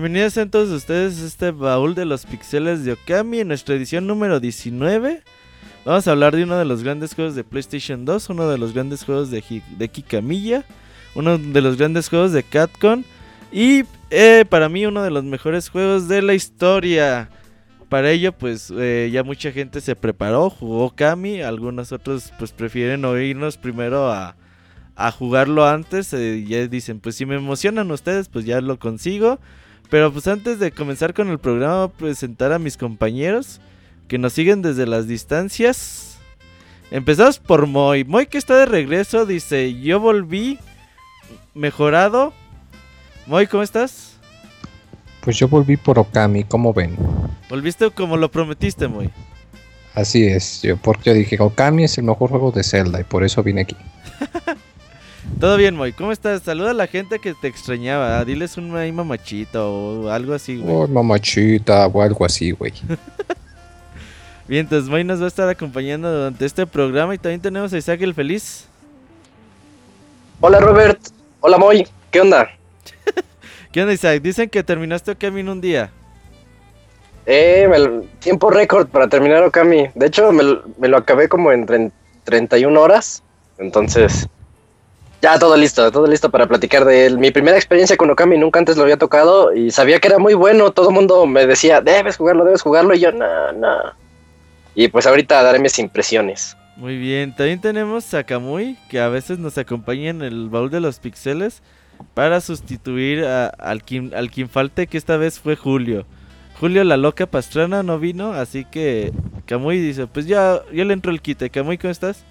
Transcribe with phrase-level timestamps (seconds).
[0.00, 4.06] Bienvenidos a todos ustedes a este baúl de los pixeles de Okami en nuestra edición
[4.06, 5.24] número 19.
[5.84, 8.74] Vamos a hablar de uno de los grandes juegos de PlayStation 2, uno de los
[8.74, 9.42] grandes juegos de,
[9.76, 10.64] de Kikamilla,
[11.16, 13.04] uno de los grandes juegos de Catcon
[13.50, 17.28] y eh, para mí uno de los mejores juegos de la historia.
[17.88, 23.04] Para ello pues eh, ya mucha gente se preparó, jugó Kami, algunos otros pues prefieren
[23.04, 24.36] oírnos primero a,
[24.94, 29.40] a jugarlo antes, eh, ya dicen pues si me emocionan ustedes pues ya lo consigo.
[29.90, 33.60] Pero pues antes de comenzar con el programa, voy a presentar a mis compañeros
[34.06, 36.18] que nos siguen desde las distancias.
[36.90, 38.04] Empezamos por Moy.
[38.04, 40.58] Moy que está de regreso, dice, yo volví
[41.54, 42.32] mejorado.
[43.26, 44.16] Moy, ¿cómo estás?
[45.20, 46.96] Pues yo volví por Okami, ¿cómo ven?
[47.50, 49.10] Volviste como lo prometiste, Moy.
[49.94, 53.42] Así es, yo porque dije Okami es el mejor juego de Zelda y por eso
[53.42, 53.76] vine aquí.
[55.40, 55.92] Todo bien, Moy.
[55.92, 56.42] ¿Cómo estás?
[56.42, 58.24] Saluda a la gente que te extrañaba.
[58.24, 60.74] Diles un ahí mamachito o algo así, güey.
[60.74, 62.72] Oh, mamachita o algo así, güey.
[64.48, 67.78] bien, entonces Moy nos va a estar acompañando durante este programa y también tenemos a
[67.78, 68.66] Isaac el Feliz.
[70.40, 70.98] Hola, Robert.
[71.38, 71.86] Hola, Moy.
[72.10, 72.48] ¿Qué onda?
[73.72, 74.20] ¿Qué onda, Isaac?
[74.20, 75.92] Dicen que terminaste Okami en un día.
[77.26, 77.68] Eh,
[78.18, 79.88] tiempo récord para terminar Okami.
[79.94, 80.42] De hecho, me,
[80.78, 81.92] me lo acabé como en
[82.24, 83.22] 31 horas.
[83.58, 84.28] Entonces,
[85.20, 87.18] ya todo listo, todo listo para platicar de él.
[87.18, 90.34] Mi primera experiencia con Okami nunca antes lo había tocado y sabía que era muy
[90.34, 90.70] bueno.
[90.70, 92.94] Todo el mundo me decía, debes jugarlo, debes jugarlo.
[92.94, 93.76] Y yo, no, no.
[94.74, 96.56] Y pues ahorita daré mis impresiones.
[96.76, 100.78] Muy bien, también tenemos a Kamui, que a veces nos acompaña en el baúl de
[100.78, 101.60] los pixeles
[102.14, 106.06] para sustituir al, quien, al quien falte, que esta vez fue Julio.
[106.60, 109.12] Julio la loca pastrana no vino, así que
[109.46, 111.50] Kamui dice, pues ya, yo le entro el quite.
[111.50, 112.24] Kamui, ¿cómo estás?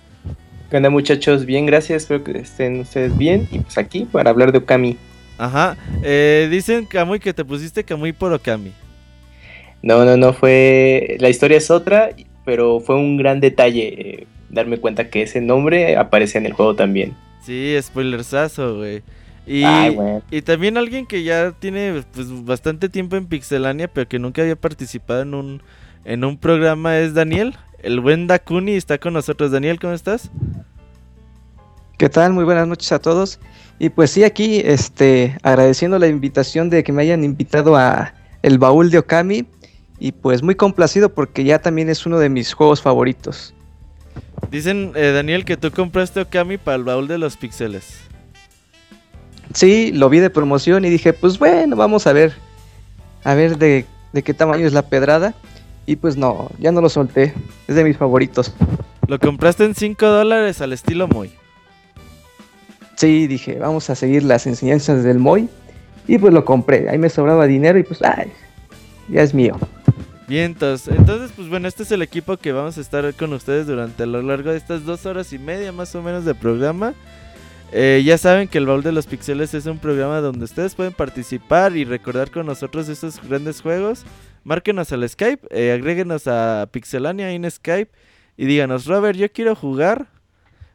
[0.69, 1.45] ¿Qué onda muchachos?
[1.45, 3.47] Bien, gracias, espero que estén ustedes bien.
[3.51, 4.97] Y pues aquí para hablar de Okami.
[5.38, 8.73] Ajá, eh, dicen Kamui que te pusiste Kamui por Okami.
[9.81, 11.16] No, no, no, fue...
[11.22, 12.09] La historia es otra,
[12.44, 16.75] pero fue un gran detalle eh, darme cuenta que ese nombre aparece en el juego
[16.75, 17.16] también.
[17.44, 19.03] Sí, spoilersazo, güey.
[19.45, 19.63] Y,
[20.31, 24.57] y también alguien que ya tiene pues, bastante tiempo en Pixelania, pero que nunca había
[24.57, 25.61] participado en un,
[26.03, 27.55] en un programa es Daniel.
[27.80, 29.52] El buen Dakuni está con nosotros.
[29.52, 30.32] Daniel, ¿cómo estás?
[31.98, 32.34] ¿Qué tal?
[32.34, 33.40] Muy buenas noches a todos.
[33.80, 38.58] Y pues sí, aquí este, agradeciendo la invitación de que me hayan invitado a el
[38.58, 39.46] baúl de Okami.
[40.00, 43.54] Y pues muy complacido porque ya también es uno de mis juegos favoritos.
[44.50, 48.00] Dicen, eh, Daniel, que tú compraste Okami para el baúl de los píxeles.
[49.54, 52.34] Sí, lo vi de promoción y dije, pues bueno, vamos a ver.
[53.24, 55.36] A ver de, de qué tamaño es la pedrada.
[55.88, 57.34] Y pues no, ya no lo solté.
[57.68, 58.53] Es de mis favoritos.
[59.08, 61.31] Lo compraste en 5 dólares al estilo Moy.
[62.98, 65.50] Sí, dije, vamos a seguir las enseñanzas del Moy.
[66.06, 66.90] Y pues lo compré.
[66.90, 68.34] Ahí me sobraba dinero y pues, ay,
[69.08, 69.58] ya es mío.
[70.28, 73.66] Bien, entonces, entonces, pues bueno, este es el equipo que vamos a estar con ustedes
[73.66, 76.94] durante a lo largo de estas dos horas y media más o menos de programa.
[77.72, 80.91] Eh, ya saben que el Baúl de los Pixeles es un programa donde ustedes pueden
[80.91, 84.03] participar y recordar con nosotros estos grandes juegos
[84.47, 87.91] márquenos al Skype, eh, agréguenos a Pixelania en Skype
[88.38, 90.08] y díganos, Robert, yo quiero jugar,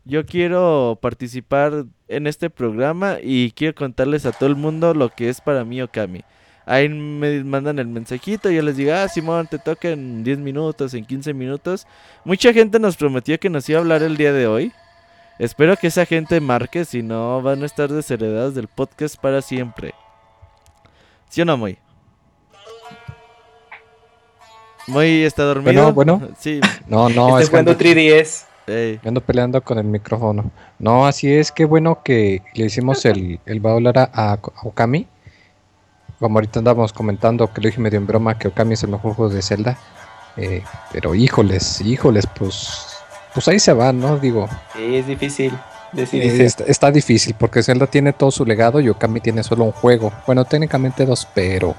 [0.04, 5.30] yo quiero participar en este programa y quiero contarles a todo el mundo lo que
[5.30, 6.22] es para mí Okami.
[6.66, 10.38] Ahí me mandan el mensajito y yo les digo, ah, Simón, te toca en 10
[10.38, 11.86] minutos, en 15 minutos.
[12.24, 14.70] Mucha gente nos prometió que nos iba a hablar el día de hoy.
[15.38, 19.94] Espero que esa gente marque, si no van a estar desheredados del podcast para siempre.
[21.30, 21.81] ¿Sí o no, Moy?
[24.86, 25.92] Muy está dormido.
[25.92, 26.34] Bueno, bueno.
[26.38, 26.60] Sí.
[26.88, 27.38] No, no.
[27.38, 28.46] Estoy jugando 3DS.
[29.04, 30.50] Ando peleando con el micrófono.
[30.78, 35.06] No, así es, qué bueno que le hicimos el, el baúl a, Okami.
[36.18, 39.14] Como ahorita andamos comentando, que lo dije medio en broma, que Okami es el mejor
[39.14, 39.78] juego de Zelda.
[40.36, 40.62] Eh,
[40.92, 42.86] pero híjoles, híjoles, pues,
[43.34, 44.18] pues ahí se va, ¿no?
[44.18, 44.48] Digo.
[44.74, 45.52] Sí, es difícil.
[45.94, 49.72] Eh, está, está, difícil porque Zelda tiene todo su legado y Okami tiene solo un
[49.72, 50.10] juego.
[50.26, 51.74] Bueno, técnicamente dos, pero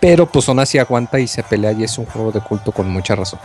[0.00, 2.88] pero pues aún así aguanta y se pelea y es un juego de culto con
[2.90, 3.40] mucha razón.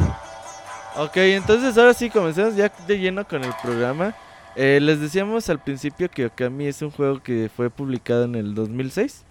[0.98, 4.14] Ok, entonces ahora sí comencemos ya de lleno con el programa.
[4.56, 8.56] Eh, les decíamos al principio que Okami es un juego que fue publicado en el
[8.56, 9.24] 2006.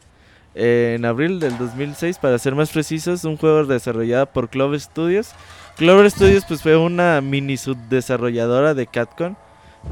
[0.55, 5.32] Eh, en abril del 2006, para ser más precisos, un juego desarrollado por Clover Studios.
[5.76, 9.37] Clover Studios pues fue una mini subdesarrolladora de Catcon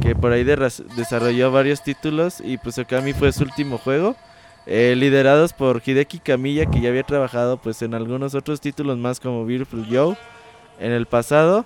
[0.00, 4.16] que por ahí desarrolló varios títulos y pues Okami fue su último juego.
[4.66, 9.20] Eh, liderados por Hideki Kamiya, que ya había trabajado pues en algunos otros títulos más
[9.20, 10.16] como Beautiful Joe
[10.80, 11.64] en el pasado,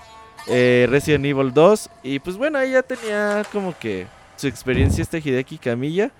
[0.49, 4.07] eh, Resident Evil 2, y pues bueno, ahí ya tenía como que
[4.37, 6.11] su experiencia este Hideki Kamiya.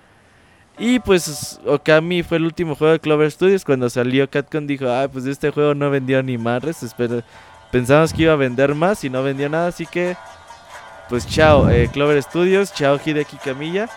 [0.79, 3.65] Y pues Okami fue el último juego de Clover Studios.
[3.65, 6.77] Cuando salió Capcom dijo, ah, pues este juego no vendió ni madres.
[7.71, 9.67] Pensamos que iba a vender más y no vendió nada.
[9.67, 10.15] Así que,
[11.09, 13.89] pues chao eh, Clover Studios, chao Hideki Kamiya.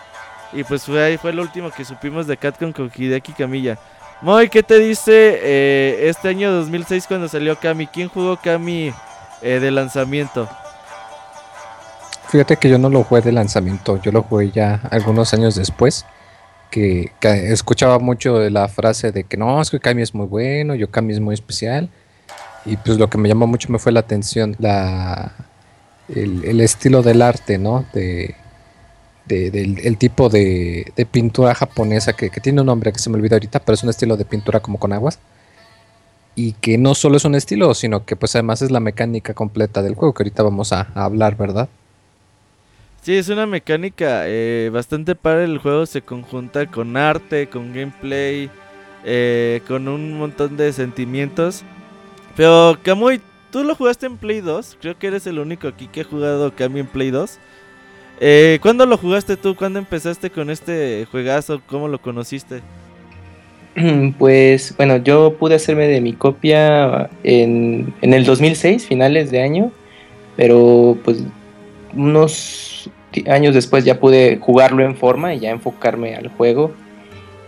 [0.55, 3.77] Y pues fue ahí fue el último que supimos de Capcom con Hideki Kamiya.
[4.21, 7.87] Moy, ¿qué te dice eh, este año 2006 cuando salió Kami?
[7.87, 8.93] ¿Quién jugó Kami
[9.41, 10.47] eh, de lanzamiento?
[12.29, 16.05] Fíjate que yo no lo jugué de lanzamiento, yo lo jugué ya algunos años después.
[16.71, 20.89] Que, escuchaba mucho la frase de que no, es que Kami es muy bueno, yo
[20.89, 21.89] Kami es muy especial.
[22.65, 25.33] Y pues lo que me llamó mucho me fue la atención, la,
[26.07, 27.85] el, el estilo del arte, ¿no?
[27.93, 28.35] De,
[29.25, 33.35] de- del el tipo de, pintura japonesa que, tiene un nombre que se me olvidó
[33.35, 35.19] ahorita, pero es un estilo de pintura como con aguas.
[36.35, 39.81] Y que no solo es un estilo, sino que pues además es la mecánica completa
[39.81, 41.69] del juego, que ahorita vamos a, hablar, ¿verdad?
[43.01, 45.45] Sí, es una mecánica eh, bastante padre.
[45.45, 48.49] El juego se conjunta con arte, con gameplay,
[49.05, 51.63] eh, con un montón de sentimientos.
[52.35, 53.21] Pero Kamui,
[53.51, 54.77] tú lo jugaste en Play 2.
[54.81, 57.39] Creo que eres el único aquí que ha jugado Kami en Play 2.
[58.19, 59.55] Eh, ¿Cuándo lo jugaste tú?
[59.55, 61.61] ¿Cuándo empezaste con este juegazo?
[61.67, 62.61] ¿Cómo lo conociste?
[64.17, 69.71] Pues bueno, yo pude hacerme de mi copia en, en el 2006, finales de año,
[70.37, 71.23] pero pues
[71.93, 72.89] unos
[73.27, 76.71] años después ya pude jugarlo en forma y ya enfocarme al juego.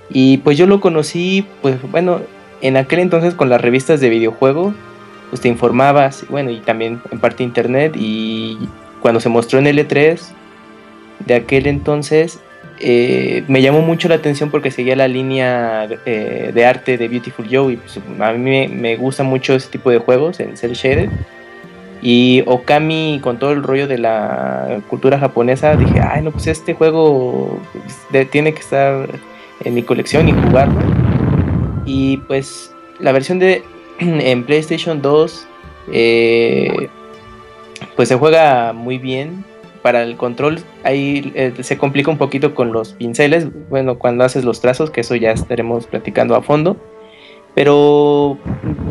[0.09, 2.21] Y pues yo lo conocí, pues bueno,
[2.61, 4.73] en aquel entonces con las revistas de videojuego,
[5.29, 8.57] pues te informabas, bueno, y también en parte internet, y
[9.01, 10.19] cuando se mostró en L3
[11.25, 12.39] de aquel entonces,
[12.79, 17.47] eh, me llamó mucho la atención porque seguía la línea eh, de arte de Beautiful
[17.49, 21.09] Joe y pues, a mí me, gusta mucho ese tipo de juegos en cel shaded.
[21.99, 26.75] Y Okami con todo el rollo de la cultura japonesa dije ay no pues este
[26.75, 27.59] juego
[28.11, 29.09] pues, tiene que estar
[29.65, 30.79] en mi colección y jugarlo
[31.85, 33.63] y pues la versión de
[33.99, 35.47] en PlayStation 2
[35.91, 36.87] eh,
[37.95, 39.43] pues se juega muy bien
[39.87, 44.43] para el control ahí eh, se complica un poquito con los pinceles, bueno, cuando haces
[44.43, 46.75] los trazos, que eso ya estaremos platicando a fondo.
[47.55, 48.37] Pero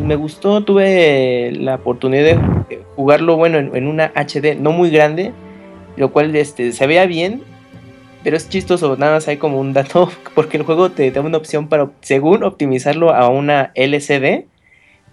[0.03, 5.33] me gustó, tuve la oportunidad de jugarlo, bueno, en, en una HD no muy grande,
[5.97, 7.43] lo cual este, se vea bien,
[8.23, 11.37] pero es chistoso, nada más hay como un dato, porque el juego te da una
[11.37, 14.45] opción para, según, optimizarlo a una LCD,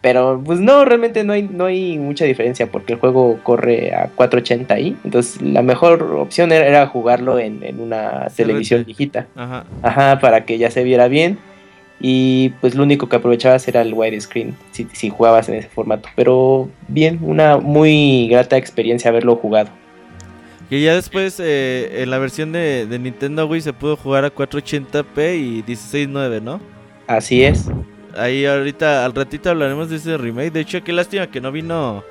[0.05, 4.15] pero pues no, realmente no hay, no hay mucha diferencia porque el juego corre a
[4.15, 4.97] 480i.
[5.03, 9.29] Entonces la mejor opción era, era jugarlo en, en una televisión viejita.
[9.35, 9.65] Ajá.
[9.81, 11.39] Ajá, para que ya se viera bien.
[12.01, 16.07] Y pues lo único que aprovechabas era el widescreen si, si jugabas en ese formato.
[16.17, 19.71] Pero bien, una muy grata experiencia haberlo jugado.
[20.69, 24.35] Que ya después eh, en la versión de, de Nintendo Wii se pudo jugar a
[24.35, 26.61] 480p y 16.9, ¿no?
[27.07, 27.71] Así es.
[28.17, 30.53] Ahí ahorita, al ratito hablaremos de ese remake.
[30.53, 32.05] De hecho, qué lástima que no vino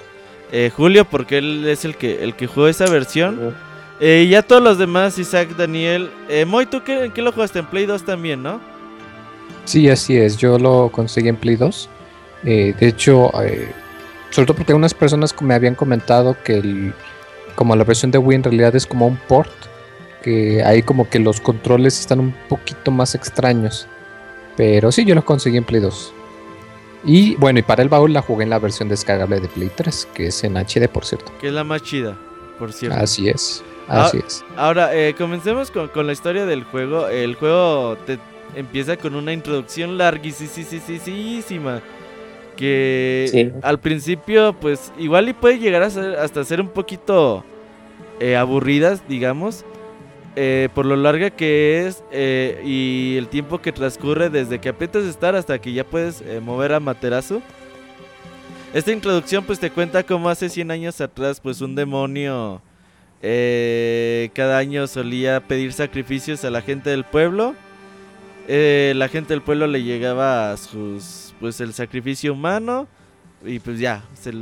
[0.51, 3.55] eh, Julio porque él es el que, el que jugó esa versión.
[3.99, 6.09] Eh, y ya todos los demás, Isaac, Daniel.
[6.29, 7.59] Eh, Moy, ¿tú qué, en qué lo jugaste?
[7.59, 8.59] En Play 2 también, ¿no?
[9.65, 10.37] Sí, así es.
[10.37, 11.89] Yo lo conseguí en Play 2.
[12.45, 13.71] Eh, de hecho, eh,
[14.29, 16.93] sobre todo porque algunas personas me habían comentado que el,
[17.55, 19.51] como la versión de Wii en realidad es como un port,
[20.21, 23.87] que ahí como que los controles están un poquito más extraños.
[24.57, 26.13] Pero sí, yo lo conseguí en Play 2.
[27.05, 30.07] Y bueno, y para el baúl la jugué en la versión descargable de Play 3,
[30.13, 31.31] que es en HD, por cierto.
[31.41, 32.17] Que es la más chida,
[32.59, 32.97] por cierto.
[32.97, 34.45] Así es, Ah, así es.
[34.55, 37.09] Ahora, eh, comencemos con, con la historia del juego.
[37.09, 38.17] El juego te
[38.55, 41.81] empieza con una introducción larguísima.
[42.55, 43.51] Que Sí.
[43.63, 47.43] al principio, pues igual y puede llegar a ser, hasta ser un poquito
[48.19, 49.65] eh, aburridas, digamos.
[50.35, 55.03] Eh, por lo larga que es eh, y el tiempo que transcurre desde que aprietas
[55.03, 57.41] estar hasta que ya puedes eh, mover a Materazo.
[58.73, 62.61] Esta introducción pues te cuenta cómo hace 100 años atrás pues un demonio
[64.33, 67.55] cada año solía pedir sacrificios a la gente del pueblo.
[68.47, 72.87] La gente del pueblo le llegaba sus pues el sacrificio humano
[73.45, 74.33] y pues ya se,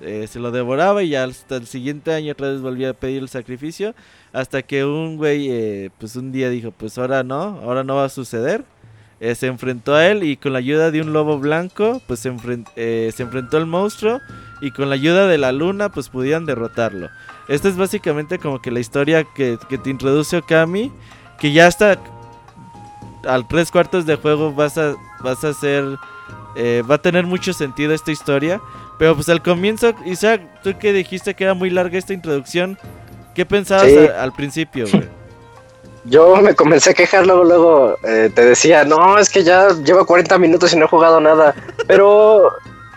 [0.00, 3.22] eh, se lo devoraba y ya hasta el siguiente año otra vez volvía a pedir
[3.22, 3.94] el sacrificio
[4.32, 8.04] hasta que un güey eh, pues un día dijo pues ahora no, ahora no va
[8.04, 8.64] a suceder.
[9.20, 12.32] Eh, se enfrentó a él y con la ayuda de un lobo blanco pues se,
[12.32, 14.18] enfren- se enfrentó al monstruo
[14.60, 17.08] y con la ayuda de la luna pues pudieron derrotarlo.
[17.48, 20.90] Esta es básicamente como que la historia que, que te introduce Okami,
[21.38, 21.98] que ya hasta
[23.24, 25.84] al tres cuartos de juego vas a, vas a hacer,
[26.90, 28.60] va a tener mucho sentido esta historia.
[28.98, 32.78] Pero pues al comienzo, Isaac, tú que dijiste que era muy larga esta introducción,
[33.34, 33.98] ¿qué pensabas Sí.
[33.98, 35.08] a- al principio, güey?
[36.04, 40.04] yo me comencé a quejar, luego, luego eh, te decía, no, es que ya llevo
[40.06, 41.54] 40 minutos y no he jugado nada.
[41.88, 42.50] Pero,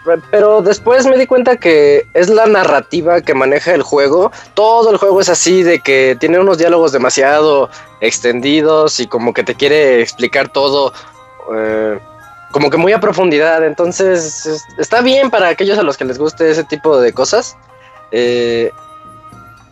[0.32, 4.32] pero después me di cuenta que es la narrativa que maneja el juego.
[4.54, 7.70] Todo el juego es así, de que tiene unos diálogos demasiado
[8.02, 10.94] extendidos y como que te quiere explicar todo.
[11.56, 12.00] eh,
[12.52, 13.64] como que muy a profundidad.
[13.66, 17.58] Entonces, es- está bien para aquellos a los que les guste ese tipo de cosas.
[18.12, 18.72] Eh,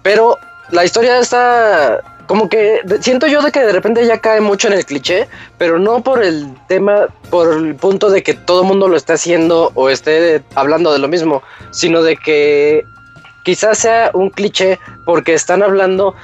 [0.02, 0.38] pero
[0.72, 4.74] la historia está como que siento yo de que de repente ya cae mucho en
[4.74, 5.28] el cliché,
[5.58, 9.14] pero no por el tema, por el punto de que todo el mundo lo esté
[9.14, 12.84] haciendo o esté hablando de lo mismo, sino de que
[13.44, 16.16] quizás sea un cliché porque están hablando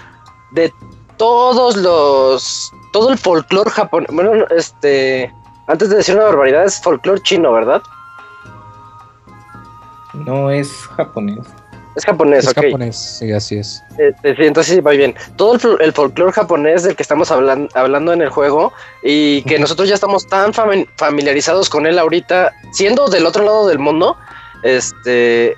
[0.53, 0.71] de
[1.17, 5.31] todos los todo el folclore japonés, bueno, este
[5.69, 7.81] antes de decir una barbaridad es folclore chino, ¿verdad?
[10.13, 11.39] No es japonés.
[11.95, 12.63] Es japonés, Es ok.
[12.63, 13.81] japonés, sí, así es.
[13.97, 15.15] Este, sí, entonces sí, va bien.
[15.35, 18.71] Todo el, el folclore japonés del que estamos hablan- hablando en el juego
[19.03, 23.67] y que nosotros ya estamos tan fami- familiarizados con él ahorita, siendo del otro lado
[23.67, 24.17] del mundo,
[24.63, 25.57] este...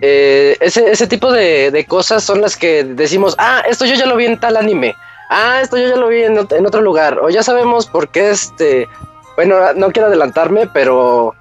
[0.00, 4.06] eh, ese, ese tipo de, de cosas son las que decimos, ah, esto yo ya
[4.06, 4.94] lo vi en tal anime,
[5.30, 8.08] ah, esto yo ya lo vi en, ot- en otro lugar, o ya sabemos por
[8.08, 8.88] qué este,
[9.36, 11.34] bueno, no quiero adelantarme, pero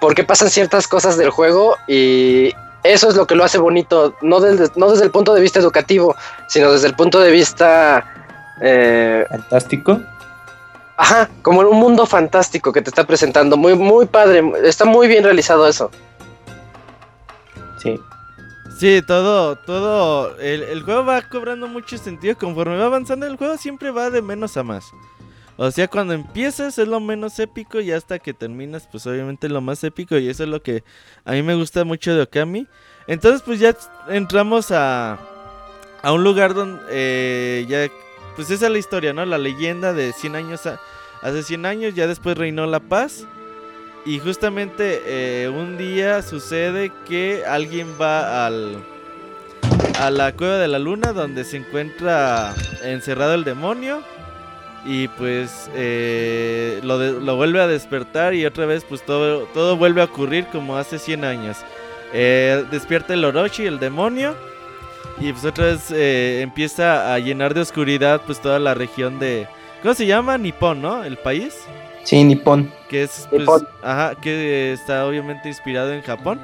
[0.00, 4.14] por qué pasan ciertas cosas del juego y eso es lo que lo hace bonito,
[4.22, 6.16] no desde, no desde el punto de vista educativo,
[6.48, 8.04] sino desde el punto de vista,
[8.62, 10.00] eh, Fantástico.
[10.96, 15.08] ajá, como en un mundo fantástico que te está presentando, muy, muy padre, está muy
[15.08, 15.90] bien realizado eso.
[17.82, 17.98] Sí.
[18.80, 23.58] Sí, todo, todo, el, el juego va cobrando mucho sentido conforme va avanzando el juego
[23.58, 24.90] siempre va de menos a más.
[25.58, 29.60] O sea, cuando empiezas es lo menos épico y hasta que terminas pues obviamente lo
[29.60, 30.82] más épico y eso es lo que
[31.26, 32.66] a mí me gusta mucho de Okami.
[33.06, 33.76] Entonces pues ya
[34.08, 35.18] entramos a,
[36.00, 37.86] a un lugar donde eh, ya,
[38.34, 39.26] pues esa es la historia, ¿no?
[39.26, 40.62] La leyenda de 100 años,
[41.20, 43.26] hace 100 años ya después reinó la paz.
[44.04, 48.82] Y justamente eh, un día sucede que alguien va al
[50.00, 54.02] a la cueva de la luna donde se encuentra encerrado el demonio
[54.86, 60.00] y pues eh, lo, lo vuelve a despertar y otra vez pues todo, todo vuelve
[60.00, 61.58] a ocurrir como hace 100 años.
[62.14, 64.34] Eh, despierta el Orochi, el demonio,
[65.20, 69.46] y pues otra vez empieza a llenar de oscuridad pues toda la región de...
[69.82, 70.38] ¿Cómo se llama?
[70.38, 71.04] Nippon, ¿no?
[71.04, 71.66] El país.
[72.04, 72.72] Sí, Nippon.
[72.88, 73.68] Que es, pues, Nippon.
[73.82, 76.40] ajá, que está obviamente inspirado en Japón.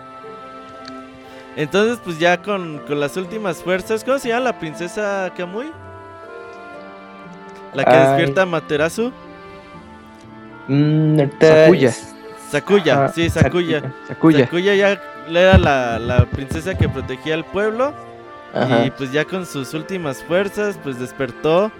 [1.56, 5.72] Entonces, pues ya con, con las últimas fuerzas, ¿cómo se llama la princesa Kamui?
[7.72, 8.06] La que Ay.
[8.06, 9.12] despierta a Materasu.
[10.68, 11.92] Mm, Sakuya.
[12.50, 13.92] Sakuya, Ajá, sí, Sakuya.
[14.06, 14.44] Sakuya.
[14.44, 17.92] Sakuya ya era la, la princesa que protegía al pueblo.
[18.54, 18.84] Ajá.
[18.84, 21.70] Y pues ya con sus últimas fuerzas, pues despertó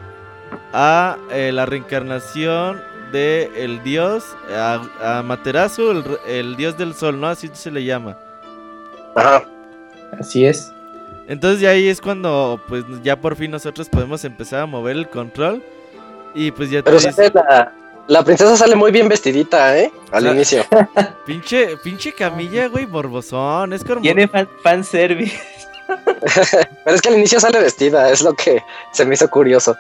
[0.73, 2.81] a eh, la reencarnación
[3.17, 7.29] de el dios, a, a Materasu, el, dios del sol, ¿no?
[7.29, 8.17] Así se le llama.
[9.15, 9.45] Ajá.
[10.21, 10.73] Así es.
[11.29, 15.09] Entonces ya ahí es cuando pues ya por fin nosotros podemos empezar a mover el
[15.09, 15.63] control.
[16.35, 17.73] Y pues ya te Pero la,
[18.09, 19.91] la princesa sale muy bien vestidita, ¿eh?
[20.13, 20.65] Al inicio.
[21.27, 23.73] pinche, pinche camilla, güey, morbosón.
[23.73, 24.03] Es como...
[24.03, 25.41] Tiene fan, fanservice.
[26.85, 29.77] Pero es que al inicio sale vestida, es lo que se me hizo curioso.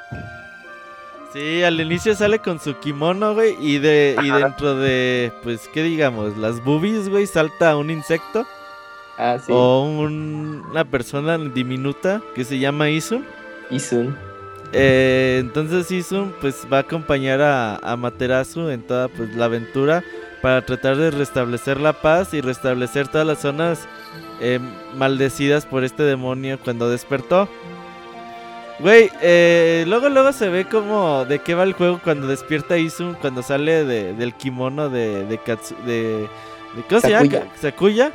[1.36, 5.82] Sí, al inicio sale con su kimono, güey, y de y dentro de, pues, ¿qué
[5.82, 6.34] digamos?
[6.38, 8.46] Las boobies, güey, salta un insecto
[9.18, 9.52] Ah, sí.
[9.54, 13.26] o un- una persona diminuta que se llama Isun.
[13.70, 14.16] Isun.
[14.72, 20.02] Eh, entonces Isun, pues, va a acompañar a, a Materasu en toda, pues, la aventura
[20.40, 23.86] para tratar de restablecer la paz y restablecer todas las zonas
[24.40, 24.58] eh,
[24.96, 27.46] maldecidas por este demonio cuando despertó.
[28.78, 33.14] Güey, eh, luego luego se ve como de qué va el juego cuando despierta Isun,
[33.14, 36.28] cuando sale de- del kimono de, de, Katsu- de,
[36.74, 37.30] de- ¿cómo se llama?
[37.60, 38.12] Sakuya.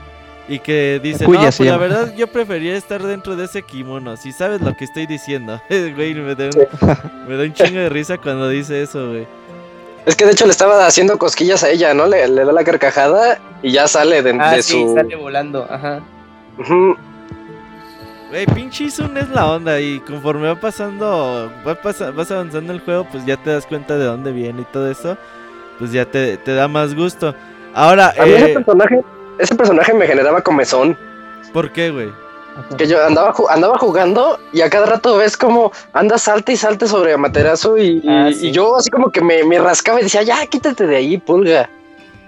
[0.48, 1.78] Y que dice, Sakuya no, pues la llama".
[1.78, 5.60] verdad yo prefería estar dentro de ese kimono, si sabes lo que estoy diciendo.
[5.70, 6.52] Güey, me da, un,
[7.28, 9.26] me da un chingo de risa cuando dice eso, güey.
[10.06, 12.06] Es que de hecho le estaba haciendo cosquillas a ella, ¿no?
[12.08, 14.94] Le, le da la carcajada y ya sale de, Ah, de sí, su.
[14.96, 15.66] sale volando.
[15.70, 16.02] Ajá.
[16.58, 16.96] Ujú.
[18.32, 22.80] Güey, pinche Isun es la onda y conforme va pasando, va pasa- vas avanzando el
[22.80, 25.18] juego, pues ya te das cuenta de dónde viene y todo eso,
[25.78, 27.36] pues ya te, te da más gusto.
[27.74, 29.02] Ahora, A mí ese eh, personaje,
[29.38, 30.98] ese personaje me generaba comezón.
[31.52, 32.10] ¿por qué, güey?
[32.78, 36.58] Que yo andaba, ju- andaba jugando y a cada rato ves como anda salte y
[36.58, 38.48] salte sobre Amaterasu y, y- Ah, sí.
[38.48, 41.70] y yo así como que me, me rascaba y decía, ya, quítate de ahí, pulga.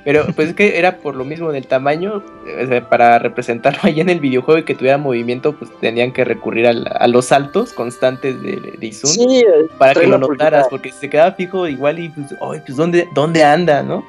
[0.06, 2.22] Pero pues es que era por lo mismo del tamaño,
[2.62, 6.26] o sea, para representarlo ahí en el videojuego y que tuviera movimiento, pues tenían que
[6.26, 10.68] recurrir al- a, los saltos constantes de, de Izun Sí, eh, para que lo notaras,
[10.70, 14.04] porque si se quedaba fijo igual y pues, ay, pues ¿dónde, ¿dónde anda, no?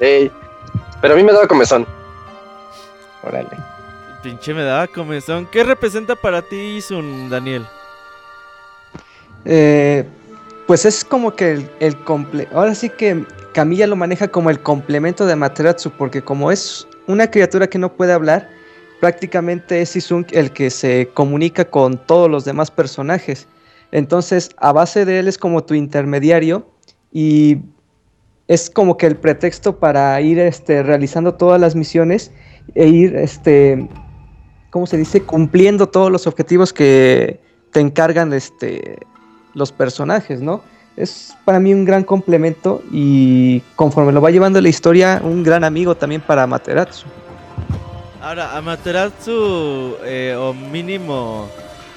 [0.00, 0.30] Ey,
[1.02, 1.86] Pero a mí me daba comezón.
[3.22, 3.48] Órale.
[4.22, 5.46] Pinche me daba comezón.
[5.50, 7.66] ¿Qué representa para ti Isun, Daniel?
[9.44, 10.06] Eh,
[10.66, 14.60] pues es como que el, el comple- Ahora sí que Camilla lo maneja como el
[14.60, 18.48] complemento de Amaterasu, porque como es una criatura que no puede hablar,
[19.00, 23.48] prácticamente es Izun el que se comunica con todos los demás personajes.
[23.92, 26.70] Entonces, a base de él es como tu intermediario
[27.12, 27.58] y
[28.46, 32.30] es como que el pretexto para ir este, realizando todas las misiones
[32.74, 33.88] e ir, este,
[34.70, 35.22] ¿cómo se dice?
[35.22, 37.40] Cumpliendo todos los objetivos que
[37.72, 38.98] te encargan este,
[39.54, 40.62] los personajes, ¿no?
[41.00, 45.64] Es para mí un gran complemento y conforme lo va llevando la historia, un gran
[45.64, 47.06] amigo también para Materatsu.
[48.22, 51.48] Ahora, Amaterasu, eh, o mínimo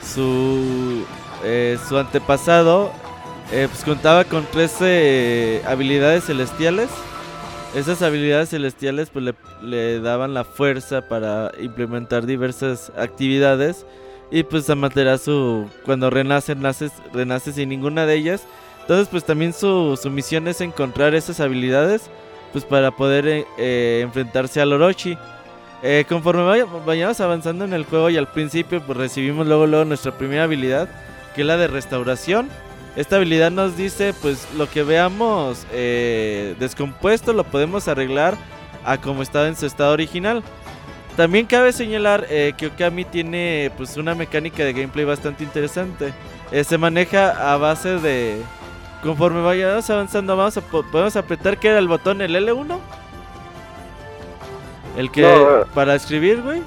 [0.02, 1.04] su,
[1.44, 2.92] eh, su antepasado,
[3.52, 6.90] eh, pues contaba con 13 habilidades celestiales.
[7.76, 13.86] Esas habilidades celestiales pues le, daban la fuerza para implementar diversas actividades.
[14.32, 18.44] Y pues Amaterasu cuando renace, nace, renace sin ninguna de ellas.
[18.84, 22.04] Entonces pues también su, su misión es encontrar esas habilidades
[22.52, 25.18] pues para poder eh, eh, enfrentarse al Orochi.
[25.82, 29.86] Eh, conforme vaya- vayamos avanzando en el juego y al principio pues recibimos luego luego
[29.86, 30.88] nuestra primera habilidad
[31.36, 32.50] que es la de restauración.
[32.96, 35.66] Esta habilidad nos dice pues lo que veamos
[36.60, 38.36] descompuesto lo podemos arreglar
[38.86, 40.44] a como estaba en su estado original.
[41.18, 46.14] También cabe señalar que Okami tiene pues una mecánica de gameplay bastante interesante.
[46.64, 48.42] Se maneja a base de
[49.04, 52.78] conforme vayamos avanzando vamos a podemos apretar que era el botón el L1.
[54.98, 55.66] El que No.
[55.74, 56.62] para escribir, güey.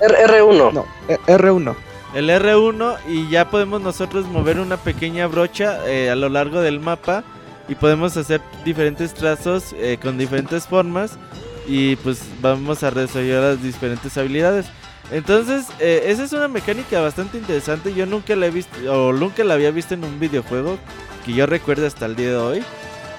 [0.00, 0.72] R- R1.
[0.72, 1.74] No, eh, R1.
[2.14, 6.80] El R1 y ya podemos nosotros mover una pequeña brocha eh, a lo largo del
[6.80, 7.24] mapa
[7.68, 11.18] y podemos hacer diferentes trazos eh, con diferentes formas
[11.66, 14.66] y pues vamos a desarrollar las diferentes habilidades.
[15.10, 17.94] Entonces, eh, esa es una mecánica bastante interesante.
[17.94, 20.78] Yo nunca la he visto o nunca la había visto en un videojuego
[21.24, 22.64] que yo recuerde hasta el día de hoy.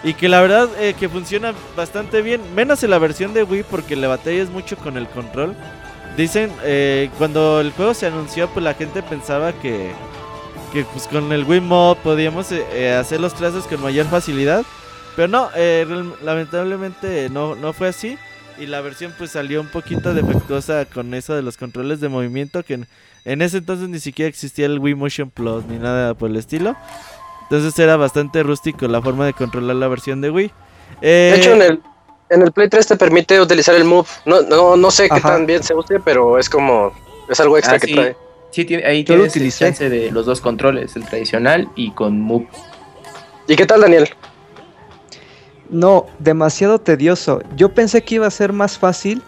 [0.04, 3.64] Y que la verdad eh, que funciona bastante bien, menos en la versión de Wii
[3.64, 5.56] porque le batallas mucho con el control.
[6.16, 9.92] Dicen, eh, cuando el juego se anunció, pues la gente pensaba que,
[10.74, 14.64] que pues con el Wii Mod podíamos hacer los trazos con mayor facilidad.
[15.16, 15.50] Pero no,
[16.24, 18.20] lamentablemente no, no fue así.
[18.60, 22.64] Y la versión pues salió un poquito defectuosa con eso de los controles de movimiento.
[22.64, 22.88] Que en,
[23.26, 26.76] en ese entonces ni siquiera existía el Wii Motion Plus ni nada por el estilo.
[27.44, 30.52] Entonces era bastante rústico la forma de controlar la versión de Wii.
[31.02, 31.82] Eh, De hecho, en el,
[32.30, 34.08] en el Play 3 te permite utilizar el Move.
[34.26, 36.92] No, no, no sé qué tan bien se use, pero es como.
[37.30, 37.94] Es algo extra Ah, que sí.
[37.94, 38.16] trae.
[38.52, 42.20] Sí, tiene- ahí Yo tienes el chance de los dos controles, el tradicional y con
[42.20, 42.48] Move.
[43.48, 44.10] ¿Y qué tal, Daniel?
[45.70, 47.42] No, demasiado tedioso.
[47.56, 49.22] Yo pensé que iba a ser más fácil,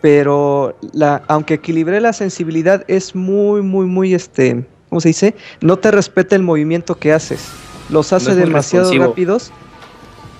[0.00, 5.34] pero la, aunque equilibré la sensibilidad, es muy, muy, muy, este, ¿cómo se dice?
[5.60, 7.48] No te respeta el movimiento que haces.
[7.90, 9.06] Los hace demasiado responsivo.
[9.06, 9.52] rápidos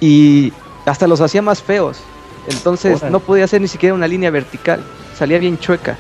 [0.01, 0.53] y
[0.87, 2.01] hasta los hacía más feos.
[2.49, 3.12] Entonces Órale.
[3.12, 4.83] no podía hacer ni siquiera una línea vertical.
[5.17, 5.97] Salía bien chueca.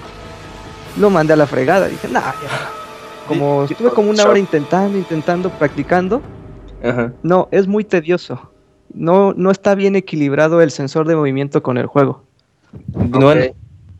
[0.98, 1.88] Lo mandé a la fregada.
[1.88, 2.70] Dije, nah, ya".
[3.26, 6.20] Como estuve como una hora intentando, intentando, practicando,
[6.82, 7.12] Ajá.
[7.22, 8.53] no, es muy tedioso.
[8.94, 12.22] No, no está bien equilibrado el sensor de movimiento con el juego.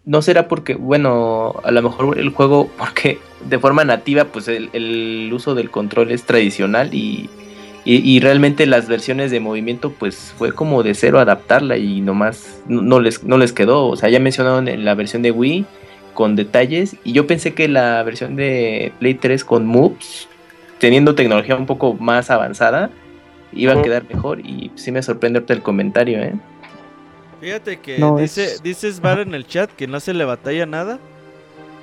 [0.07, 4.71] No, será porque, bueno, a lo mejor el juego, porque de forma nativa, pues el,
[4.73, 7.29] el uso del control es tradicional y,
[7.85, 12.63] y, y realmente las versiones de movimiento, pues fue como de cero adaptarla y nomás
[12.69, 13.87] no, no les, no les quedó.
[13.89, 15.65] O sea, ya mencionaron en la versión de Wii
[16.13, 20.29] con detalles y yo pensé que la versión de Play 3 con moves,
[20.79, 22.91] teniendo tecnología un poco más avanzada,
[23.55, 26.35] iba a quedar mejor y sí me sorprende ahorita el comentario, ¿eh?
[27.41, 30.67] Fíjate que No, dice, es- dice Sbar en el chat que no se le batalla
[30.67, 30.99] nada.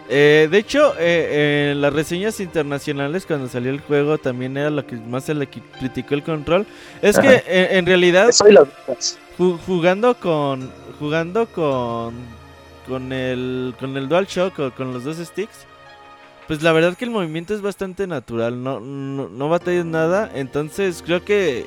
[0.10, 4.86] Eh, de hecho, eh, en las reseñas internacionales cuando salió el juego también era lo
[4.86, 6.66] que más se le criticó el control.
[7.02, 7.28] Es Ajá.
[7.28, 8.30] que en, en realidad
[9.38, 12.14] ju- jugando con jugando con
[12.88, 15.66] con el con el DualShock o con los dos sticks,
[16.48, 21.24] pues la verdad que el movimiento es bastante natural, no no, batallas nada, entonces creo
[21.24, 21.66] que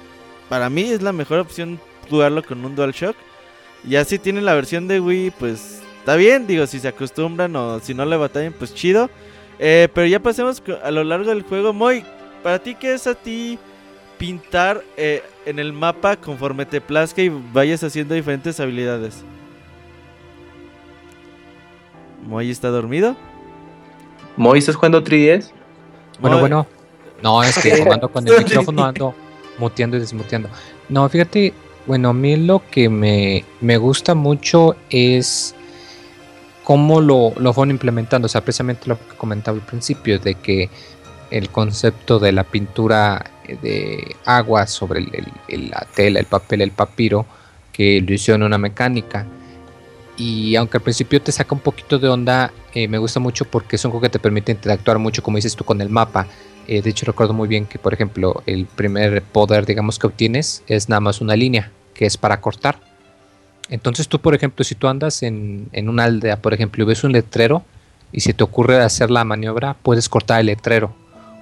[0.49, 3.17] para mí es la mejor opción jugarlo con un DualShock.
[3.85, 7.81] Ya si tienen la versión de Wii, pues está bien, digo, si se acostumbran o
[7.81, 9.11] si no le batallan, pues chido.
[9.59, 11.73] Eh, pero ya pasemos a lo largo del juego.
[11.73, 12.05] Moy,
[12.43, 13.59] para ti, ¿qué es a ti
[14.19, 19.23] pintar eh, en el mapa conforme te plazca y vayas haciendo diferentes habilidades.
[22.27, 23.17] Moy está dormido.
[24.37, 25.51] Moy, ¿estás jugando 3DS?
[26.21, 26.67] Bueno, Moy- bueno.
[27.23, 29.15] No, es que como ando con el micrófono ando
[29.59, 30.49] muteando y desmuteando.
[30.89, 31.53] No, fíjate,
[31.87, 35.55] bueno, a mí lo que me, me gusta mucho es
[36.65, 38.27] cómo lo, lo fueron implementando.
[38.27, 40.69] O sea, precisamente lo que comentaba al principio, de que
[41.31, 43.25] el concepto de la pintura
[43.63, 47.27] de agua sobre el- el- el- la tela, el papel, el papiro,
[47.73, 49.27] que lo hicieron una mecánica.
[50.17, 53.77] Y aunque al principio te saca un poquito de onda, eh, me gusta mucho porque
[53.77, 56.27] es un juego que te permite interactuar mucho, como dices tú, con el mapa.
[56.69, 60.63] Eh, de hecho, recuerdo muy bien que, por ejemplo, el primer poder, digamos, que obtienes
[60.67, 62.79] es nada más una línea, que es para cortar.
[63.69, 67.03] Entonces tú, por ejemplo, si tú andas en, en una aldea, por ejemplo, y ves
[67.03, 67.65] un letrero
[68.13, 70.95] y se te ocurre hacer la maniobra, puedes cortar el letrero.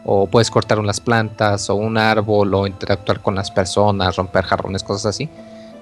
[0.04, 4.82] O puedes cortar unas plantas o un árbol o interactuar con las personas, romper jarrones,
[4.82, 5.28] cosas así.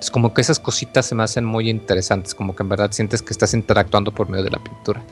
[0.00, 3.20] Es como que esas cositas se me hacen muy interesantes, como que en verdad sientes
[3.22, 5.02] que estás interactuando por medio de la pintura.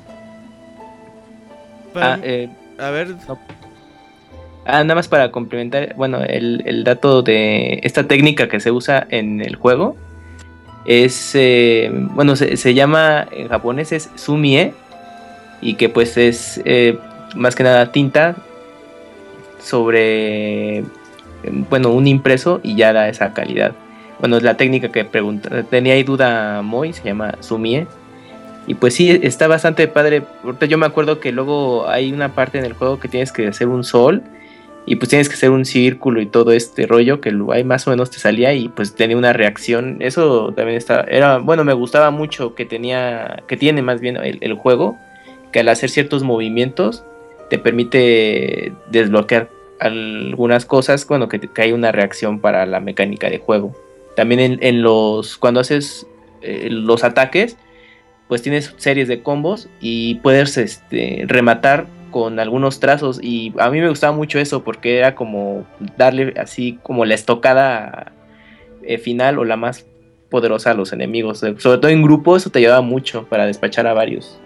[1.93, 2.49] Para- Ah, eh,
[2.79, 3.15] a ver,
[4.67, 9.07] ah, nada más para complementar, bueno, el, el dato de esta técnica que se usa
[9.11, 9.97] en el juego
[10.87, 14.73] es, eh, bueno, se, se llama en japonés es sumie
[15.61, 16.99] y que pues es eh,
[17.35, 18.37] más que nada tinta
[19.61, 20.85] sobre,
[21.69, 23.73] bueno, un impreso y ya da esa calidad.
[24.21, 27.87] Bueno, es la técnica que pregunta, tenía ahí duda Moy, se llama sumie.
[28.67, 30.23] Y pues sí, está bastante padre.
[30.45, 33.47] Ahorita yo me acuerdo que luego hay una parte en el juego que tienes que
[33.47, 34.23] hacer un sol
[34.85, 37.91] y pues tienes que hacer un círculo y todo este rollo que ahí más o
[37.91, 39.99] menos te salía y pues tenía una reacción.
[40.01, 44.55] Eso también está, era, bueno, me gustaba mucho que tenía, que tiene más bien el,
[44.55, 44.99] juego,
[45.53, 47.05] que al hacer ciertos movimientos
[47.51, 53.39] te permite desbloquear algunas cosas, bueno, que, que hay una reacción para la mecánica de
[53.39, 53.75] juego.
[54.19, 56.05] También en, los, cuando haces
[56.43, 57.57] eh, los ataques,
[58.27, 63.81] pues tienes series de combos y puedes este, rematar con algunos trazos y a mí
[63.81, 65.65] me gustaba mucho eso porque era como
[65.97, 68.11] darle así como la estocada
[68.83, 69.87] eh, final o la más
[70.31, 73.95] poderosa a los enemigos, sobre todo en grupo eso te ayudaba mucho para despachar a
[73.95, 74.41] varios.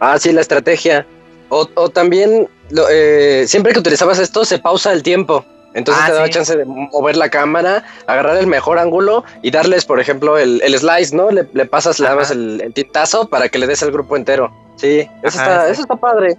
[0.00, 1.06] Ah, sí, la estrategia.
[1.48, 5.44] O, o también, lo- eh, siempre que utilizabas esto, se pausa el tiempo.
[5.74, 6.32] Entonces Ah, te daba sí.
[6.32, 10.78] chance de mover la cámara, agarrar el mejor ángulo y darles, por ejemplo, el, el
[10.78, 11.30] slice, ¿no?
[11.30, 14.52] Le, le pasas, le dabas el, el tintazo para que le des al grupo entero.
[14.76, 15.72] Sí, eso, Ajá, está, sí.
[15.72, 16.36] eso está padre.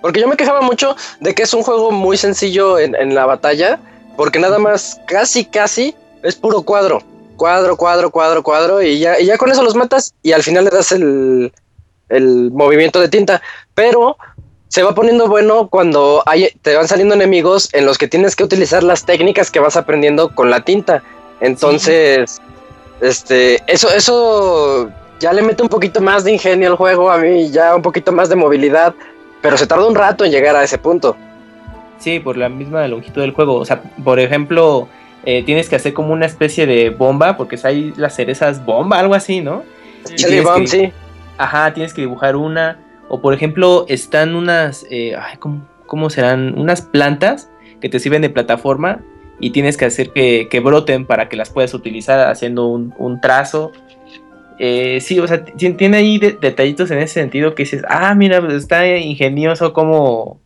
[0.00, 3.24] Porque yo me quejaba mucho de que es un juego muy sencillo en, en la
[3.24, 3.78] batalla,
[4.16, 7.02] porque nada más, casi, casi, es puro cuadro.
[7.36, 10.64] Cuadro, cuadro, cuadro, cuadro, y ya, y ya con eso los matas y al final
[10.64, 11.52] le das el,
[12.08, 13.40] el movimiento de tinta.
[13.74, 14.16] Pero
[14.72, 18.42] se va poniendo bueno cuando hay, te van saliendo enemigos en los que tienes que
[18.42, 21.02] utilizar las técnicas que vas aprendiendo con la tinta.
[21.42, 22.40] Entonces,
[23.02, 24.88] este, eso, eso
[25.20, 28.12] ya le mete un poquito más de ingenio al juego, a mí ya un poquito
[28.12, 28.94] más de movilidad,
[29.42, 31.16] pero se tarda un rato en llegar a ese punto.
[31.98, 33.56] Sí, por la misma longitud del juego.
[33.56, 34.88] O sea, por ejemplo,
[35.26, 39.12] eh, tienes que hacer como una especie de bomba, porque hay las cerezas bomba, algo
[39.14, 39.64] así, ¿no?
[40.16, 40.40] Sí.
[40.40, 40.92] Bomb, que- sí.
[41.36, 42.78] Ajá, tienes que dibujar una.
[43.14, 44.86] O por ejemplo, están unas.
[44.90, 46.58] eh, ¿cómo, cómo serán?
[46.58, 49.02] Unas plantas que te sirven de plataforma
[49.38, 53.70] y tienes que hacer que, broten para que las puedas utilizar haciendo un, trazo.
[54.58, 58.14] Eh, sí, o sea, ti- tiene ahí de- detallitos en ese sentido que dices, ah,
[58.14, 60.40] mira, pues, está ingenioso como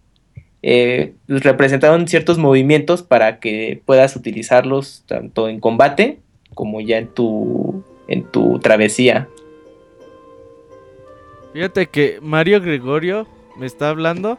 [0.63, 6.19] eh, pues, representaron ciertos movimientos para que puedas utilizarlos tanto en combate
[6.55, 9.29] como ya en tu, en tu travesía.
[11.57, 14.39] Fíjate que Mario Gregorio me está hablando.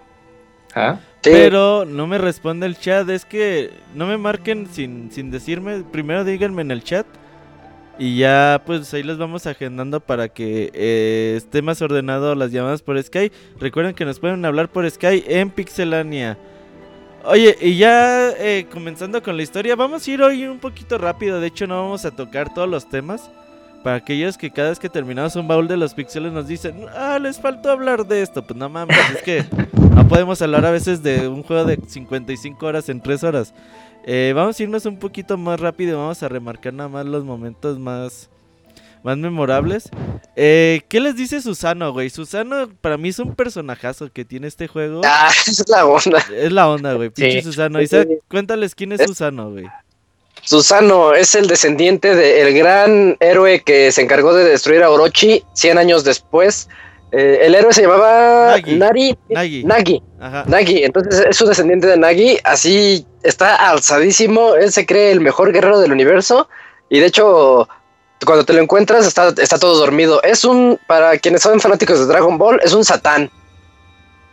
[0.76, 3.10] Sí, pero no me responde el chat.
[3.10, 5.84] Es que no me marquen sin, sin decirme.
[5.92, 7.08] Primero díganme en el chat.
[7.98, 12.84] Y ya, pues ahí les vamos agendando para que eh, esté más ordenado las llamadas
[12.84, 13.32] por Sky.
[13.60, 16.38] Recuerden que nos pueden hablar por Sky en Pixelania.
[17.24, 21.42] Oye, y ya eh, comenzando con la historia, vamos a ir hoy un poquito rápido.
[21.42, 23.32] De hecho, no vamos a tocar todos los temas.
[23.88, 27.18] Para aquellos que cada vez que terminamos un baúl de los pixeles nos dicen, ah,
[27.20, 28.46] les faltó hablar de esto.
[28.46, 29.46] Pues no mames, es que
[29.96, 33.54] no podemos hablar a veces de un juego de 55 horas en 3 horas.
[34.06, 36.00] Eh, vamos a irnos un poquito más rápido.
[36.00, 38.30] Vamos a remarcar nada más los momentos más,
[39.04, 39.90] más memorables.
[40.36, 42.10] Eh, ¿Qué les dice Susano, güey?
[42.10, 45.00] Susano para mí es un personajazo que tiene este juego.
[45.06, 46.22] Ah, es la onda.
[46.36, 47.10] Es la onda, güey.
[47.10, 47.42] Pinche Sí.
[47.44, 47.82] Susano.
[47.82, 49.64] Isaac, cuéntales quién es Es- Susano, güey.
[50.48, 55.78] Susano es el descendiente del gran héroe que se encargó de destruir a Orochi 100
[55.78, 56.70] años después.
[57.12, 58.76] eh, el héroe se llamaba Nagi.
[58.78, 59.64] Nari, Nagi.
[59.66, 60.04] Nagi.
[60.46, 65.52] Nagi, entonces es su descendiente de Nagi, así está alzadísimo, él se cree el mejor
[65.52, 66.48] guerrero del universo
[66.90, 67.68] y de hecho
[68.26, 70.24] cuando te lo encuentras está, está todo dormido.
[70.24, 73.30] Es un, para quienes son fanáticos de Dragon Ball, es un satán.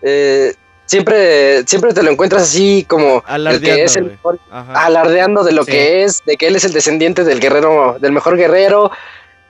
[0.00, 0.55] Eh,
[0.87, 4.18] siempre, siempre te lo encuentras así como el que es el
[4.51, 5.73] Alardeando, mejor, de lo Sí.
[5.73, 8.90] que es, de que él es el descendiente del guerrero, del mejor guerrero.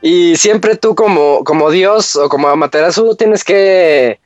[0.00, 4.20] Y siempre tú como, como Dios o como Amaterasu tienes que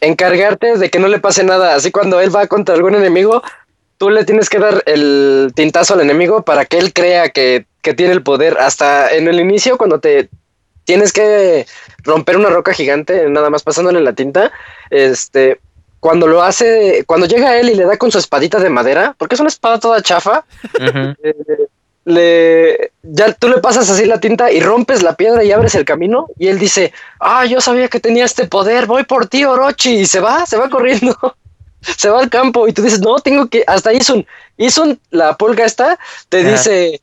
[0.00, 1.74] encargarte de que no le pase nada.
[1.74, 3.42] Así cuando él va contra algún enemigo,
[3.98, 7.94] tú le tienes que dar el tintazo al enemigo para que él crea que, que
[7.94, 8.58] tiene el poder.
[8.58, 10.28] Hasta en el inicio, cuando te
[10.84, 11.66] tienes que
[12.04, 14.52] romper una roca gigante, nada más pasándole la tinta,
[14.90, 15.60] este,
[16.00, 19.34] cuando lo hace, cuando llega él y le da con su espadita de madera, porque
[19.34, 20.44] es una espada toda chafa,
[20.78, 21.14] eh,
[22.04, 25.84] le ya tú le pasas así la tinta y rompes la piedra y abres el
[25.84, 30.00] camino y él dice, ah, yo sabía que tenía este poder, voy por ti, Orochi,
[30.00, 31.16] y se va, se va corriendo,
[31.80, 34.24] se va al campo y tú dices, no, tengo que, hasta Isun,
[34.56, 37.00] Isun, la pulga esta, te dice,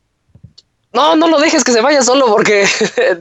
[0.93, 2.65] no, no lo dejes que se vaya solo porque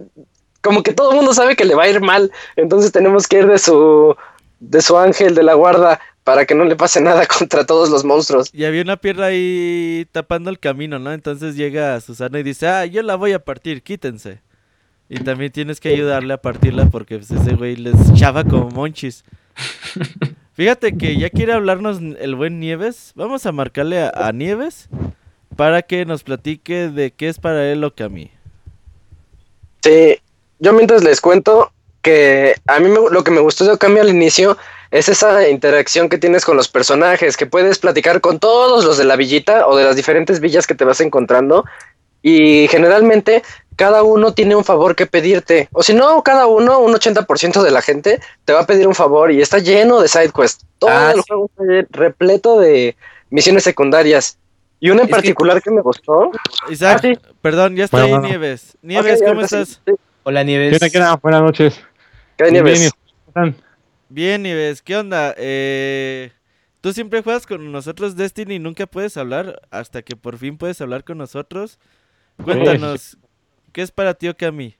[0.62, 3.38] como que todo el mundo sabe que le va a ir mal, entonces tenemos que
[3.38, 4.16] ir de su,
[4.62, 8.04] de su ángel de la guarda para que no le pase nada contra todos los
[8.04, 8.50] monstruos.
[8.52, 11.12] Y había una piedra ahí tapando el camino, ¿no?
[11.12, 14.40] Entonces llega Susana y dice, ah, yo la voy a partir, quítense.
[15.08, 19.24] Y también tienes que ayudarle a partirla porque pues, ese güey les chava como monchis.
[20.54, 23.12] Fíjate que ya quiere hablarnos el buen Nieves.
[23.14, 24.88] Vamos a marcarle a, a Nieves
[25.56, 28.30] para que nos platique de qué es para él Okami.
[29.82, 30.18] Sí,
[30.60, 34.08] yo mientras les cuento que a mí me- lo que me gustó de Okami al
[34.10, 34.56] inicio
[34.90, 39.04] es esa interacción que tienes con los personajes, que puedes platicar con todos los de
[39.04, 41.64] la villita o de las diferentes villas que te vas encontrando
[42.20, 43.42] y generalmente
[43.76, 47.70] cada uno tiene un favor que pedirte, o si no, cada uno, un 80% de
[47.70, 50.64] la gente te va a pedir un favor y está lleno de side quests.
[50.78, 51.24] Todo Ah, el sí.
[51.26, 52.96] juego está repleto de
[53.30, 54.36] misiones secundarias.
[54.78, 56.30] Y una en Es particular que me gustó.
[56.68, 57.18] Isaac, Ah, sí.
[57.40, 58.28] perdón, ya está Bueno, ahí bueno.
[58.28, 58.76] Nieves.
[58.82, 59.80] Nieves, ¿cómo estás?
[59.86, 59.92] sí.
[60.24, 60.78] Hola ¿Qué Nieves.
[60.78, 61.18] tal, qué tal?
[61.22, 61.80] Buenas noches.
[62.36, 62.92] ¿Qué hay, Bien, Nieves?
[64.08, 65.34] bien, ¿qué onda?
[65.36, 66.32] Eh,
[66.82, 70.80] Tú siempre juegas con nosotros Destiny y nunca puedes hablar hasta que por fin puedes
[70.80, 71.78] hablar con nosotros.
[72.42, 73.16] Cuéntanos,
[73.72, 74.74] ¿qué es para ti Okami?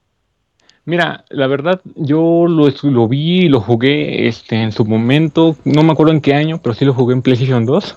[0.85, 5.93] Mira, la verdad, yo lo, lo vi, lo jugué este, en su momento, no me
[5.93, 7.95] acuerdo en qué año, pero sí lo jugué en PlayStation 2.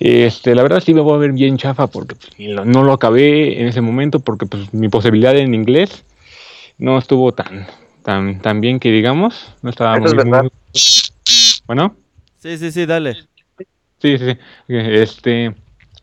[0.00, 2.30] Este, la verdad sí me voy a ver bien chafa porque pues,
[2.64, 6.04] no lo acabé en ese momento porque pues, mi posibilidad en inglés
[6.78, 7.66] no estuvo tan,
[8.06, 10.42] tan, tan bien que digamos, no estaba Eso es muy, verdad.
[10.42, 10.50] muy-
[11.66, 11.96] Bueno,
[12.36, 13.14] Sí, sí, sí, dale.
[13.98, 14.38] Sí, sí, sí.
[14.68, 15.52] Este,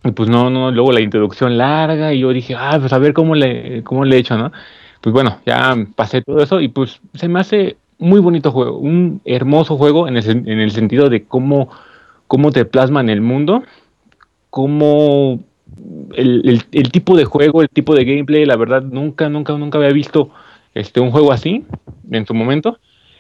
[0.04, 3.14] y pues no, no, luego la introducción larga y yo dije, ah, pues a ver
[3.14, 4.52] cómo le, cómo le he hecho, ¿no?
[5.00, 9.22] Pues bueno, ya pasé todo eso y pues se me hace muy bonito juego, un
[9.24, 11.70] hermoso juego en el, en el sentido de cómo,
[12.28, 13.64] cómo te plasma en el mundo,
[14.50, 15.40] cómo
[16.14, 19.78] el, el- el tipo de juego, el tipo de gameplay, la verdad, nunca, nunca, nunca
[19.78, 20.30] había visto
[20.74, 21.66] este, un juego así
[22.12, 22.80] en su momento.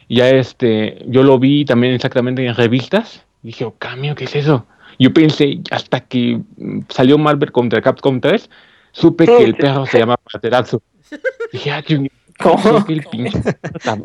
[0.09, 3.25] Ya este, yo lo vi también exactamente en revistas.
[3.41, 4.65] Dije, oh, cambio, ¿qué es eso?
[4.99, 8.49] Yo pensé, hasta que mm, salió Marvel contra Capcom 3,
[8.91, 10.81] supe que el perro se llama Amaterasu.
[11.51, 11.83] Dije, ah,
[12.39, 12.85] ¿Cómo?
[12.85, 13.41] que el pinche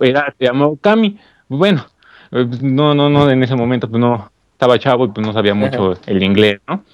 [0.02, 1.18] era, se llamó Kami.
[1.48, 1.86] Bueno,
[2.32, 5.54] eh, no, no, no, en ese momento pues no, estaba chavo y pues no sabía
[5.54, 6.84] mucho el inglés, ¿no?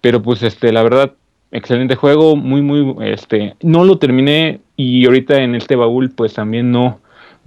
[0.00, 1.12] Pero pues este, la verdad,
[1.50, 6.70] excelente juego, muy, muy, este, no lo terminé y ahorita en este baúl pues también
[6.72, 7.00] no,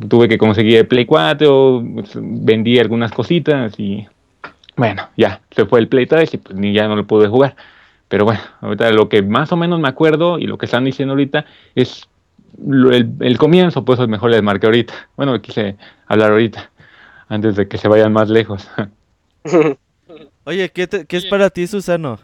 [0.08, 4.08] tuve que conseguir el Play 4, pues, vendí algunas cositas y
[4.78, 7.56] bueno, ya, se fue el Play 3 y pues ni ya no lo pude jugar.
[8.08, 11.14] Pero bueno, ahorita lo que más o menos me acuerdo y lo que están diciendo
[11.14, 12.08] ahorita es
[12.66, 14.94] lo- el, el comienzo, pues mejor les marqué ahorita.
[15.18, 15.76] Bueno, quise
[16.08, 16.72] hablar ahorita,
[17.28, 18.70] antes de que se vayan más lejos.
[20.46, 22.20] Oye, ¿qué, te- qué es para ti Susano?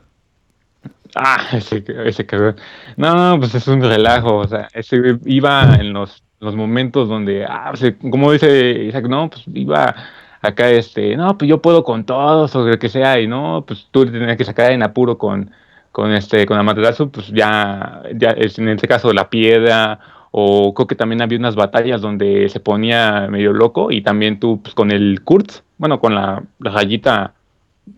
[1.16, 2.56] Ah, ese, ese cabrón.
[2.98, 7.72] No, pues es un relajo, o sea, ese iba en los, los momentos donde, ah,
[7.78, 9.96] pues, como dice Isaac, no, pues iba
[10.42, 13.88] acá, este, no, pues yo puedo con todos o lo que sea, y no, pues
[13.92, 15.52] tú te tenías que sacar en apuro con,
[15.92, 20.00] con este, con Amaterasu, pues ya, ya en este caso la piedra,
[20.32, 24.62] o creo que también había unas batallas donde se ponía medio loco, y también tú,
[24.62, 27.34] pues con el Kurtz, bueno, con la, la rayita,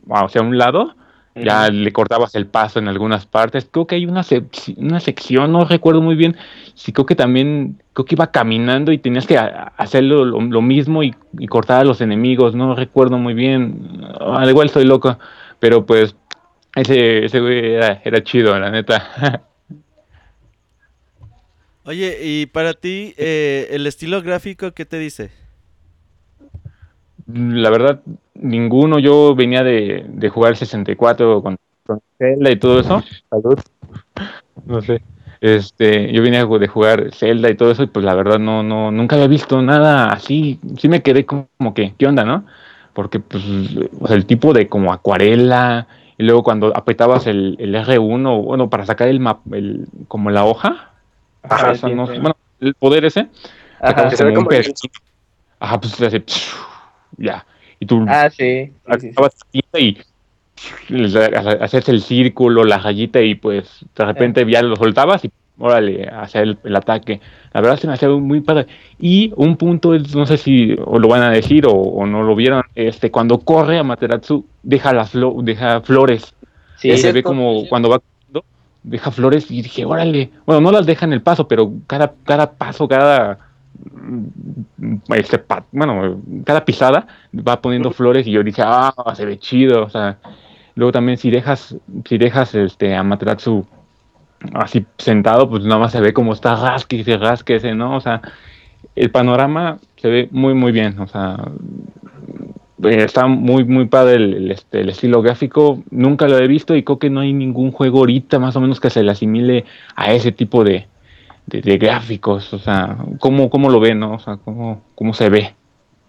[0.10, 0.96] ah, o sea, a un lado,
[1.43, 3.67] ya le cortabas el paso en algunas partes.
[3.71, 6.36] Creo que hay una, sec- una sección, no recuerdo muy bien,
[6.76, 11.04] sí creo que también, creo que iba caminando y tenías que hacerlo lo, lo mismo
[11.04, 15.17] y, y cortar a los enemigos, no recuerdo muy bien, al igual estoy loco,
[15.60, 16.15] pero pues
[16.76, 19.43] ese, ese güey era, era chido, la neta.
[21.84, 25.32] Oye, y para ti, eh, el estilo gráfico, ¿qué te dice?
[27.28, 28.02] La verdad,
[28.36, 29.00] ninguno.
[29.00, 33.04] Yo venía de, de jugar 64 con, con Zelda y todo eso.
[33.30, 33.60] Salud.
[34.66, 35.02] No sé.
[35.40, 38.92] Este, yo venía de jugar Zelda y todo eso, y pues la verdad no, no,
[38.92, 40.60] nunca había visto nada así.
[40.78, 42.46] Sí me quedé como, que, ¿qué onda, no?
[42.94, 43.44] Porque pues,
[44.00, 45.88] o sea, el tipo de como acuarela,
[46.18, 50.46] y luego cuando apretabas el, el R1, bueno, para sacar el map, el, como la
[50.46, 50.92] hoja,
[51.44, 53.28] Ajá, no- bueno, el poder ese,
[53.80, 54.10] Ajá.
[54.10, 54.74] se ve como un como pez.
[55.60, 56.24] Ajá, pues se hace,
[57.17, 57.46] ya.
[57.80, 58.74] Y tú Ah, sí.
[59.52, 59.98] sí, sí,
[60.89, 66.08] y haces el círculo, la rayita y pues de repente ya lo soltabas y órale,
[66.08, 67.22] hacer el, el ataque.
[67.54, 68.67] La verdad se me hacía muy padre.
[69.00, 72.63] Y un punto no sé si lo van a decir o, o no lo vieron,
[72.76, 76.34] este cuando corre a Materatsu deja las flo- deja flores.
[76.78, 78.00] Sí, se ve como cuando va
[78.84, 82.52] deja flores y dije, órale, bueno, no las deja en el paso, pero cada, cada
[82.54, 83.38] paso, cada
[85.16, 89.90] este bueno, cada pisada va poniendo flores y yo dije, ah, se ve chido, o
[89.90, 90.18] sea,
[90.76, 93.04] luego también si dejas, si dejas este a
[94.54, 97.96] así sentado, pues nada más se ve como está rasque y se rasque ese, ¿no?
[97.96, 98.22] O sea,
[98.96, 101.38] el panorama se ve muy muy bien, o sea,
[102.84, 106.76] eh, está muy muy padre el, el, este, el estilo gráfico, nunca lo he visto
[106.76, 109.66] y creo que no hay ningún juego ahorita más o menos que se le asimile
[109.96, 110.88] a ese tipo de,
[111.48, 114.14] de, de gráficos, o sea, ¿cómo, cómo lo ven, no?
[114.14, 115.56] O sea, ¿cómo, cómo se ve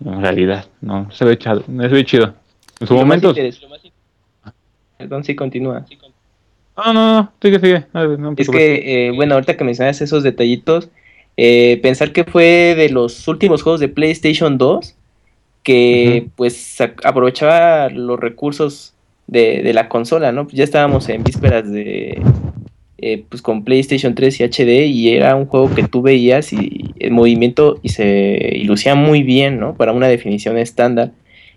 [0.04, 1.10] en realidad, ¿no?
[1.10, 2.34] Se ve chido, se ve chido.
[2.80, 3.34] En su Lo momento...
[4.98, 5.86] Perdón, sí, continúa.
[6.76, 7.86] No, no, no, sigue, sigue.
[7.92, 10.88] No Es que, eh, bueno, ahorita que mencionas esos detallitos,
[11.36, 14.96] eh, pensar que fue de los últimos juegos de PlayStation 2
[15.62, 18.94] que pues aprovechaba los recursos
[19.28, 20.48] de, de la consola, ¿no?
[20.50, 22.22] Ya estábamos en vísperas de,
[22.98, 26.92] eh, pues con PlayStation 3 y HD y era un juego que tú veías y
[26.98, 29.74] el movimiento y se y lucía muy bien, ¿no?
[29.76, 31.12] Para una definición estándar.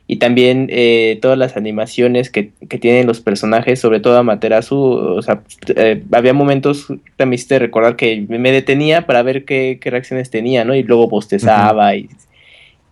[0.07, 5.21] Y también eh, todas las animaciones que, que tienen los personajes, sobre todo Amaterasu, o
[5.21, 5.41] sea,
[5.75, 10.29] eh, había momentos, también me hiciste recordar que me detenía para ver qué, qué reacciones
[10.29, 10.75] tenía, ¿no?
[10.75, 12.09] Y luego bostezaba y,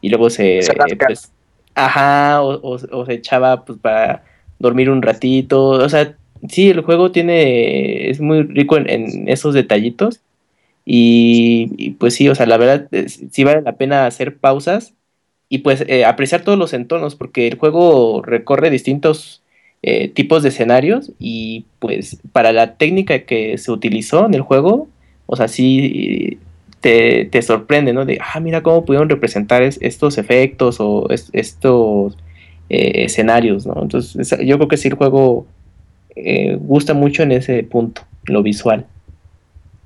[0.02, 0.62] y luego se...
[0.62, 1.08] Se rasca.
[1.08, 1.32] pues,
[1.76, 4.24] ajá, o, o- o se echaba pues para
[4.60, 6.16] dormir un ratito, o sea,
[6.48, 10.22] sí, el juego tiene, es muy rico en, esos detallitos
[10.86, 12.90] y, pues sí, o sea, la verdad,
[13.32, 14.94] sí vale la pena hacer pausas
[15.50, 19.44] y pues eh, apreciar todos los entornos porque el juego recorre distintos
[19.84, 24.90] eh, tipos de escenarios y pues para la técnica que se utilizó en el juego,
[25.28, 26.40] o sea, sí
[26.82, 28.06] te, te sorprende, ¿no?
[28.06, 32.18] De, ah, mira cómo pudieron representar es- estos efectos o es- estos
[32.70, 33.82] eh, escenarios, ¿no?
[33.82, 35.46] Entonces, yo creo que sí el juego
[36.26, 38.86] eh, gusta mucho en ese punto, lo visual.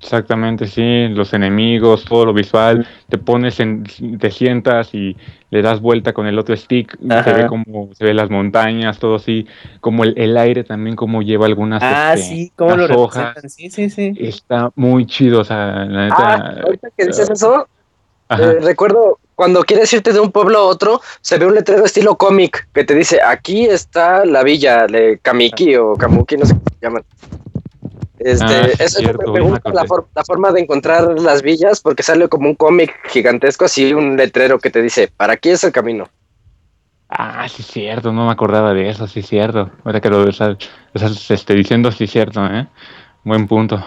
[0.04, 3.84] Exactamente, sí, los enemigos, todo lo visual, te pones en,
[4.18, 5.16] te sientas y
[5.50, 9.14] le das vuelta con el otro stick, se ve como se ve las montañas, todo
[9.14, 9.46] así,
[9.80, 13.50] como el, el aire también, como lleva algunas Ah, este, sí, cómo lo hojas, representan,
[13.50, 14.14] sí, sí, sí.
[14.18, 17.66] está muy chido, o sea, la neta, Ah, ahorita que dices eso,
[18.28, 21.84] ajá, eh, recuerdo cuando quieres irte de un pueblo a otro, se ve un letrero
[21.84, 26.54] estilo cómic que te dice, aquí está la villa de Kamiki o Kamuki, no sé
[26.54, 27.04] cómo se llaman.
[28.18, 29.86] Este, Ah, eso cierto, me ya me gusta la, acordé.
[29.88, 34.16] for- la forma de encontrar las villas porque sale como un cómic gigantesco, así un
[34.16, 36.08] letrero que te dice, para aquí es el camino.
[37.08, 40.56] ah, sí, cierto, no me acordaba de eso, sí, cierto, ahora que lo estás,
[41.30, 42.66] este, diciendo, sí, cierto, eh,
[43.24, 43.84] buen punto.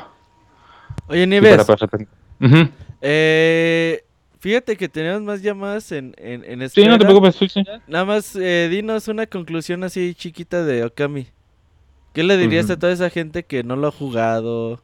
[1.08, 2.08] Oye, Nieves, para pasar-
[2.42, 2.70] Ujú.
[3.02, 4.04] eh,
[4.48, 6.98] fíjate que tenemos más llamadas en, en, en Sí, no espera.
[6.98, 7.48] te preocupes, sí.
[7.88, 11.28] Nada más, eh, dinos una conclusión así chiquita de Okami.
[12.14, 14.82] ¿Qué le dirías a toda esa gente que no lo ha jugado?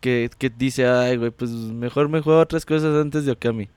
[0.00, 3.68] Que, que dice, ay, güey, pues mejor me juego otras cosas antes de Okami.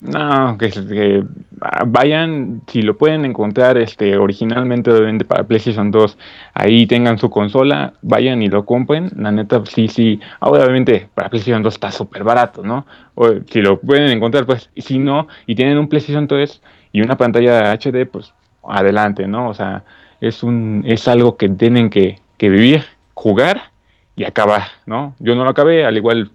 [0.00, 1.24] No, que, que,
[1.60, 6.16] ah, vayan, si lo pueden encontrar este originalmente obviamente para PlayStation 2,
[6.54, 9.10] ahí tengan su consola, vayan y lo compren.
[9.16, 12.86] La neta, sí, sí, obviamente para PlayStation 2 está súper barato, ¿no?
[13.16, 17.16] O si lo pueden encontrar, pues, si no, y tienen un PlayStation 3 y una
[17.16, 18.32] pantalla HD, pues
[18.62, 19.48] adelante, ¿no?
[19.48, 19.82] O sea,
[20.20, 22.84] es un, es algo que tienen que, que vivir,
[23.14, 23.72] jugar
[24.14, 25.16] y acabar, ¿no?
[25.18, 26.30] Yo no lo acabé, al igual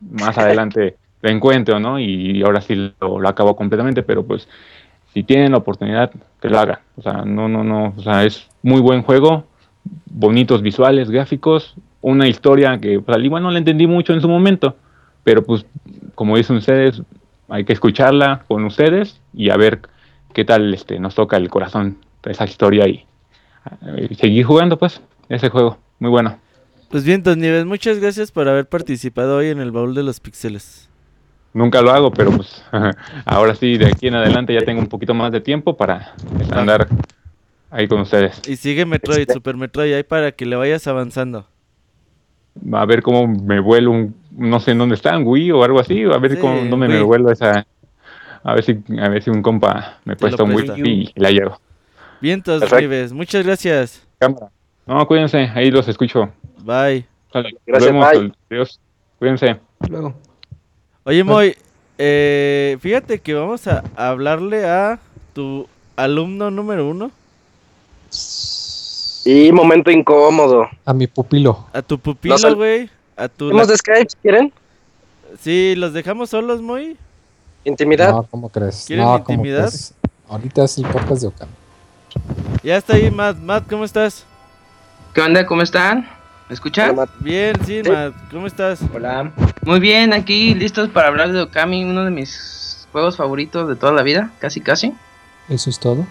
[0.00, 1.98] más adelante encuentro, ¿no?
[1.98, 4.48] Y ahora sí lo, lo acabo completamente, pero pues
[5.16, 6.10] si tienen la oportunidad,
[6.40, 6.78] que lo hagan.
[6.96, 9.46] O sea, no, no, no, o sea, es muy buen juego,
[10.06, 14.28] bonitos visuales, gráficos, una historia que pues, al igual no la entendí mucho en su
[14.28, 14.76] momento,
[15.24, 15.64] pero pues
[16.14, 17.02] como dicen ustedes,
[17.48, 19.80] hay que escucharla con ustedes y a ver
[20.34, 23.06] qué tal este, nos toca el corazón esa historia y,
[24.16, 26.38] seguir jugando pues ese juego, muy bueno.
[26.90, 30.20] Pues bien, Don Nieves, muchas gracias por haber participado hoy en el baúl de los
[30.20, 30.88] pixeles.
[31.56, 32.62] Nunca lo hago, pero pues
[33.24, 36.12] ahora sí, de aquí en adelante ya tengo un poquito más de tiempo para
[36.50, 36.86] andar
[37.70, 38.40] ahí con ustedes.
[38.46, 41.46] Y sigue Metroid, Super Metroid, ahí para que le vayas avanzando.
[42.72, 45.80] A ver cómo me vuelo un, no sé en dónde está, un Wii o algo
[45.80, 47.02] así, a ver Sí, cómo, dónde me Wii.
[47.02, 47.66] vuelo esa,
[48.42, 51.60] a ver si, a ver si un compa me presta un Wii y la llevo.
[52.20, 52.70] Vientos.
[52.70, 53.12] Rives.
[53.12, 54.06] Muchas gracias.
[54.18, 54.48] Cámara.
[54.86, 56.30] No, cuídense, ahí los escucho.
[56.64, 57.04] Bye.
[57.34, 58.32] Nos Gracias, vemos, bye.
[58.50, 58.80] Adiós.
[59.18, 59.56] Cuídense.
[59.88, 60.14] Luego.
[61.08, 61.56] Oye, Moy,
[61.98, 64.98] eh, fíjate que vamos a hablarle a
[65.34, 67.12] tu alumno número uno,
[69.24, 70.68] Y momento incómodo.
[70.84, 71.66] A mi pupilo.
[71.72, 72.90] a tu pupilo, güey.
[73.16, 73.48] A tu.
[73.48, 74.52] ¿Tenemos de Skype si quieren?
[75.40, 76.96] Sí, los dejamos solos, Moy.
[77.64, 78.10] Intimidad.
[78.10, 78.84] No, ¿cómo crees?
[78.86, 79.68] ¿Quieren No, ¿cómo intimidad?
[79.68, 79.94] crees?
[80.28, 81.52] Ahorita es el podcast de Okami.
[82.64, 83.36] Ya está ahí, Matt.
[83.38, 84.24] Matt, ¿cómo estás?
[85.14, 85.46] ¿Qué onda?
[85.46, 86.08] ¿Cómo están?
[86.48, 86.90] ¿Me escuchan?
[86.90, 87.08] Hola.
[87.20, 87.90] Bien, sí, Sí.
[87.90, 88.14] Matt.
[88.30, 88.80] ¿Cómo estás?
[88.94, 89.32] Hola.
[89.62, 93.92] Muy bien, aquí listos para hablar de Okami, uno de mis juegos favoritos de toda
[93.92, 94.94] la vida, casi casi.
[95.48, 96.06] Eso es todo.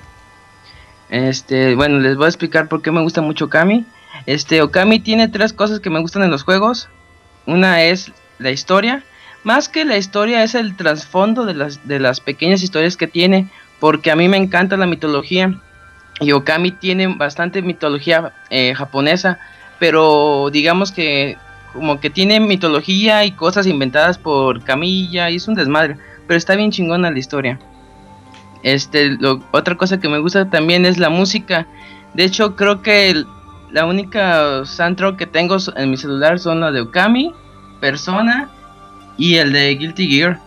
[1.09, 3.85] Este, bueno, les voy a explicar por qué me gusta mucho Okami.
[4.25, 6.89] Este, Okami tiene tres cosas que me gustan en los juegos.
[7.45, 9.03] Una es la historia.
[9.43, 13.47] Más que la historia es el trasfondo de las, de las pequeñas historias que tiene.
[13.79, 15.53] Porque a mí me encanta la mitología.
[16.19, 19.39] Y Okami tiene bastante mitología eh, japonesa.
[19.79, 21.37] Pero digamos que
[21.73, 25.29] como que tiene mitología y cosas inventadas por Camilla.
[25.29, 25.97] Y es un desmadre.
[26.27, 27.59] Pero está bien chingona la historia.
[28.63, 29.17] Este,
[29.51, 31.67] otra cosa que me gusta también es la música.
[32.13, 33.25] De hecho, creo que
[33.71, 37.33] la única soundtrack que tengo en mi celular son la de Okami,
[37.81, 38.49] Persona
[39.17, 40.39] y el de Guilty Gear.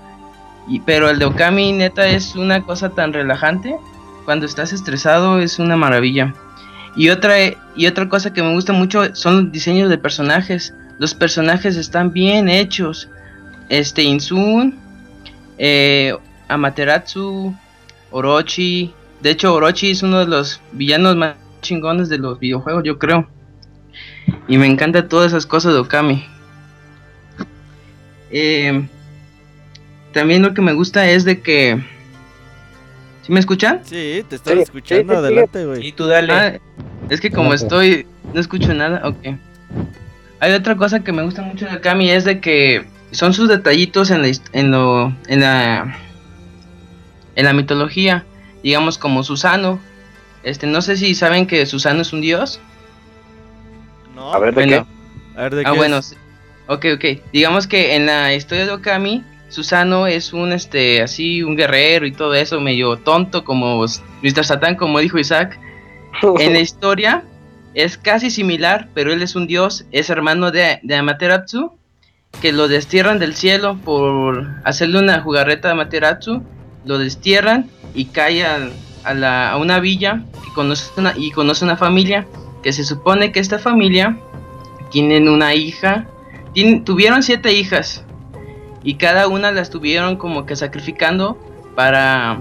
[0.66, 3.76] Y, pero el de Okami, neta, es una cosa tan relajante.
[4.24, 6.34] Cuando estás estresado, es una maravilla.
[6.96, 7.36] Y otra,
[7.76, 10.74] y otra cosa que me gusta mucho son los diseños de personajes.
[10.98, 13.08] Los personajes están bien hechos.
[13.68, 14.78] Este, Insun,
[15.58, 16.16] eh,
[16.48, 17.54] Amaterasu,
[18.10, 18.92] Orochi.
[19.22, 23.28] De hecho, Orochi es uno de los villanos más chingones de los videojuegos, yo creo.
[24.46, 26.24] Y me encantan todas esas cosas de Okami.
[28.30, 28.86] Eh,
[30.12, 31.82] también lo que me gusta es de que...
[33.28, 33.82] ¿Sí me escuchan?
[33.84, 35.12] Sí, te estás Sí, escuchando.
[35.12, 35.86] sí, Adelante, güey.
[35.86, 36.32] Y tú dale.
[36.32, 36.58] Ah,
[37.10, 39.36] es que como estoy, no escucho nada, ok.
[40.40, 44.10] Hay otra cosa que me gusta mucho de Akami es de que son sus detallitos
[44.10, 45.98] en la, en lo, en la,
[47.36, 48.24] en la mitología,
[48.62, 49.78] digamos como Susano.
[50.42, 52.60] Este, no sé si saben que Susano es un dios.
[54.14, 54.32] No.
[54.32, 54.86] A ver, ¿de Bueno,
[55.36, 56.06] A ver, ¿de ah qué bueno, es?
[56.06, 56.16] sí.
[56.66, 57.04] ok, ok.
[57.30, 62.12] Digamos que en la historia de Okami, Susano es un, este, así, un guerrero y
[62.12, 63.82] todo eso, medio tonto como
[64.22, 64.44] Mr.
[64.44, 65.58] Satan, como dijo Isaac.
[66.38, 67.22] En la historia
[67.74, 71.72] es casi similar, pero él es un dios, es hermano de, de Amaterasu,
[72.42, 76.42] que lo destierran del cielo por hacerle una jugarreta a Amaterasu,
[76.84, 78.72] lo destierran y cae al-
[79.04, 82.26] a, la- a una villa que conoce una, y conoce una familia,
[82.62, 84.18] que se supone que esta familia
[84.90, 86.06] tienen una hija,
[86.54, 88.04] tien- tuvieron siete hijas,
[88.82, 91.38] y cada una la estuvieron como que sacrificando
[91.74, 92.38] para,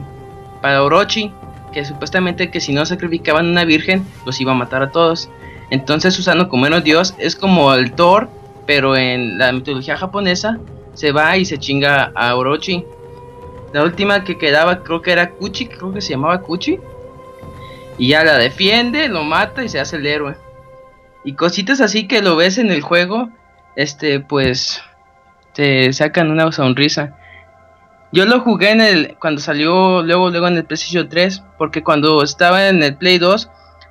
[0.62, 1.32] para Orochi,
[1.74, 5.30] que supuestamente que si no sacrificaban una virgen, los iba a matar a todos.
[5.70, 8.30] Entonces Susano, como un dios, es como el Thor,
[8.66, 10.60] pero en la mitología japonesa,
[10.94, 12.86] se va y se chinga a Orochi.
[13.74, 16.80] La última que quedaba creo que era Kuchi, creo que se llamaba Kuchi.
[17.98, 20.36] Y ya la defiende, lo mata y se hace el héroe.
[21.24, 23.30] Y cositas así que lo ves en el juego,
[23.76, 24.82] este, pues,
[25.58, 27.18] te sacan una sonrisa.
[28.14, 32.22] Yo lo jugué en el cuando salió luego luego en el PlayStation 3 porque cuando
[32.22, 33.50] estaba en el Play 2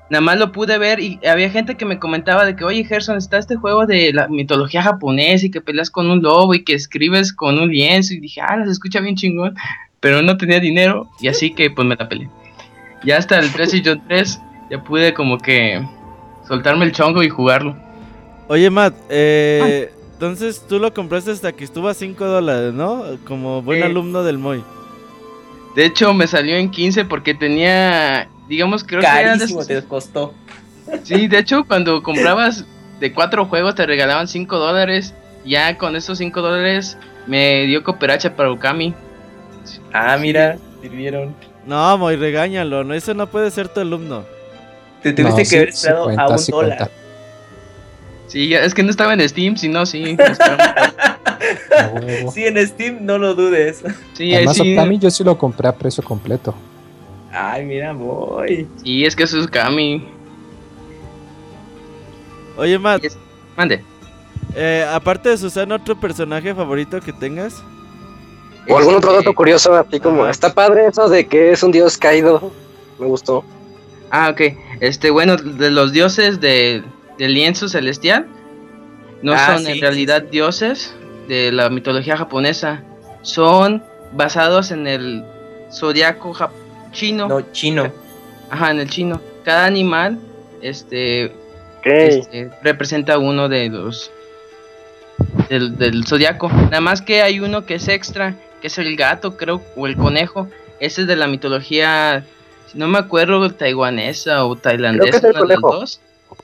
[0.08, 3.18] nada más lo pude ver y había gente que me comentaba de que oye Gerson
[3.18, 6.72] está este juego de la mitología japonesa y que peleas con un lobo y que
[6.72, 9.56] escribes con un lienzo y dije ah se escucha bien chingón
[9.98, 12.30] pero no tenía dinero y así que pues me la peleé.
[13.04, 14.40] Ya hasta el PlayStation 3
[14.70, 15.84] ya pude como que
[16.46, 17.76] soltarme el chongo y jugarlo.
[18.48, 23.04] Oye, Matt, eh, entonces tú lo compraste hasta que estuvo a 5 dólares, ¿no?
[23.26, 23.84] Como buen Sí.
[23.84, 24.64] alumno del Moy.
[25.74, 29.82] de hecho me salió en 15 porque tenía digamos creo que era de Carísimo te
[29.84, 30.32] costó.
[31.02, 32.64] Sí, de hecho, cuando comprabas
[33.00, 35.12] de cuatro juegos te regalaban 5 dólares.
[35.44, 36.96] Ya con esos 5 dólares
[37.26, 38.94] me dio cooperacha para Okami.
[39.92, 41.34] Ah, mira, sirvieron.
[41.66, 42.84] No, Moy, regáñalo.
[42.84, 44.24] No, eso no puede ser tu alumno.
[45.02, 46.90] Te tuviste No, que sí- haber esperado a un dólar.
[48.36, 50.14] Sí, es que no estaba en Steam, si no, sí.
[52.34, 53.82] Sí, en Steam no lo dudes.
[54.12, 54.72] Sí, ahí Además, sí.
[54.74, 56.54] Okami yo sí lo compré a precio completo.
[57.32, 58.66] Ay, mira, voy.
[58.84, 60.06] Sí, es que eso es Okami.
[62.58, 63.16] Oye, Matt, es-
[63.56, 63.82] Mande.
[64.54, 67.62] eh, aparte de Susana, ¿otro personaje favorito que tengas?
[68.68, 70.30] O algún otro Este, dato curioso, así como, Ajá.
[70.30, 72.52] está padre eso de que es un dios caído.
[72.98, 73.44] Me gustó.
[74.10, 74.40] Ah, ok.
[74.80, 76.82] Este, bueno, de los dioses de,
[77.18, 78.26] del lienzo celestial,
[79.22, 80.94] no Ah, son sí, en sí, realidad dioses
[81.28, 82.82] de la mitología japonesa.
[83.22, 85.24] Son basados en el
[85.72, 86.36] zodiaco
[86.92, 87.28] chino.
[87.28, 87.92] No, chino.
[88.50, 89.20] Ajá, en el chino.
[89.44, 90.18] Cada animal,
[90.62, 91.32] este,
[91.84, 94.10] este, representa uno de los
[95.48, 96.48] del, del zodiaco.
[96.48, 99.96] Nada más que hay uno que es extra, que es el gato, creo, o el
[99.96, 100.48] conejo.
[100.78, 102.24] Ese es de la mitología,
[102.70, 105.20] si no me acuerdo, taiwanesa o tailandesa.
[105.20, 105.80] Creo que es el una de las conejo.
[105.80, 106.00] dos.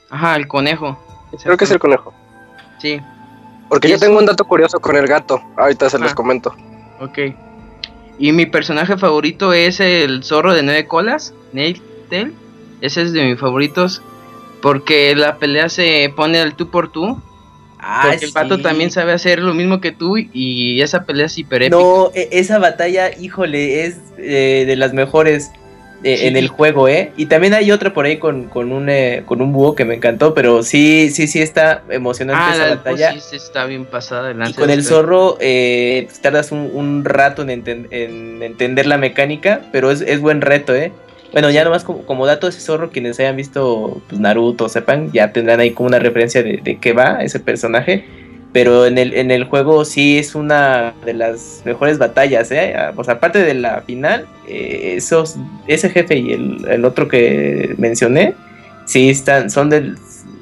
[0.09, 0.99] Ajá, el conejo.
[1.41, 2.13] Creo que es el conejo.
[2.79, 2.99] Sí,
[3.69, 5.41] Porque yo es tengo un- dato curioso con el gato.
[5.57, 6.15] Ahorita se los Ah.
[6.15, 6.55] comento.
[6.99, 7.17] ok.
[8.19, 12.33] Y mi personaje favorito es el zorro de nueve colas, Nail-Tail.
[12.81, 14.01] Ese es de mis favoritos.
[14.61, 17.19] Porque la pelea se pone al tú por tú.
[17.79, 18.61] Ah, Porque el vato sí.
[18.63, 21.75] también sabe hacer lo mismo que tú y esa pelea es hiper épica.
[21.77, 25.51] No, e- esa batalla, híjole, es eh, de las mejores
[26.03, 26.27] eh, Sí.
[26.27, 27.11] en el juego, ¿eh?
[27.17, 29.95] Y también hay otra por ahí con, con, un, eh, con un búho que me
[29.95, 33.19] encantó, pero sí, sí, sí está emocionante Ah, esa la batalla.
[33.19, 34.33] Sí está bien pasada.
[34.33, 38.85] de Y con el zorro eh, pues, tardas un, un rato en, enten- en entender
[38.85, 40.91] la mecánica, pero es, es buen reto, ¿eh?
[41.31, 45.31] Bueno, ya nomás como, como dato, ese zorro, quienes hayan visto pues, Naruto, sepan, ya
[45.33, 48.05] tendrán ahí como una referencia de, de qué va ese personaje.
[48.53, 52.75] Pero en el, en el juego sí es una de las mejores batallas, ¿eh?
[52.77, 55.35] Ah, Pues aparte de la final, eh, esos,
[55.67, 58.35] ese jefe y el, el otro que mencioné,
[58.85, 59.97] sí están, son del,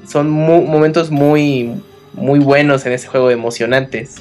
[0.07, 1.71] son mu- momentos muy,
[2.13, 4.15] muy buenos en ese juego, emocionantes.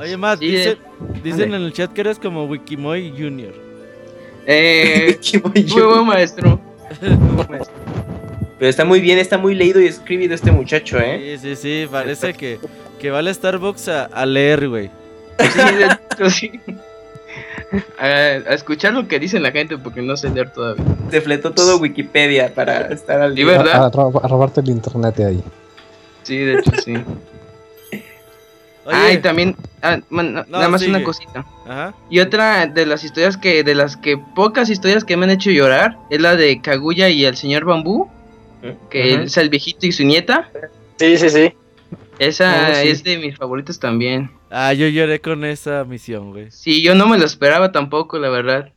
[0.00, 1.20] Oye, Matt, Sí, dicen, eh.
[1.22, 3.52] dicen en el chat que eres como Wikimoy Junior.
[4.46, 6.58] Eh, Qué buen muy buen maestro.
[8.62, 11.36] Pero está muy bien, está muy leído y escribido este muchacho, ¿eh?
[11.40, 12.60] Sí, sí, sí, parece que,
[13.00, 14.88] que va al Starbucks a, a leer, güey.
[15.40, 16.60] Sí, de hecho, sí.
[17.98, 20.84] A, a escuchar lo que dice la gente porque no sé leer todavía.
[21.10, 23.46] Se fletó todo Wikipedia para estar al día.
[23.46, 23.82] ¿verdad?
[23.82, 25.42] A, a rob- a robarte el internet de ahí.
[26.22, 26.94] Sí, de hecho sí.
[28.84, 30.94] Oye, Ah, y también, ah, man, No, nada más sigue.
[30.94, 31.44] una cosita.
[31.66, 31.94] ajá.
[32.10, 35.50] Y otra de las historias que, de las que pocas historias que me han hecho
[35.50, 38.08] llorar, es la de Kaguya y el señor Bambú,
[38.90, 39.22] que Ujú.
[39.24, 40.50] es el viejito y su nieta.
[40.96, 41.52] Sí, sí, sí.
[42.18, 42.88] Esa Oh, sí.
[42.88, 44.30] es de mis favoritos también.
[44.50, 46.50] Ah, yo lloré con esa misión, güey.
[46.50, 48.70] Sí, yo no me lo esperaba tampoco, la verdad.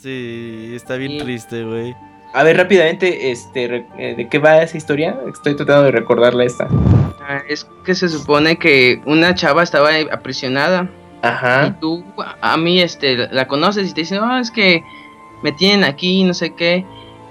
[0.00, 1.18] Sí, está bien Sí.
[1.18, 1.94] triste, güey.
[2.32, 5.16] A ver, rápidamente, este, eh, ¿de qué va esa historia?
[5.32, 6.66] Estoy tratando de recordarla esta.
[7.26, 10.90] Ah, es que se supone que una chava estaba aprisionada
[11.22, 11.78] y Ajá.
[11.80, 12.04] tú
[12.40, 14.82] a mí este la conoces y te dicen, "No, es que
[15.42, 16.84] me tienen aquí, no sé qué."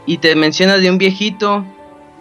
[0.06, 1.66] Y te mencionas de un viejito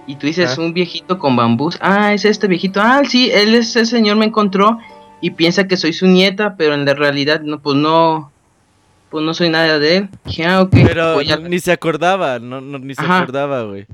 [0.06, 0.60] y tú dices, Ah.
[0.60, 2.80] "Un viejito con bambús." Ah, es este viejito.
[2.82, 4.78] Ah, sí, él es ese señor me encontró
[5.20, 8.30] y piensa que soy su nieta, pero en la realidad no pues no
[9.10, 10.08] pues no soy nada de él.
[10.24, 13.18] Dije, "Ah, ok." Pero pues, ya- ni se acordaba, no, no, ni se Ajá.
[13.18, 13.86] acordaba, güey.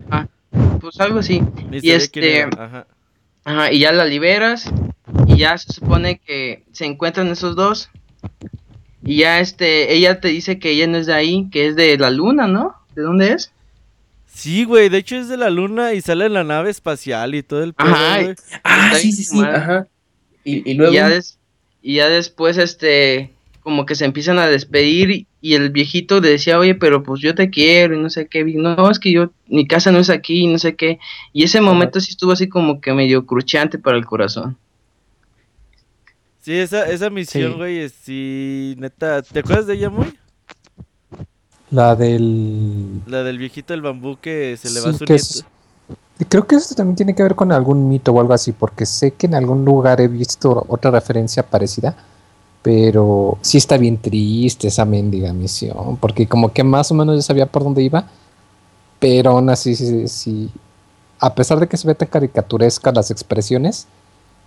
[0.81, 1.43] pues algo así.
[1.71, 2.45] Ni Y este-.
[2.57, 2.87] Ajá.
[3.45, 4.71] Ajá, y ya la liberas
[5.27, 7.91] y ya se supone que se encuentran esos dos.
[9.03, 11.99] Y ya este, ella te dice que ella no es de ahí, que es de
[11.99, 12.75] la luna, ¿no?
[12.95, 13.51] ¿De dónde es?
[14.39, 17.43] Sí, güey, de hecho es de la luna y sale en la nave espacial y
[17.43, 18.35] todo el pedo, Ajá, güey.
[18.63, 19.41] Ah, sí, sí, sí.
[19.41, 19.89] Ajá.
[20.45, 20.93] Y, y Y luego.
[20.93, 21.39] ya, des-
[21.83, 23.33] y ya después, este,
[23.65, 27.21] como que se empiezan a despedir y, y el viejito le decía, oye, pero pues
[27.21, 28.41] yo te quiero y no sé qué.
[28.47, 31.01] Y, No, es que yo, mi casa no es aquí y no sé qué.
[31.33, 34.57] Y ese momento sí estuvo así como que medio cruchante para el corazón.
[36.41, 37.59] Sí, esa, esa misión, Sí.
[37.59, 40.07] güey, es- sí, neta, ¿te acuerdas de ella, muy?
[41.71, 43.03] La del...
[43.07, 45.45] La del viejito del bambú que se le va Sí, su es-
[46.29, 49.13] Creo que esto también tiene que ver con algún mito o algo así, porque sé
[49.13, 51.95] que en algún lugar he visto otra referencia parecida,
[52.61, 57.23] pero sí está bien triste esa mendiga misión, porque como que más o menos ya
[57.23, 58.05] sabía por dónde iba,
[58.99, 60.51] pero aún así, sí, sí,
[61.21, 63.87] a pesar de que se ve tan caricaturesca las expresiones,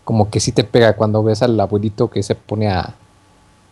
[0.03, 2.95] como que sí te pega cuando ves al abuelito que se pone a...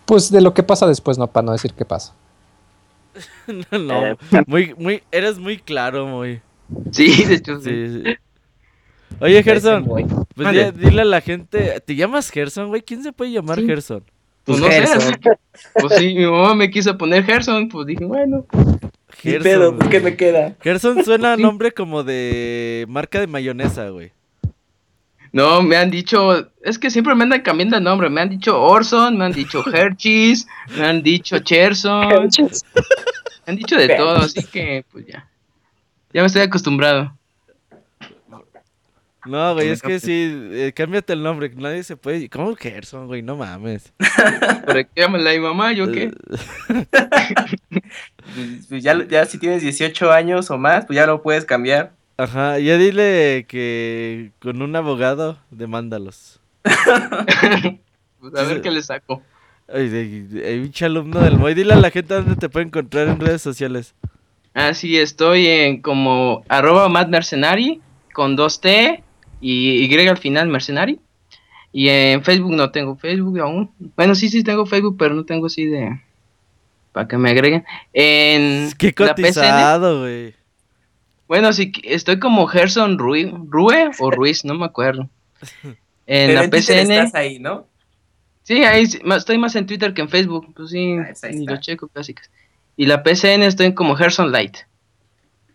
[0.05, 1.27] Pues de lo que pasa después, ¿no?
[1.27, 2.13] Para no decir qué pasa.
[3.71, 4.17] no, Eh.
[4.47, 6.41] muy, muy, eres muy claro, muy.
[6.91, 8.03] Sí, de hecho, sí.
[9.21, 9.85] Oye, Gerson,
[10.35, 12.81] pues ya, dile a la gente, ¿te llamas Gerson, güey?
[12.81, 13.65] ¿Quién se puede llamar Sí.
[13.65, 14.03] Gerson?
[14.45, 15.13] Pues Pues no sé, Gerson.
[15.15, 15.29] que-
[15.81, 18.45] pues sí, mi mamá me quiso poner Gerson, pues dije, bueno.
[19.21, 19.43] ¿Qué Gerson.
[19.43, 19.75] pedo?
[19.77, 20.55] ¿Por qué me queda?
[20.61, 24.11] Gerson suena a nombre como de marca de mayonesa, güey.
[25.31, 28.61] No, me han dicho, es que siempre me andan cambiando el nombre, me han dicho
[28.61, 32.29] Orson, me han dicho Hershey's, me han dicho Cherson, me
[33.45, 35.27] han dicho de todo, así que pues ya.
[36.11, 37.13] Ya me estoy acostumbrado.
[39.25, 42.29] No, güey, es que sí, eh, cámbiate el nombre, nadie se puede...
[42.29, 43.21] ¿Cómo Gerson, güey?
[43.21, 43.93] No mames.
[44.65, 45.73] ¿Pero qué la mi mamá?
[45.73, 46.11] ¿Yo qué?
[46.25, 46.47] Pues,
[48.69, 51.91] pues ya, ya si tienes 18 años o más, pues ya lo puedes cambiar.
[52.19, 56.41] Ajá, ya dile que con un abogado demándalos.
[56.61, 59.23] Pues a ver qué le saco.
[59.73, 60.27] Ay,
[60.59, 61.53] un alumno del Moy.
[61.53, 63.95] Dile a la gente dónde te puede encontrar en redes sociales.
[64.53, 67.79] Ah, sí, estoy en como arroba Matt Mercenari
[68.11, 69.01] con dos T
[69.39, 70.99] y Y al final Mercenari.
[71.71, 73.71] Y en Facebook no tengo Facebook aún.
[73.95, 76.01] Bueno, sí, sí tengo Facebook, pero no tengo así de...
[76.91, 77.63] Para que me agreguen.
[77.93, 80.38] En Qué cotizado, güey.
[81.29, 85.07] Bueno, sí, que- estoy como Gerson Rui, Rue o Ruiz, no me acuerdo.
[85.63, 86.91] En Pero la en PCN.
[86.91, 87.67] estás ahí, ¿no?
[88.43, 88.83] Sí, ahí
[89.15, 90.51] estoy más en Twitter que en Facebook.
[90.55, 92.15] Pues sí, Ah, pues ahí ni lo checo casi.
[92.75, 94.57] Y la PCN estoy como Gerson Light.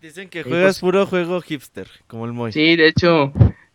[0.00, 2.52] Dicen que Sí, juegas pues- puro juego hipster, como el Moy.
[2.52, 3.32] Sí, de hecho,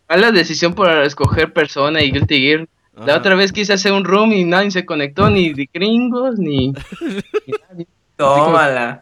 [0.08, 2.68] a la decisión por escoger persona y Guilty Gear.
[3.04, 6.68] La otra vez quise hacer un room y nadie se conectó, ni de gringos, ni...
[6.68, 6.72] ni
[7.70, 7.86] nadie.
[8.16, 9.00] Tómala.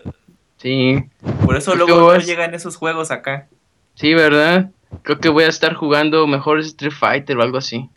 [0.58, 1.04] Sí,
[1.44, 2.26] Por eso ¿Qué luego no vas?
[2.26, 3.48] llegan esos juegos acá.
[3.94, 4.70] sí, ¿verdad?
[5.02, 7.88] Creo que voy a estar jugando mejor Street Fighter o algo así.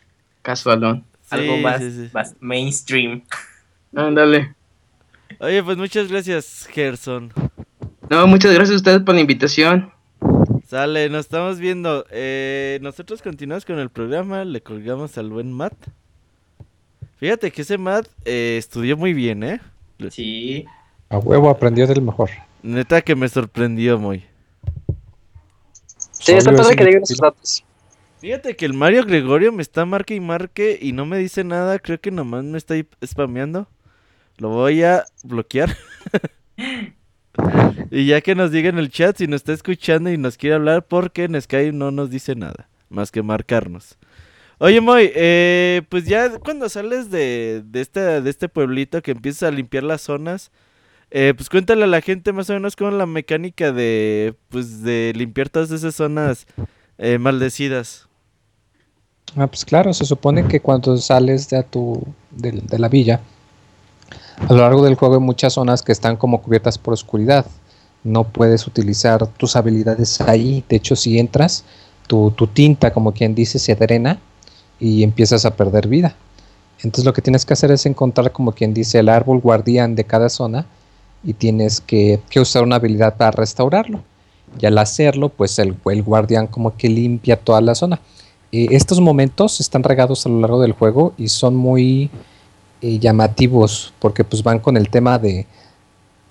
[0.42, 1.04] Casualón.
[1.30, 2.10] Algo más, sí, sí.
[2.12, 3.22] más mainstream.
[3.96, 4.54] Ándale.
[5.40, 7.32] Oye, pues muchas gracias, Gerson.
[8.10, 9.90] No, muchas gracias a ustedes por la invitación.
[10.66, 12.04] Sale, nos estamos viendo.
[12.10, 15.74] Eh, nosotros continuamos con el programa, le colgamos al buen Matt.
[17.16, 19.60] Fíjate que ese Matt eh, estudió muy bien, ¿eh?
[20.10, 20.64] Sí.
[21.08, 22.30] A huevo aprendió del mejor.
[22.62, 24.24] Neta que me sorprendió muy.
[26.12, 27.64] Sí, está padre que digan esos datos.
[28.20, 31.80] Fíjate que el Mario Gregorio me está marque y marque y no me dice nada,
[31.80, 33.66] creo que nomás me está ahí spameando.
[34.36, 35.76] Lo voy a bloquear.
[37.90, 40.54] y ya que nos diga en el chat si nos está escuchando y nos quiere
[40.54, 43.98] hablar, porque en Skype no nos dice nada, más que marcarnos.
[44.58, 49.48] Oye, Moy, eh, pues ya cuando sales de, de, este, de este pueblito que empiezas
[49.48, 50.52] a limpiar las zonas,
[51.14, 55.12] eh, pues cuéntale a la gente más o menos cómo la mecánica de, pues, de
[55.14, 56.46] limpiar todas esas zonas
[56.96, 58.08] eh, maldecidas.
[59.36, 63.20] Ah, pues claro, se supone que cuando sales de, tu, de, de la villa,
[64.48, 67.44] a lo largo del juego hay muchas zonas que están como cubiertas por oscuridad.
[68.04, 70.64] No puedes utilizar tus habilidades ahí.
[70.68, 71.64] De hecho, si entras,
[72.06, 74.18] tu, tu tinta, como quien dice, se drena
[74.80, 76.16] y empiezas a perder vida.
[76.78, 80.04] Entonces lo que tienes que hacer es encontrar, como quien dice, el árbol guardián de
[80.04, 80.66] cada zona
[81.24, 84.00] y tienes que, que usar una habilidad para restaurarlo.
[84.60, 88.00] Y al hacerlo, pues el, el guardián como que limpia toda la zona.
[88.50, 92.10] Eh, estos momentos están regados a lo largo del juego y son muy
[92.82, 95.46] eh, llamativos porque pues van con el tema de,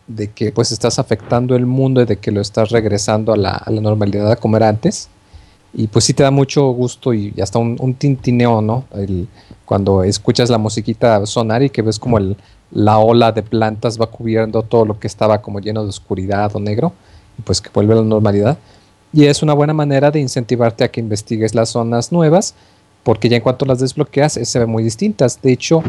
[0.08, 3.64] de que pues estás afectando el mundo y de que lo estás regresando a la,
[3.66, 5.10] la normalidad como era antes.
[5.74, 8.84] Y pues sí te da mucho gusto y hasta un, un tintineo, ¿no?
[9.64, 12.36] Cuando escuchas la musiquita sonar y que ves como el,
[12.72, 16.60] la ola de plantas va cubriendo todo lo que estaba como lleno de oscuridad o
[16.60, 16.94] negro,
[17.38, 18.58] y pues que vuelve a la normalidad.
[19.14, 22.56] Y es una buena manera de incentivarte a que investigues las zonas nuevas,
[23.04, 25.42] porque ya en cuanto las desbloqueas eh, se ven muy distintas.
[25.42, 25.84] De hecho,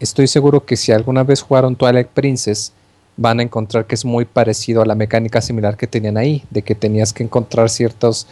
[0.00, 2.72] estoy seguro que si alguna vez jugaron Twilight Princess,
[3.16, 6.62] van a encontrar que es muy parecido a la mecánica similar que tenían ahí, de
[6.62, 8.26] que tenías que encontrar ciertos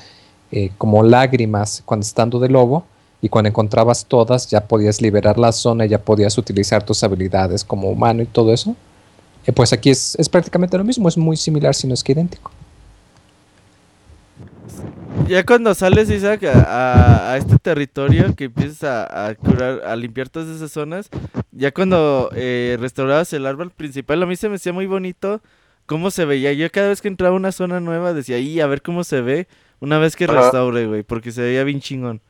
[0.50, 2.84] eh, como lágrimas cuando estando de lobo,
[3.22, 7.88] y cuando encontrabas todas ya podías liberar la zona, ya podías utilizar tus habilidades como
[7.88, 8.76] humano y todo eso.
[9.46, 12.12] Eh, pues aquí es, es prácticamente lo mismo, es muy similar, si no es que
[12.12, 12.50] idéntico.
[15.28, 19.94] Ya cuando sales, Isaac, a, a- a este territorio que empiezas a, a curar, a
[19.96, 21.08] limpiar todas esas zonas,
[21.52, 25.40] ya cuando eh, restaurabas el árbol principal, a mí se me hacía muy bonito
[25.86, 26.52] cómo se veía.
[26.52, 29.20] Yo cada vez que entraba a una zona nueva decía, ahí, a ver cómo se
[29.20, 29.46] ve
[29.80, 32.20] una vez que restaure, güey, porque se veía bien chingón.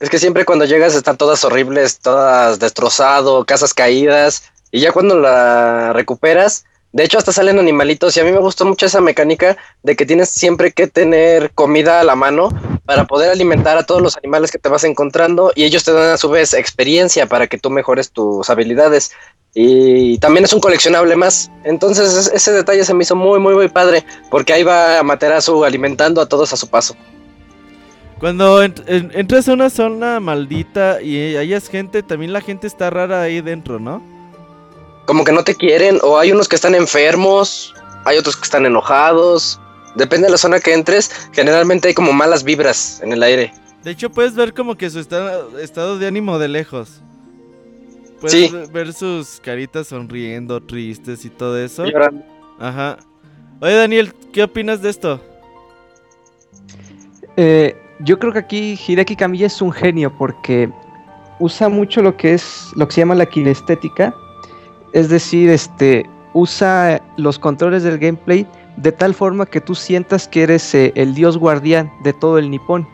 [0.00, 5.18] Es que siempre cuando llegas están todas horribles, todas destrozado, casas caídas, y ya cuando
[5.18, 9.56] la recuperas, de hecho hasta salen animalitos, y a mí me gustó mucho esa mecánica
[9.82, 12.50] de que tienes siempre que tener comida a la mano
[12.84, 16.10] para poder alimentar a todos los animales que te vas encontrando, y ellos te dan
[16.10, 19.10] a su vez experiencia para que tú mejores tus habilidades.
[19.52, 21.50] Y también es un coleccionable más.
[21.64, 24.04] Entonces es- ese detalle se me hizo muy, muy, muy padre.
[24.30, 26.94] Porque ahí va Amaterasu alimentando a todos a su paso.
[28.18, 32.90] Cuando ent- en- entras a una zona maldita y hayas gente, también la gente está
[32.90, 34.02] rara ahí dentro, ¿no?
[35.06, 37.72] como que no te quieren, o hay unos que están enfermos,
[38.04, 39.58] hay otros que están enojados.
[39.94, 43.54] Depende de la zona que entres, generalmente hay como malas vibras en el aire.
[43.84, 47.00] De hecho, puedes ver como que su estado, estado de ánimo de lejos.
[48.20, 48.54] Puedes Sí.
[48.70, 51.86] ver sus caritas sonriendo, tristes y todo eso.
[51.86, 52.22] Llorando.
[52.60, 52.98] Ajá.
[53.62, 55.22] Oye, Daniel, ¿qué opinas de esto?
[57.38, 60.70] Eh, yo creo que aquí Hideki Kamiya es un genio porque
[61.38, 64.14] usa mucho lo que es lo que se llama la kinestética,
[64.92, 68.46] es decir, este usa los controles del gameplay
[68.76, 72.50] de tal forma que tú sientas que eres eh, el dios guardián de todo el
[72.50, 72.86] nipón.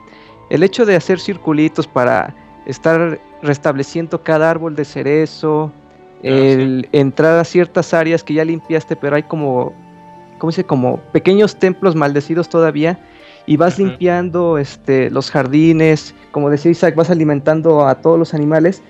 [0.50, 2.34] El hecho de hacer circulitos para
[2.66, 5.70] estar restableciendo cada árbol de cerezo,
[6.22, 9.74] el entrar a ciertas áreas que ya limpiaste, pero hay como,
[10.38, 10.64] ¿cómo dice?
[10.64, 12.98] Como pequeños templos maldecidos todavía,
[13.47, 18.82] y vas limpiando este, los jardines, como decía Isaac, vas alimentando a todos los animales.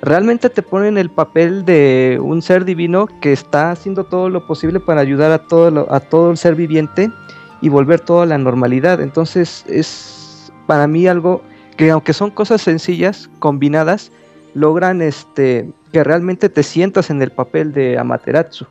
[0.00, 4.80] Realmente te ponen el papel de un ser divino que está haciendo todo lo posible
[4.80, 7.10] para ayudar a todo, lo- a todo el ser viviente
[7.60, 9.00] y volver todo a la normalidad.
[9.00, 11.42] Entonces es para mí algo
[11.76, 14.12] que aunque son cosas sencillas, combinadas,
[14.54, 18.66] logran este que realmente te sientas en el papel de Amaterasu.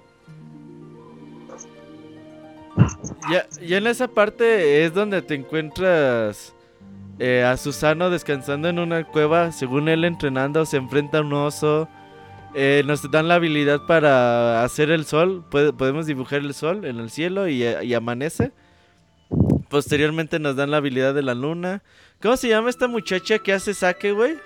[3.31, 6.53] Ya, ya en esa parte es donde te encuentras
[7.19, 11.89] eh, a Susano descansando en una cueva, según él entrenando, se enfrenta a un oso.
[12.55, 17.09] eh, nos dan la habilidad para hacer el sol, podemos dibujar el sol en el
[17.09, 18.51] cielo y, y amanece.
[19.69, 21.81] Posteriormente nos dan la habilidad de la luna.
[22.21, 24.37] ¿Cómo se llama esta muchacha que hace saque, güey?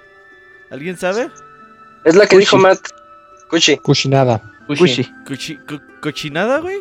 [0.72, 1.30] ¿Alguien sabe?
[2.06, 2.40] Es la que Kushi.
[2.40, 2.80] dijo Matt.
[3.50, 3.78] Kushi.
[3.78, 4.42] Kushinada.
[4.68, 5.04] Kushi.
[5.26, 5.60] Cuchi-
[6.02, 6.78] ¿Cochinada, güey?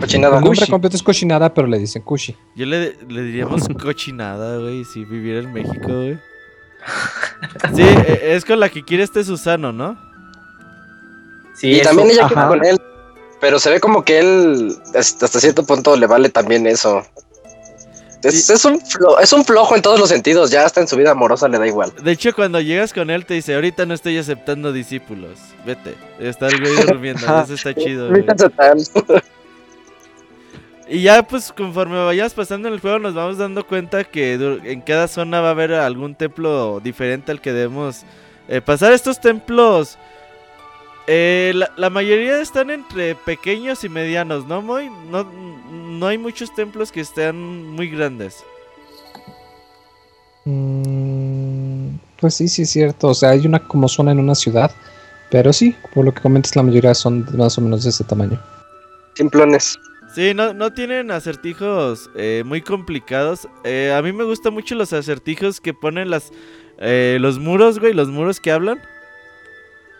[0.00, 0.38] Cochinada.
[0.38, 2.36] El nombre completo es Kushinada, pero le dicen Kushi.
[2.54, 6.18] Yo le, le diríamos cochinada, güey, si viviera en México, güey.
[7.74, 9.98] Sí, e- es con la que quiere este Susano, ¿no?
[11.54, 11.88] Sí, Y eso.
[11.90, 12.78] también ella quiere con él.
[13.40, 17.02] Pero se ve como que él hasta cierto punto le vale también eso.
[18.24, 18.52] Es, Sí.
[18.52, 21.12] es un flo- es un flojo en todos los sentidos, ya hasta en su vida
[21.12, 21.92] amorosa le da igual.
[22.02, 25.94] De hecho, cuando llegas con él te dice, ahorita no estoy aceptando discípulos, vete.
[26.18, 28.24] Está el güey durmiendo, eso está chido, güey.
[30.88, 34.34] Y ya pues conforme vayas pasando en el juego nos vamos dando cuenta que
[34.64, 38.04] en cada zona va a haber algún templo diferente al que debemos
[38.48, 38.92] eh, pasar.
[38.92, 39.98] Estos templos,
[41.06, 44.88] eh, la, la mayoría están entre pequeños y medianos, ¿no, Moy?
[45.10, 45.24] No,
[45.70, 48.42] no hay muchos templos que estén muy grandes.
[50.46, 53.08] Mm, pues sí, sí es cierto.
[53.08, 54.70] O sea, hay una como zona en una ciudad.
[55.30, 58.40] Pero sí, por lo que comentas, la mayoría son más o menos de ese tamaño.
[59.14, 59.78] Simplones.
[60.14, 63.46] Sí, no, no tienen acertijos eh, muy complicados.
[63.64, 66.32] Eh, a mí me gustan mucho los acertijos que ponen las
[66.78, 68.80] eh, los muros, güey, los muros que hablan.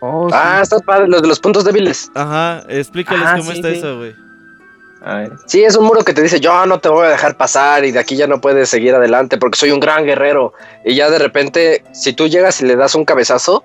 [0.01, 0.35] Oh, sí.
[0.37, 2.09] Ah, está padre, los de los puntos débiles.
[2.15, 3.77] Ajá, explícales Ah, cómo sí, está sí.
[3.77, 4.15] eso, güey.
[5.45, 7.91] Sí, es un muro que te dice, yo no te voy a dejar pasar y
[7.91, 10.53] de aquí ya no puedes seguir adelante porque soy un gran guerrero.
[10.83, 13.63] Y ya de repente, si tú llegas y le das un cabezazo,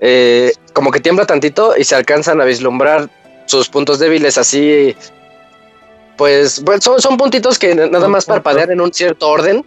[0.00, 3.10] eh, como que tiembla tantito y se alcanzan a vislumbrar
[3.46, 4.94] sus puntos débiles así.
[6.18, 9.64] Pues, bueno, son, son puntitos que nada más parpadean en un cierto orden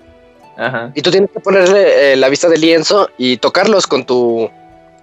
[0.57, 0.91] Ajá.
[0.93, 4.51] y tú tienes que ponerle eh, la vista de lienzo y tocarlos con tu...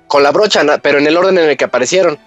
[0.07, 2.19] con la brocha, pero en el orden en el que aparecieron.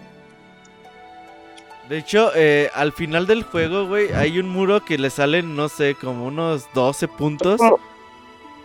[1.87, 5.69] De hecho, eh, al final del juego, güey, hay un muro que le salen, no
[5.69, 7.57] sé, como unos 12 puntos.
[7.57, 7.79] Como-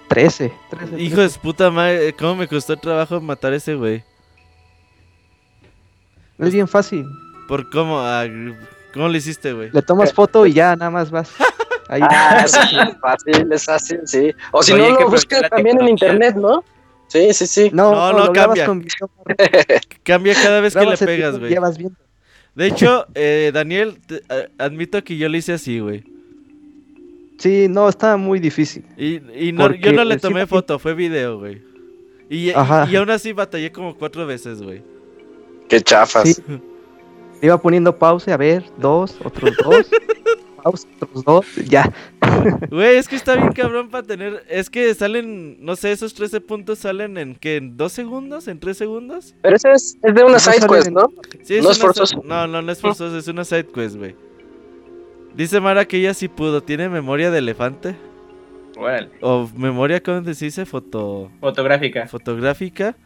[0.09, 0.52] 13.
[0.70, 4.04] 13, Hijo de puta madre, ¿cómo me costó trabajo matar a ese güey?
[6.38, 7.07] Es bien fácil.
[7.48, 7.98] ¿Por cómo?
[8.00, 8.24] Ah,
[8.97, 9.70] ¿Cómo lo hiciste, güey?
[9.72, 11.30] Le tomas foto y ya nada más vas.
[11.88, 12.01] Ahí.
[12.03, 14.32] Ah, sí, es fácil, es fácil, sí.
[14.51, 16.64] O si Oye, no, lo buscas también en internet, ¿no?
[17.09, 17.70] Sí, sí, sí.
[17.72, 18.66] No, No, no, no, cambia.
[18.66, 18.84] con
[20.03, 21.53] Cambia cada vez que le pegas, güey.
[21.53, 21.97] ya vas viendo.
[22.57, 26.03] De hecho, eh, Daniel, te- eh, admito que yo lo hice así, güey.
[27.38, 28.84] Sí, no, estaba muy difícil.
[28.97, 31.62] Y, y no, yo no le tomé foto, fue video, güey.
[32.30, 32.88] Y, y- Ajá.
[32.90, 34.82] y aún así batallé como cuatro veces, güey.
[35.68, 36.30] Qué chafas.
[36.34, 36.42] Sí.
[37.43, 39.87] Iba poniendo pausa, a ver, dos, otros dos,
[40.62, 41.93] pausa, otros dos, ya.
[42.70, 44.43] Güey, es que está bien cabrón para tener...
[44.49, 47.57] Es que salen, no sé, esos 13 puntos salen en, ¿qué?
[47.57, 48.49] ¿En dos segundos?
[48.49, 49.34] ¿En tres segundos?
[49.43, 51.12] Pero ese es, es de una No side quest, en- ¿no?
[51.43, 52.22] Sí, No es forzoso.
[52.24, 54.14] No, no, no es forzoso, es una side quest, güey.
[55.34, 56.62] Dice Mara que ella sí pudo.
[56.62, 57.95] ¿Tiene memoria de elefante?
[58.78, 59.11] Órale.
[59.20, 60.64] ¿O memoria, cómo se dice?
[60.64, 61.30] Foto...
[61.41, 62.07] Fotográfica.
[62.09, 62.97] fotográfica.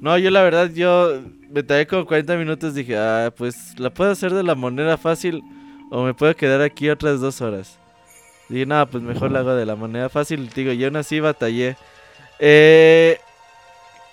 [0.00, 1.20] No, yo la verdad, yo
[1.50, 2.74] me tardé como 40 minutos.
[2.74, 5.42] Dije, ah, pues la puedo hacer de la manera fácil
[5.90, 7.78] o me puedo quedar aquí otras dos horas.
[8.48, 10.48] Dije, no, pues mejor la hago de la manera fácil.
[10.54, 11.76] Digo, yo aún así batallé.
[12.38, 13.18] Eh,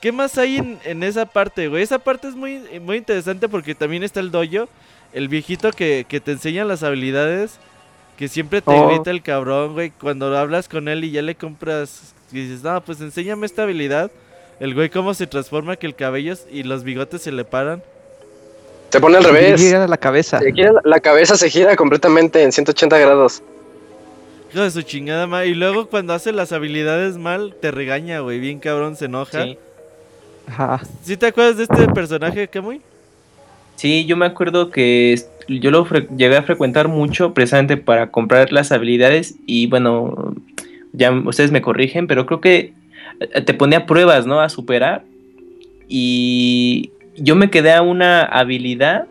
[0.01, 1.81] ¿Qué más hay en, en esa parte, güey?
[1.83, 4.69] Esa parte es muy, muy interesante porque también está el dojo.
[5.13, 7.59] El viejito que, que te enseña las habilidades.
[8.17, 8.89] Que siempre te Oh.
[8.89, 9.91] grita el cabrón, güey.
[9.91, 12.13] Cuando hablas con él y ya le compras.
[12.31, 14.11] Y dices, no, pues enséñame esta habilidad.
[14.59, 17.81] El güey cómo se transforma que el cabello y los bigotes se le paran.
[18.89, 19.59] Se pone al revés.
[19.61, 20.39] Gira la cabeza.
[20.39, 23.43] Se gira- la cabeza se gira completamente en 180 grados.
[24.53, 25.49] Hijo de su chingada madre.
[25.49, 28.39] Y luego cuando hace las habilidades mal, te regaña, güey.
[28.39, 29.43] Bien cabrón, se enoja.
[29.43, 29.57] Sí.
[30.47, 30.81] Ajá.
[31.03, 32.81] ¿Sí te acuerdas de este personaje, Kamui?
[33.75, 35.85] Sí, yo me acuerdo que yo lo
[36.15, 40.33] llegué a frecuentar mucho precisamente para comprar las habilidades y bueno,
[40.93, 42.73] ya ustedes me corrigen, pero creo que
[43.45, 44.39] te ponía pruebas, ¿no?
[44.41, 45.03] A superar
[45.87, 49.07] y yo me quedé a una habilidad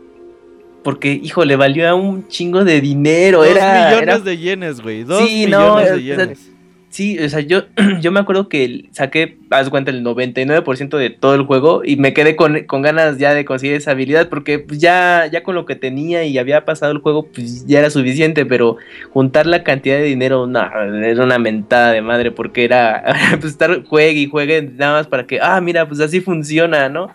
[0.85, 3.39] porque, hijo, le valió a un chingo de dinero.
[3.39, 5.03] Dos era, millones era- de yenes, güey.
[5.03, 6.53] Dos Sí, no, millones o de sea, yenes.
[6.97, 7.64] Sí, o sea, yo,
[8.01, 12.14] yo me acuerdo que saqué, haz cuenta, el 99% de todo el juego y me
[12.14, 15.66] quedé con, con ganas ya de conseguir esa habilidad porque pues, ya, ya con lo
[15.66, 18.78] que tenía y había pasado el juego, pues ya era suficiente, pero
[19.11, 20.62] juntar la cantidad de dinero, no,
[21.05, 23.05] era una mentada de madre porque era
[23.40, 27.11] pues, estar juegue y juegue nada más para que, ah, mira, pues así funciona, ¿no?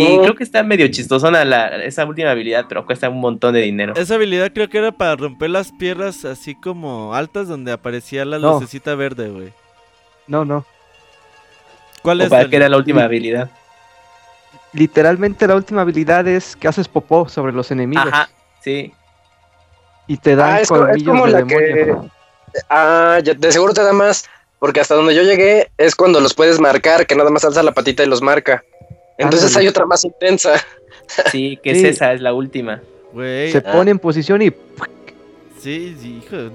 [0.00, 0.22] Y Oh.
[0.22, 3.94] creo que está medio chistosona la, esa última habilidad, pero cuesta un montón de dinero.
[3.96, 8.38] Esa habilidad creo que era para romper las piedras así como altas donde aparecía la
[8.38, 8.52] No.
[8.54, 9.52] lucecita verde, güey.
[10.28, 10.64] No, no.
[12.02, 12.30] ¿Cuál O es?
[12.30, 13.50] para el- que era la última habilidad.
[14.72, 18.28] Literalmente la última habilidad es que haces popó sobre los enemigos Ajá,
[18.62, 18.92] sí.
[20.06, 21.58] y te dan Ah, es, es como de la demonio.
[21.74, 21.96] que.
[22.70, 24.26] Ah, ya- de seguro te da más.
[24.60, 27.72] Porque hasta donde yo llegué es cuando los puedes marcar, que nada más alza la
[27.72, 28.64] patita y los marca.
[29.18, 29.64] Entonces Ándale.
[29.64, 30.52] hay otra más intensa.
[31.32, 31.86] Sí, que Sí.
[31.86, 32.82] es esa, es la última.
[33.14, 34.50] Se pone en posición y
[35.58, 36.50] sí, sí, hijo.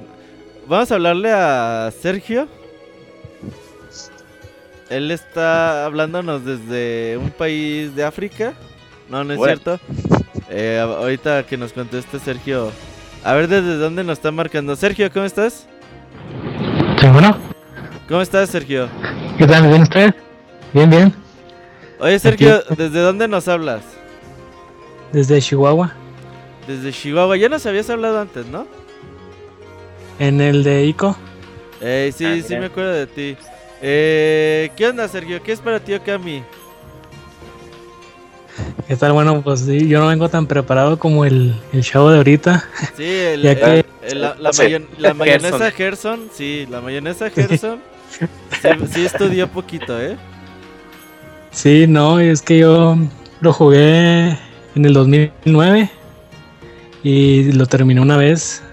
[0.67, 2.47] Vamos a hablarle a Sergio.
[4.91, 8.53] Él está hablándonos desde un país de África.
[9.09, 9.79] No, no es cierto.
[10.51, 12.71] Eh, ahorita que nos conteste Sergio.
[13.23, 14.75] A ver desde dónde nos está marcando.
[14.75, 15.67] Sergio, ¿cómo estás?
[17.01, 17.35] Sí, bueno,
[18.07, 18.87] ¿Cómo estás, Sergio?
[19.37, 19.67] ¿qué tal?
[19.67, 20.13] ¿Bien usted?
[20.73, 21.22] Bien, bien.
[22.03, 23.81] Oye, Sergio, ¿desde dónde nos hablas?
[25.13, 25.93] Desde Chihuahua,
[26.67, 27.37] Desde Chihuahua.
[27.37, 28.67] Ya nos habías hablado antes, ¿no?
[30.19, 31.15] en el de ICO.
[31.81, 33.35] Eh, sí, Ah, sí me acuerdo de ti.
[33.81, 35.41] Eh, ¿Qué onda, Sergio?
[35.41, 36.43] ¿Qué es para ti Okami?
[38.87, 39.13] ¿Qué tal?
[39.13, 42.63] Bueno, pues sí, yo no vengo tan preparado como el, el chavo de ahorita.
[42.95, 44.63] Sí, el, Ya el- que- el- la, la Sí.
[44.63, 45.71] mayon- la mayonesa Gerson.
[45.71, 47.79] Gerson, sí, la mayonesa Gerson.
[48.61, 50.15] sí, sí estudió poquito, ¿eh?
[51.53, 52.97] Sí, no, es que yo
[53.39, 54.37] lo jugué
[54.75, 55.89] en el 2009
[57.03, 58.63] y lo terminé una vez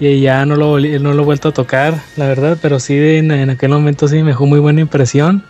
[0.00, 3.30] y ya no lo, no lo he vuelto a tocar, la verdad, pero sí en,
[3.30, 5.44] en aquel momento sí me dejó muy buena impresión.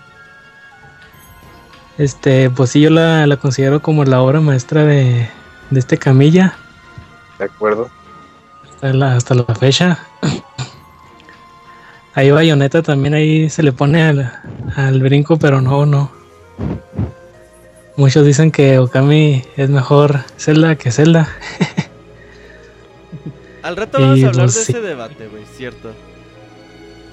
[1.96, 5.28] Este, pues sí, yo la, la considero como la obra maestra de,
[5.70, 6.56] de este Camilla.
[7.38, 7.88] De acuerdo.
[8.64, 9.98] hasta la, hasta la fecha.
[12.14, 14.32] Ahí Bayonetta también ahí se le pone al,
[14.76, 16.23] al brinco, pero no, no.
[17.96, 21.28] Muchos dicen que Okami es mejor Zelda que Zelda.
[23.62, 24.72] Al rato vamos Y, a hablar pues, de sí.
[24.72, 25.92] ese debate, güey, cierto.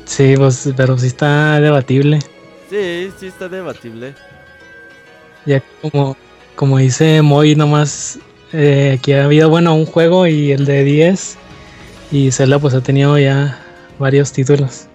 [0.05, 2.19] Sí, pues, pero sí está debatible.
[2.69, 4.15] Sí, sí está debatible.
[5.45, 6.17] Ya como,
[6.55, 8.19] como dice Moy, nomás
[8.51, 11.37] eh, que ha habido, bueno, un juego y el de 10.
[12.11, 13.63] Y Zelda pues ha tenido ya
[13.99, 14.87] varios títulos.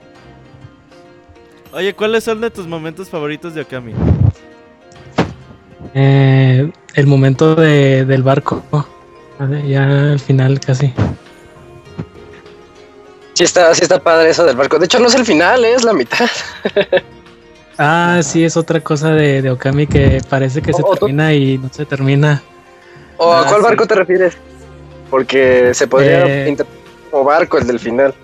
[1.72, 3.92] Oye, ¿cuáles son de tus momentos favoritos de Okami?
[5.94, 8.62] Eh, el momento de, del barco,
[9.66, 10.92] ya al final casi.
[13.34, 14.78] Sí está, sí está padre eso del barco.
[14.78, 15.74] De hecho, no es el final, ¿eh?
[15.74, 16.28] es la mitad.
[17.78, 21.58] Ah, sí, es otra cosa de, de Okami que parece que se O- termina y
[21.58, 22.40] no se termina.
[23.18, 23.64] ¿O a cuál sí.
[23.64, 24.38] barco te refieres?
[25.10, 26.48] Porque se podría Eh.
[26.48, 28.14] interpretar como barco el del final.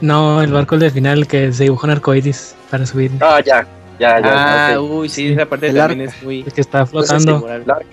[0.00, 3.12] No, el barco del final que se dibujó en arcoiris para subir.
[3.20, 3.64] Ah, ya,
[4.02, 4.74] ya, ya.
[4.74, 6.16] Ah, uy, sí, esa parte El también arca.
[6.16, 6.40] es muy.
[6.42, 7.46] El que está Entonces, flotando.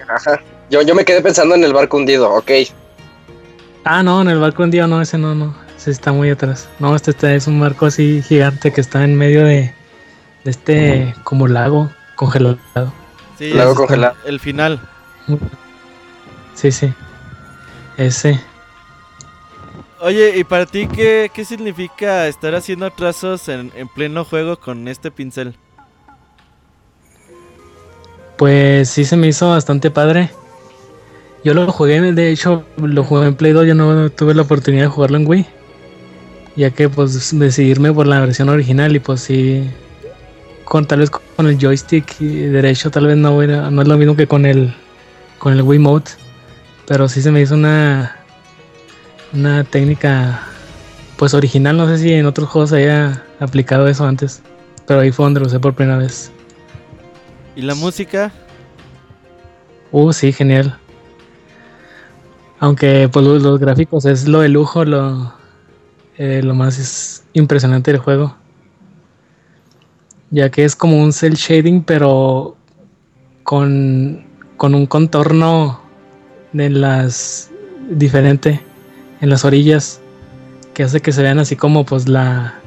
[0.07, 0.41] Ajá.
[0.69, 2.51] Yo, yo me quedé pensando en el barco hundido, ok.
[3.83, 5.55] Ah, no, en el barco hundido no, ese no, no.
[5.77, 6.67] Ese está muy atrás.
[6.79, 9.73] No, este, es un barco así gigante que está en medio de,
[10.43, 12.57] de este como lago congelado.
[13.37, 14.15] Sí, Lago es congelado.
[14.25, 14.79] el final.
[16.55, 16.93] Sí, sí.
[17.97, 18.39] Ese.
[20.01, 24.87] Oye, ¿y para ti qué, qué significa estar haciendo trazos en, en pleno juego con
[24.87, 25.55] este pincel?
[28.39, 30.29] Pues sí se me hizo bastante padre.
[31.43, 34.83] Yo lo jugué, de hecho, lo jugué en Play 2, yo no tuve la oportunidad
[34.83, 35.45] de jugarlo en Wii.
[36.55, 39.69] Ya que pues decidirme por la versión original y pues sí,
[40.63, 44.15] con tal vez con el joystick y derecho tal vez no, no es lo mismo
[44.15, 44.73] que con el
[45.37, 46.11] con el Wii Mode.
[46.87, 48.15] Pero sí se me hizo una
[49.33, 50.47] una técnica
[51.17, 54.41] pues original, no sé si en otros juegos haya aplicado eso antes,
[54.87, 56.31] pero ahí fue donde lo usé por primera vez.
[57.59, 58.31] ¿Y la música?
[59.91, 60.79] Uh, sí, genial.
[62.61, 65.33] Aunque pues los, gráficos es lo de lujo, lo
[66.17, 68.33] eh, lo más es impresionante del juego.
[70.31, 72.55] Ya que es como un cel shading, pero
[73.43, 75.81] con, con un contorno
[76.53, 77.51] de las
[77.89, 78.63] diferente
[79.19, 79.99] en las orillas
[80.73, 82.57] que hace que se vean así como pues la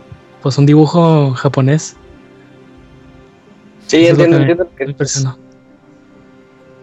[0.43, 1.97] pues un dibujo japonés.
[3.99, 5.39] Sí, es entiendo, entiendo lo que me impresionó.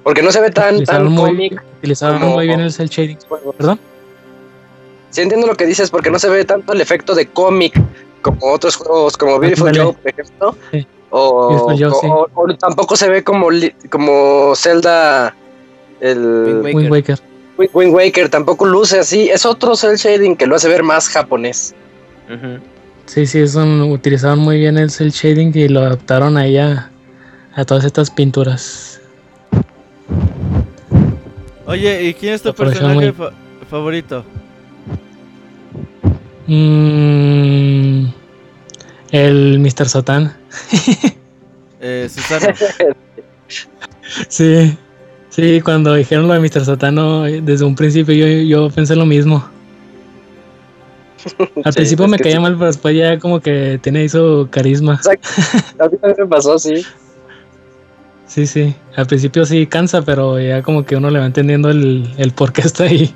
[0.04, 1.62] Porque no se ve tan, tan cómic.
[1.80, 3.18] utilizaron como- muy bien el cel shading.
[3.58, 3.80] ¿Perdón?
[5.10, 7.80] Sí, entiendo lo que dices, porque no se ve tanto el efecto de cómic
[8.22, 9.76] como otros juegos, como Beautiful.
[9.76, 10.56] Joe, por ejemplo.
[10.72, 10.88] Sí.
[11.10, 12.08] O, Joe, o- sí.
[12.08, 13.48] o- o tampoco se ve como,
[13.90, 15.36] como Zelda,
[16.00, 17.20] el Wind Wind Waker.
[17.58, 19.30] Wind Wind Waker, tampoco luce así.
[19.30, 21.74] Es otro cel shading que lo hace ver más japonés.
[22.32, 22.60] Ujú.
[23.08, 26.92] Sí, sí, son, utilizaron muy bien el cel shading y lo adaptaron ahí a,
[27.60, 29.00] a todas estas pinturas.
[31.66, 33.32] Oye, ¿y quién es tu personaje muy- fa-
[33.70, 34.24] favorito?
[36.48, 38.06] Mm,
[39.12, 39.88] el Mr.
[39.90, 40.34] Satan.
[41.82, 42.48] Eh, Susano.
[44.28, 44.76] Sí,
[45.30, 46.66] sí, cuando dijeron lo de Mr.
[46.66, 49.48] Satano, desde un principio yo, yo pensé lo mismo.
[51.64, 52.42] Al Sí, principio me caía sí.
[52.42, 54.96] mal, pero después ya como que tiene ahí su carisma.
[54.96, 55.30] Exacto.
[55.80, 56.86] A mí también me pasó, sí.
[58.30, 58.76] Sí, sí.
[58.96, 62.54] Al principio sí cansa, pero ya como que uno le va entendiendo el, el por
[62.54, 63.14] qué está ahí.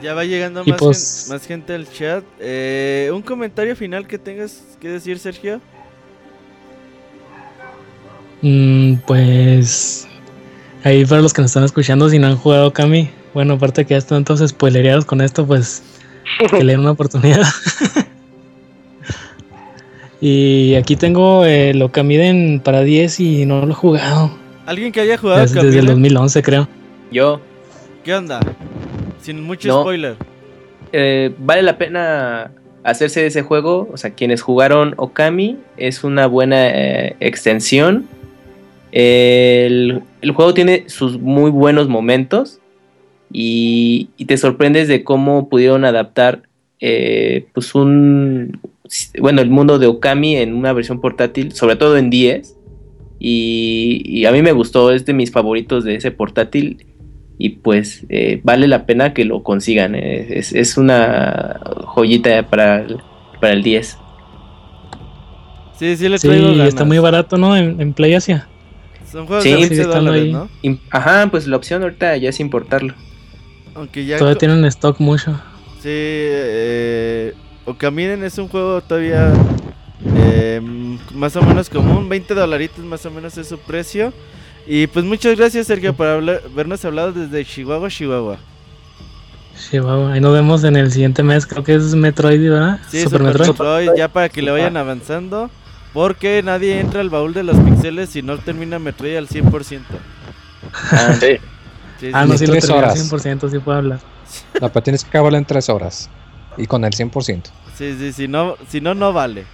[0.00, 2.24] Ya va llegando más, pues- gen- más gente al chat.
[2.40, 5.60] Eh, ¿Un comentario final que tengas que decir, Sergio?
[8.40, 10.06] Mm, pues
[10.84, 13.94] ahí para los que nos están escuchando, si no han jugado Kami, bueno, aparte que
[13.94, 15.82] ya están todos spoilereados con esto, pues
[16.50, 17.42] que le den una oportunidad.
[20.24, 24.30] y aquí tengo eh, lo Kamiden para 10 y no lo he jugado.
[24.66, 26.20] ¿Alguien que haya jugado Desde, desde el Camila?
[26.20, 26.68] 2011 creo.
[27.10, 27.40] Yo,
[28.04, 28.40] ¿Qué onda?
[29.20, 29.80] Sin mucho No.
[29.82, 30.14] spoiler.
[30.92, 32.52] eh, vale la pena
[32.84, 33.88] hacerse de ese juego.
[33.92, 38.06] O sea, quienes jugaron Okami es una buena eh, extensión.
[38.92, 42.60] El, el juego tiene sus muy buenos momentos
[43.32, 46.42] y, y te sorprendes de cómo pudieron adaptar
[46.80, 48.60] eh, pues un
[49.20, 52.56] bueno el mundo de Okami en una versión portátil, sobre todo en 10
[53.18, 56.84] y, y a mí me gustó, es de mis favoritos de ese portátil
[57.38, 59.94] y pues eh, vale la pena que lo consigan.
[59.94, 62.98] eh, es, es una joyita para el,
[63.40, 63.98] para el 10.
[65.78, 66.68] Sí, sí le Sí, traigo ganas.
[66.68, 67.56] está muy barato, ¿no?
[67.56, 68.48] En, en Play Asia.
[69.10, 70.72] Son juegos Sí, de sigue 15 estando dólares, ahí.
[70.72, 70.78] ¿no?
[70.90, 72.94] Ajá, pues la opción ahorita ya es importarlo.
[73.74, 74.18] Aunque ya...
[74.18, 75.32] Todavía tienen stock mucho.
[75.80, 77.34] Sí, eh,
[77.66, 79.32] Okaminen es un juego todavía
[80.16, 80.60] eh,
[81.14, 84.12] más o menos común, 20 dolaritos más o menos es su precio.
[84.66, 88.38] Y pues muchas gracias Sergio por habernos hablado desde Chihuahua, Chihuahua.
[89.70, 90.12] Chihuahua.
[90.14, 92.80] Ahí nos vemos en el siguiente mes, creo que es Metroid, ¿verdad?
[92.88, 93.48] Sí, Super, Super Metroid.
[93.48, 95.50] Metroid, ya para que le vayan avanzando.
[95.92, 99.80] Porque nadie entra al baúl de los pixeles si no termina Metroid al 100%.
[100.90, 101.36] Ah, Sí.
[102.00, 103.12] Sí, Ah, no, Ni sí lo tres terminé al horas.
[103.12, 104.00] 100%, sí puedo hablar.
[104.60, 106.08] No, pero tienes que acabarlo en tres horas.
[106.56, 107.42] Y con el 100%.
[107.76, 109.44] sí, sí, si no, si no, no vale.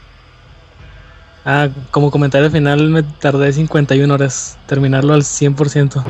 [1.45, 6.03] Ah, como comentario final me tardé 51 horas terminarlo al 100%.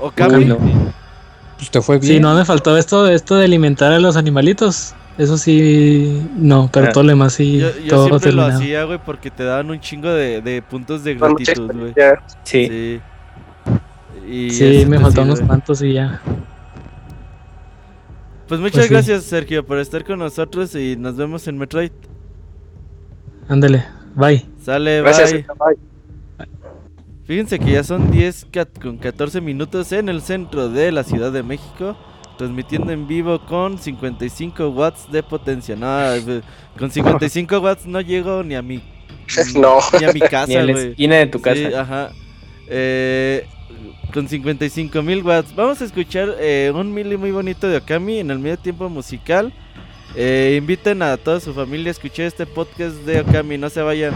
[0.00, 0.58] Okami, Uy, no.
[1.56, 2.14] Pues te fue bien.
[2.14, 4.94] Sí, no me faltó esto, esto de alimentar a los animalitos.
[5.16, 6.92] Eso sí, no, pero Ah.
[6.92, 8.60] todo lo demás sí, yo, yo todo siempre lo terminado.
[8.62, 11.94] hacía, güey, porque te daban un chingo de, de puntos de gratitud, güey.
[12.44, 12.68] sí.
[12.68, 13.00] Sí.
[14.30, 16.20] Y Sí, me faltó unos cuantos y ya.
[18.48, 18.92] Pues muchas Pues sí.
[18.94, 21.90] gracias, Sergio, por estar con nosotros y nos vemos en Metroid.
[23.48, 23.84] Ándale,
[24.14, 24.44] bye.
[24.62, 25.32] Sale, Gracias.
[25.32, 26.46] bye.
[27.24, 31.30] Fíjense que ya son 10 cat- con 14 minutos en el centro de la Ciudad
[31.30, 31.94] de México,
[32.38, 35.76] transmitiendo en vivo con 55 watts de potencia.
[35.76, 36.40] No, eh,
[36.78, 38.82] con 55 watts no llego ni a mi
[39.56, 39.78] No.
[40.00, 40.88] ni a mi Ni casa, en la güey.
[40.90, 41.56] esquina de tu casa.
[41.68, 42.10] Sí, ajá.
[42.66, 43.46] Eh,
[44.12, 45.54] con 55 mil watts.
[45.54, 49.52] Vamos a escuchar eh, un mili muy bonito de Okami en el medio tiempo musical.
[50.14, 53.58] Eh, inviten a toda su familia a escuchar este podcast de Okami.
[53.58, 54.14] No se vayan.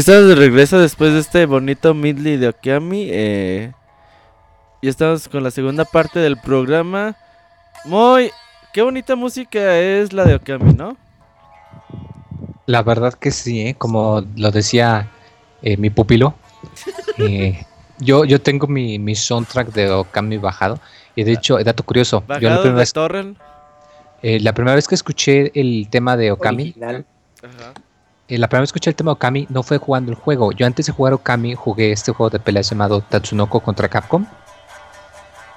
[0.00, 3.08] Estamos de regreso después de este bonito midley de Okami.
[3.10, 3.72] Eh,
[4.80, 7.16] y estamos con la segunda parte del programa.
[7.84, 8.30] Muy...
[8.72, 10.96] Qué bonita música es la de Okami, ¿no?
[12.66, 13.74] La verdad que sí, ¿eh?
[13.76, 15.10] como lo decía
[15.60, 16.34] eh, mi pupilo.
[17.18, 17.66] eh,
[17.98, 20.80] yo, yo tengo mi, mi soundtrack de Okami bajado.
[21.14, 23.38] Y de hecho, dato curioso, yo la primera, de vez, Torrent.
[24.22, 27.04] eh, la primera vez que escuché el tema de Okami, Original.
[27.42, 27.74] Ajá.
[28.30, 30.52] Eh, la primera vez que escuché el tema de Okami no fue jugando el juego.
[30.52, 34.24] Yo antes de jugar Okami jugué este juego de peleas llamado Tatsunoko contra Capcom.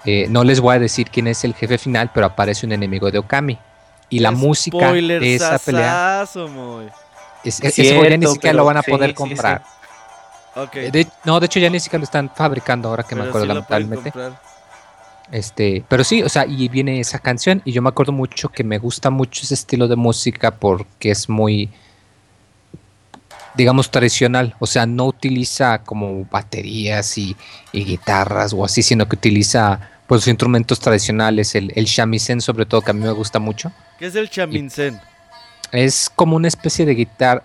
[0.06, 3.10] Eh, no les voy a decir quién es el jefe final, pero aparece un enemigo
[3.10, 3.58] de Okami.
[4.10, 6.86] Y la música de esa pelea, muy.
[7.44, 9.64] es, Es ese juego ya ni cierto, siquiera lo van a sí, poder sí, comprar.
[10.56, 10.76] Ok.
[10.76, 13.48] Eh, de- no, de hecho ya ni siquiera lo están fabricando ahora que me acuerdo
[13.48, 14.12] lamentablemente.
[15.32, 18.64] Este, pero sí, o sea, y viene esa canción y yo me acuerdo mucho que
[18.64, 21.72] me gusta mucho ese estilo de música porque es muy,
[23.56, 24.56] digamos, tradicional.
[24.60, 27.36] O sea, no utiliza como baterías y,
[27.72, 32.66] y guitarras o así, sino que utiliza pues los instrumentos tradicionales, el, el shamisen sobre
[32.66, 33.72] todo, que a mí me gusta mucho.
[33.98, 35.00] ¿Qué es el chaminsen?
[35.72, 37.44] Es como una especie de guitarra.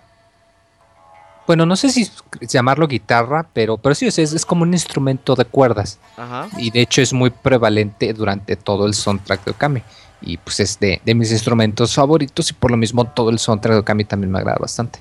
[1.47, 2.07] Bueno, no sé si
[2.41, 5.97] llamarlo guitarra, pero, pero sí, es, es como un instrumento de cuerdas.
[6.15, 6.47] Ajá.
[6.57, 9.81] Y de hecho es muy prevalente durante todo el soundtrack de Okami.
[10.21, 13.73] Y pues es de, de mis instrumentos favoritos y por lo mismo todo el soundtrack
[13.73, 14.99] de Okami también me agrada bastante.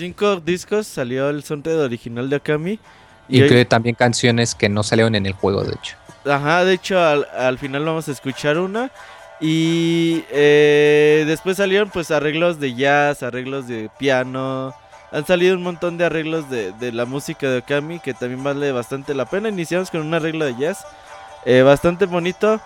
[0.00, 2.78] Cinco discos salió el soundtrack original de Okami.
[3.28, 5.94] Y Incluye hoy- también canciones que no salieron en el juego, de hecho.
[6.24, 8.90] Ajá, de hecho al, al final vamos a escuchar una.
[9.42, 14.74] Y eh, después salieron pues arreglos de jazz, arreglos de piano.
[15.12, 18.72] Han salido un montón de arreglos de, de la música de Okami que también vale
[18.72, 19.50] bastante la pena.
[19.50, 20.82] Iniciamos con un arreglo de jazz
[21.44, 22.58] eh, bastante bonito.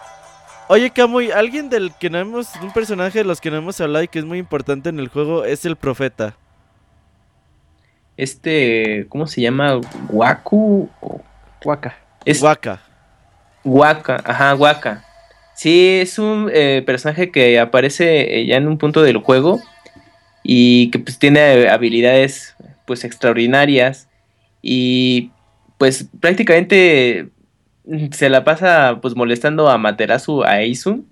[0.68, 4.04] Oye, Kamui, alguien del que no hemos, un personaje de los que no hemos hablado
[4.04, 6.36] y que es muy importante en el juego es el profeta.
[8.16, 9.80] Este, ¿cómo se llama?
[10.10, 10.88] Waku.
[11.00, 11.20] o-
[11.64, 11.96] Waka.
[12.24, 12.80] Es Waka.
[13.64, 15.04] Waka, ajá, Waka.
[15.54, 19.60] Sí, es un eh, personaje que aparece eh, ya en un punto del juego
[20.42, 22.54] y que pues tiene habilidades
[22.86, 24.08] pues extraordinarias
[24.60, 25.30] y
[25.78, 27.28] pues prácticamente
[27.86, 31.06] mm, se la pasa pues molestando a Materasu, a Eisun,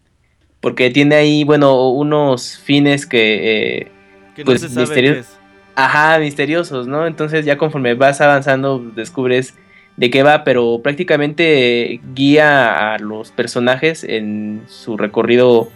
[0.61, 3.79] porque tiene ahí, bueno, unos fines que...
[3.79, 3.93] eh,
[4.37, 5.39] Que Pues, no se sabe misterio- qué es.
[5.75, 7.07] Ajá, misteriosos, ¿no?
[7.07, 9.55] Entonces ya conforme vas avanzando descubres
[9.97, 15.71] de qué va, pero prácticamente guía a los personajes en su recorrido,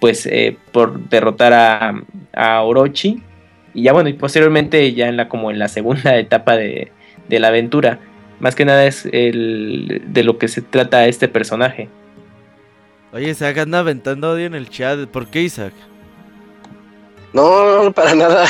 [0.00, 3.22] pues, eh, por derrotar a, Orochi.
[3.74, 6.92] Y ya bueno, y posteriormente ya en la como en la segunda etapa de,
[7.28, 7.98] de la aventura.
[8.40, 11.88] Más que nada es el de lo que se trata este personaje.
[13.12, 15.06] Oye, Isaac anda aventando odio en el chat.
[15.08, 15.72] ¿Por qué, Isaac?
[17.32, 18.46] No, no, para nada.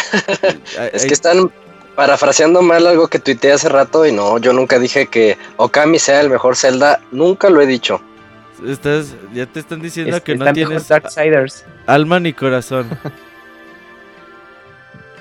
[0.92, 1.50] Es que están
[1.94, 6.20] parafraseando mal algo que tuiteé hace rato y no, yo nunca dije que Okami sea
[6.20, 8.00] el mejor Zelda, nunca lo he dicho.
[8.66, 11.64] estás- ya te están diciendo Es- que no tienes Darksiders.
[11.86, 12.88] alma ni corazón.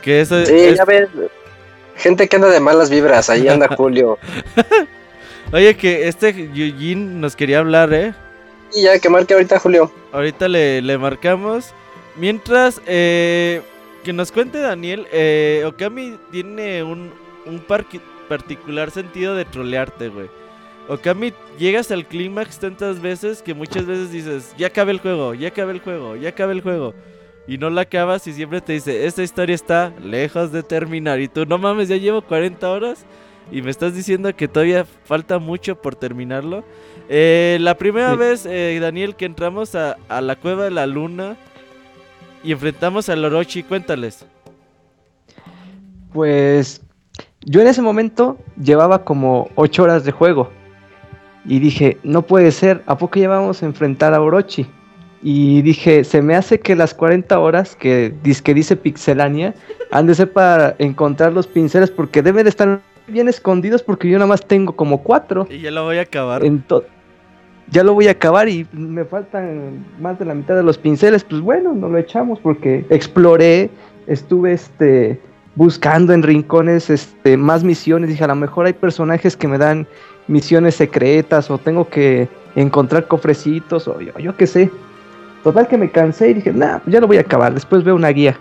[0.02, 1.10] que eso Sí, es- ya ves,
[1.95, 4.18] gente que anda de malas vibras, ahí anda Julio.
[5.52, 8.14] Oye, que este Yujin nos quería hablar, ¿eh?
[8.73, 9.91] Y ya, que marque ahorita Julio.
[10.11, 11.73] Ahorita le, le marcamos.
[12.18, 13.62] Mientras, eh,
[14.04, 17.12] que nos cuente Daniel, eh, Okami tiene un,
[17.46, 17.60] un
[18.30, 20.28] particular sentido de trolearte, güey.
[20.88, 25.48] Okami, llegas al clímax tantas veces que muchas veces dices, ya acabé el juego, ya
[25.50, 26.94] acabé el juego, ya acabé el juego.
[27.48, 31.20] Y no la acabas y siempre te dice, esta historia está lejos de terminar.
[31.20, 33.06] Y tú, no mames, ya llevo 40 horas
[33.52, 36.64] y me estás diciendo que todavía falta mucho por terminarlo.
[37.10, 38.18] Eh, la primera Sí.
[38.18, 41.36] vez, eh, Daniel, que entramos a, a la cueva de la luna
[42.46, 44.26] y enfrentamos al Orochi, cuéntales.
[46.14, 46.82] Pues
[47.42, 50.50] yo en ese momento llevaba como 8 horas de juego.
[51.46, 54.66] Y dije, no puede ser, ¿a poco ya vamos a enfrentar a Orochi?
[55.22, 58.14] Y dije, se me hace que las 40 horas que,
[58.44, 59.54] que dice Pixelania
[59.92, 64.18] han de ser para encontrar los pinceles porque deben de estar bien escondidos porque yo
[64.18, 65.48] nada más tengo como 4.
[65.50, 66.42] Y ya lo voy a acabar.
[66.44, 66.84] Ento-
[67.72, 71.24] ya lo voy a acabar y me faltan más de la mitad de los pinceles.
[71.24, 73.70] Pues bueno, no lo echamos porque exploré,
[74.08, 75.20] estuve este
[75.56, 78.10] buscando en rincones este más misiones.
[78.10, 79.88] Dije, a lo mejor hay personajes que me dan
[80.28, 84.72] misiones secretas o tengo que encontrar cofrecitos o yo, yo qué sé.
[85.44, 87.54] Total que me cansé y dije, nah, pues ya lo voy a acabar.
[87.54, 88.38] Después veo una guía.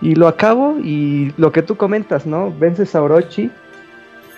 [0.00, 2.52] Y lo acabo y lo que tú comentas, ¿no?
[2.58, 3.50] Vences a Orochi.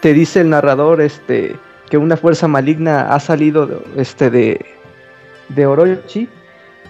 [0.01, 1.57] Te dice el narrador, este,
[1.91, 4.65] que una fuerza maligna ha salido de- este, de,
[5.49, 6.29] de Orochi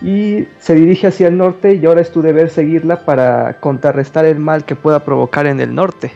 [0.02, 4.38] y se dirige hacia el norte y ahora es tu deber seguirla para contrarrestar el
[4.38, 6.12] mal que pueda provocar en el norte.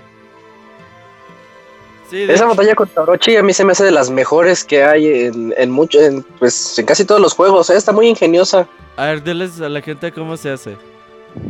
[2.11, 4.83] Sí, Esa hecho- batalla contra Orochi a mí se me hace de las mejores que
[4.83, 7.69] hay en, en mucho, en, pues en casi todos los juegos.
[7.71, 7.77] ¿eh?
[7.77, 8.67] Está muy ingeniosa.
[8.97, 10.77] A ver, diles a la gente cómo se hace.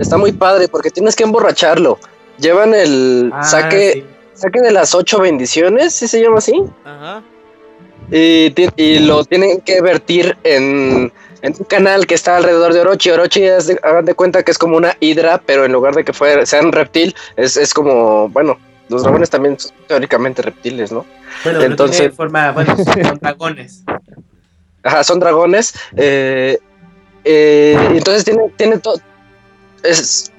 [0.00, 1.98] Está muy padre porque tienes que emborracharlo.
[2.38, 4.04] Llevan el Ah, saque, sí.
[4.38, 6.62] Saque de las ocho bendiciones, si se llama así.
[6.84, 7.22] Ajá.
[8.10, 11.12] Y, lo tienen que vertir en,
[11.42, 13.10] en un canal que está alrededor de Orochi.
[13.10, 16.04] Orochi, es de- hagan de cuenta que es como una hidra, pero en lugar de
[16.04, 18.58] que fuera, sea un reptil, es, es como, bueno,
[18.88, 21.04] los dragones también son teóricamente reptiles, ¿no?
[21.44, 23.82] Bueno, Entonces- entonces tiene forma, bueno, son dragones.
[24.82, 25.74] Ajá, son dragones.
[25.96, 26.58] eh,
[27.24, 28.98] eh, entonces tiene, tiene todo.
[29.82, 30.32] Es,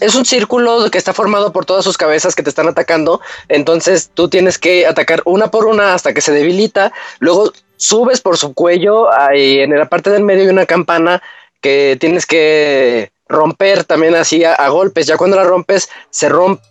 [0.00, 3.20] es un círculo que está formado por todas sus cabezas que te están atacando.
[3.48, 6.92] Entonces tú tienes que atacar una por una hasta que se debilita.
[7.18, 9.12] Luego subes por su cuello.
[9.12, 11.22] Ahí en la parte del medio hay una campana
[11.60, 15.06] que tienes que romper también así a, golpes.
[15.06, 16.62] Ya cuando la rompes, se rompe.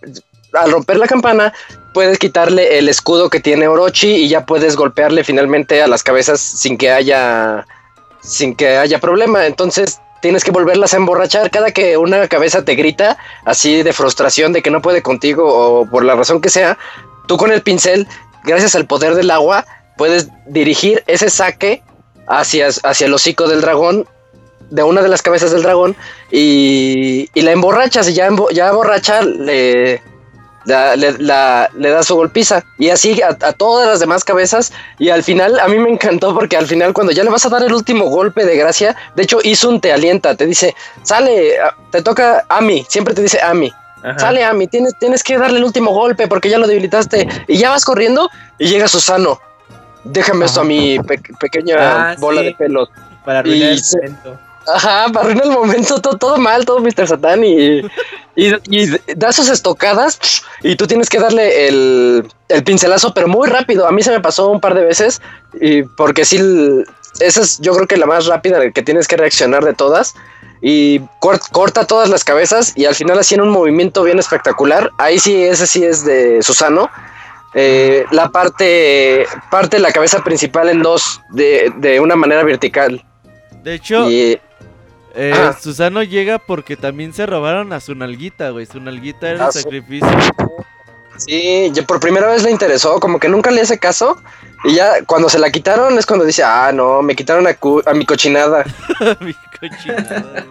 [0.54, 1.54] Al romper la campana,
[1.94, 6.40] puedes quitarle el escudo que tiene Orochi y ya puedes golpearle finalmente a las cabezas
[6.40, 7.68] sin que haya
[8.22, 9.46] sin que haya problema.
[9.46, 14.54] Entonces tienes que volverlas a emborrachar cada que una cabeza te grita así de frustración
[14.54, 16.78] de que no puede contigo o por la razón que sea.
[17.28, 18.08] Tú con el pincel,
[18.44, 19.66] gracias al poder del agua,
[19.98, 21.84] puedes dirigir ese saque
[22.28, 24.08] hacia, hacia el hocico del dragón
[24.70, 25.96] de una de las cabezas del dragón
[26.32, 28.72] y, y la emborrachas y ya, ya
[29.22, 30.02] le,
[30.68, 34.72] la- le, la- le da su golpiza y así a, a todas las demás cabezas
[35.00, 37.50] y al final a mí me encantó porque al final cuando ya le vas a
[37.50, 41.76] dar el último golpe de gracia, de hecho Isun te alienta, te dice, sale, a-
[41.92, 43.72] te toca Ami, siempre te dice Ami,
[44.04, 44.20] Ajá.
[44.20, 47.70] sale Ami, tienes, tienes que darle el último golpe porque ya lo debilitaste y ya
[47.72, 48.30] vas corriendo
[48.60, 49.40] y llega Susano.
[50.04, 51.76] Déjame eso a mi pe- pequeña
[52.12, 52.48] Ah, bola sí.
[52.48, 52.90] de pelos.
[53.26, 54.40] Para arruinar Y el se- momento.
[54.74, 57.08] Ajá, para arruinar el momento, todo, todo mal, todo Mr.
[57.08, 57.80] Satan y,
[58.36, 60.20] y, y da sus estocadas
[60.62, 63.88] y tú tienes que darle el, el pincelazo, pero muy rápido.
[63.88, 65.22] A mí se me pasó un par de veces
[65.62, 66.40] y porque sí,
[67.20, 70.16] esa es yo creo que la más rápida que tienes que reaccionar de todas
[70.62, 74.92] y cort- corta todas las cabezas y al final en un movimiento bien espectacular.
[74.98, 76.90] Ahí sí, ese sí es de Susano.
[77.54, 83.04] Eh, la parte, parte la cabeza principal en dos de, de una manera vertical.
[83.64, 84.38] De hecho, Y
[85.18, 85.52] eh.
[85.60, 88.66] Susano llega porque también se robaron a su nalguita, güey.
[88.66, 90.08] Su nalguita era Ah, el sacrificio.
[91.18, 94.22] Sí, ya por primera vez le interesó, como que nunca le hace caso.
[94.64, 97.82] Y ya cuando se la quitaron es cuando dice, ah, no, me quitaron a, cu-
[97.86, 98.64] a mi cochinada.
[99.20, 100.46] Mi cochinada.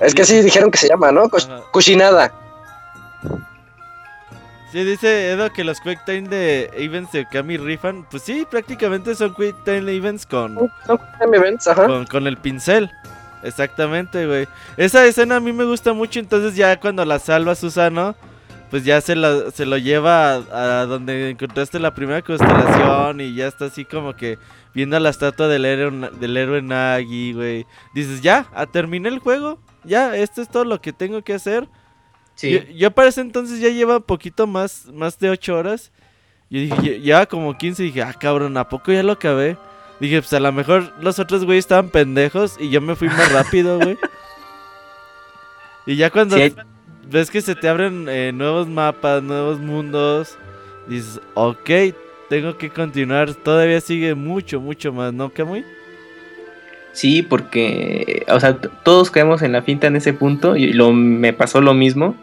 [0.00, 1.28] Es que así dijeron que se llama, ¿no?
[1.28, 1.62] Co- Ajá.
[1.70, 2.32] cochinada.
[4.72, 8.06] Sí, dice Edo que los Quick Time de events de Kami rifan.
[8.10, 10.56] Pues sí, prácticamente son Quick Time events con,
[10.86, 11.86] Son time events, ajá.
[11.86, 12.90] con, con el pincel.
[13.42, 14.48] Exactamente, güey.
[14.76, 18.16] Esa escena a mí me gusta mucho, entonces ya cuando la salva Susano,
[18.70, 23.34] pues ya se, la, se lo lleva a, a donde encontraste la primera constelación y
[23.34, 24.38] ya está así como que
[24.74, 27.66] viendo la estatua del héroe, del héroe Nagi, güey.
[27.94, 31.68] Dices, ya, a terminé el juego, ya, esto es todo lo que tengo que hacer.
[32.36, 32.52] Sí.
[32.52, 35.90] Yo, yo para ese entonces ya lleva poquito más, más de 8 horas.
[36.48, 39.56] Yo dije, "Lle- lleva como 15 y dije, ah, cabrón, ¿a poco ya lo acabé?
[39.98, 43.32] Dije, pues a lo mejor los otros güeyes estaban pendejos y yo me fui más
[43.32, 43.96] rápido, güey.
[45.86, 46.54] Y ya cuando Sí,
[47.10, 50.36] ves que se te abren eh, nuevos mapas, nuevos mundos,
[50.88, 51.70] dices, ok,
[52.28, 53.32] tengo que continuar.
[53.34, 55.64] Todavía sigue mucho, mucho más, ¿no, Kamui?
[56.92, 61.32] Sí, porque, o sea, todos caemos en la finta en ese punto y lo, me
[61.32, 62.16] pasó lo mismo.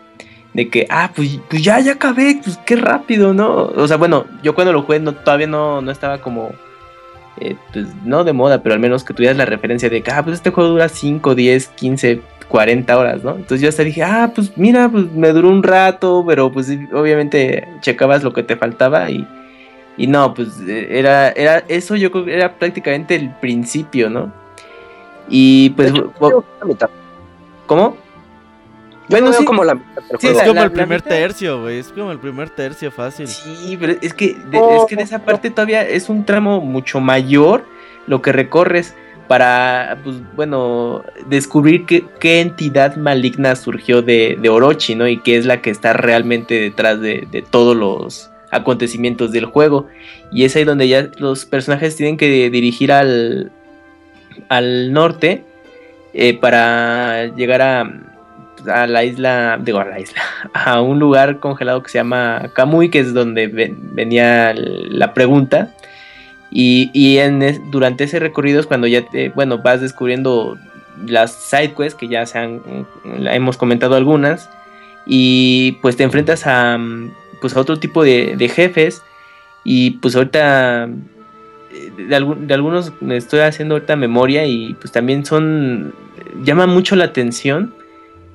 [0.54, 3.72] De que, ah, pues, pues ya, ya acabé, pues qué rápido, ¿no?
[3.76, 6.52] O sea, bueno, yo cuando lo jugué no, todavía no, no estaba como,
[7.40, 10.22] eh, pues no de moda, pero al menos que tuvieras la referencia de que, ah,
[10.24, 13.32] pues este juego dura 5, 10, 15, 40 horas, ¿no?
[13.32, 17.68] Entonces yo hasta dije, ah, pues mira, pues me duró un rato, pero pues obviamente
[17.82, 19.28] checabas lo que te faltaba y,
[19.98, 24.32] y no, pues eh, era, era, eso yo creo que era prácticamente el principio, ¿no?
[25.30, 26.44] Y pues, hecho.
[27.66, 27.98] ¿cómo?
[29.04, 29.46] Yo Bueno, lo veo sí.
[29.46, 30.32] como la mitad del Sí, juego.
[30.32, 31.80] Es la- como la- el primer mitad- tercio, güey.
[31.80, 33.28] Es como el primer tercio fácil.
[33.28, 37.00] Sí, pero es que, de, es que de esa parte todavía es un tramo mucho
[37.00, 37.66] mayor
[38.08, 38.96] lo que recorres
[39.28, 45.08] para, pues bueno, descubrir qué, qué entidad maligna surgió de, de Orochi, ¿no?
[45.08, 49.88] Y qué es la que está realmente detrás de, de todos los acontecimientos del juego.
[50.32, 53.52] Y es ahí donde ya los personajes tienen que dirigir al,
[54.50, 55.44] al norte
[56.14, 57.92] eh, para llegar a,
[58.68, 60.22] a la isla, digo a la isla,
[60.54, 65.74] a un lugar congelado que se llama Kamui, que es donde ven- venía la pregunta.
[66.52, 70.58] Y, y en durante ese recorrido es cuando ya te, bueno, vas descubriendo
[71.08, 72.62] las side quests, que ya se han,
[73.32, 74.50] hemos comentado algunas,
[75.06, 77.12] y pues te enfrentas a, mm,
[77.42, 79.02] pues a otro tipo de, de jefes.
[79.66, 80.90] Y pues ahorita
[81.72, 85.94] eh, de, de algunos me estoy haciendo ahorita memoria y pues también son
[86.44, 87.74] llama mucho la atención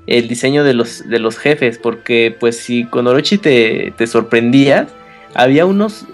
[0.08, 4.88] el diseño de los de los jefes porque pues si con Orochi te, te sorprendías
[5.34, 6.06] había unos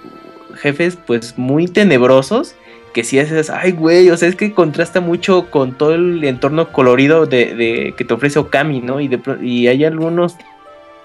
[0.57, 2.57] jefes pues muy tenebrosos
[2.95, 6.71] que si haces, ay güey, o sea, es que contrasta mucho con todo el entorno
[6.71, 9.01] colorido de, que te ofrece Okami, ¿no?
[9.01, 10.37] Y, de, y hay algunos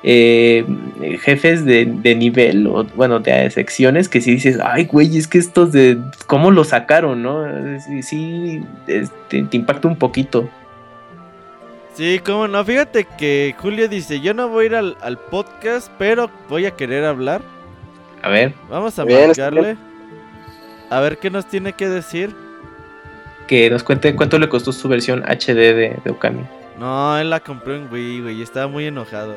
[0.04, 0.66] eh,
[1.22, 5.40] jefes de, de nivel, o bueno, de secciones que si dices, ay güey, es que
[5.40, 5.98] estos de,
[6.28, 7.44] ¿cómo lo sacaron, no?
[7.80, 10.48] Sí, sí este, te impacta un poquito.
[11.94, 12.64] Sí, cómo no.
[12.64, 16.72] Fíjate que Julio dice, yo no voy a ir al, al podcast, pero voy a
[16.72, 17.42] querer hablar.
[18.22, 19.78] A ver, Vamos a Bien, marcarle.
[20.90, 22.36] A ver qué nos tiene que decir.
[23.48, 26.46] que nos cuente cuánto le costó su versión HD de, de Okami.
[26.78, 29.36] No, él la compró en Wii, güey, y estaba muy enojado.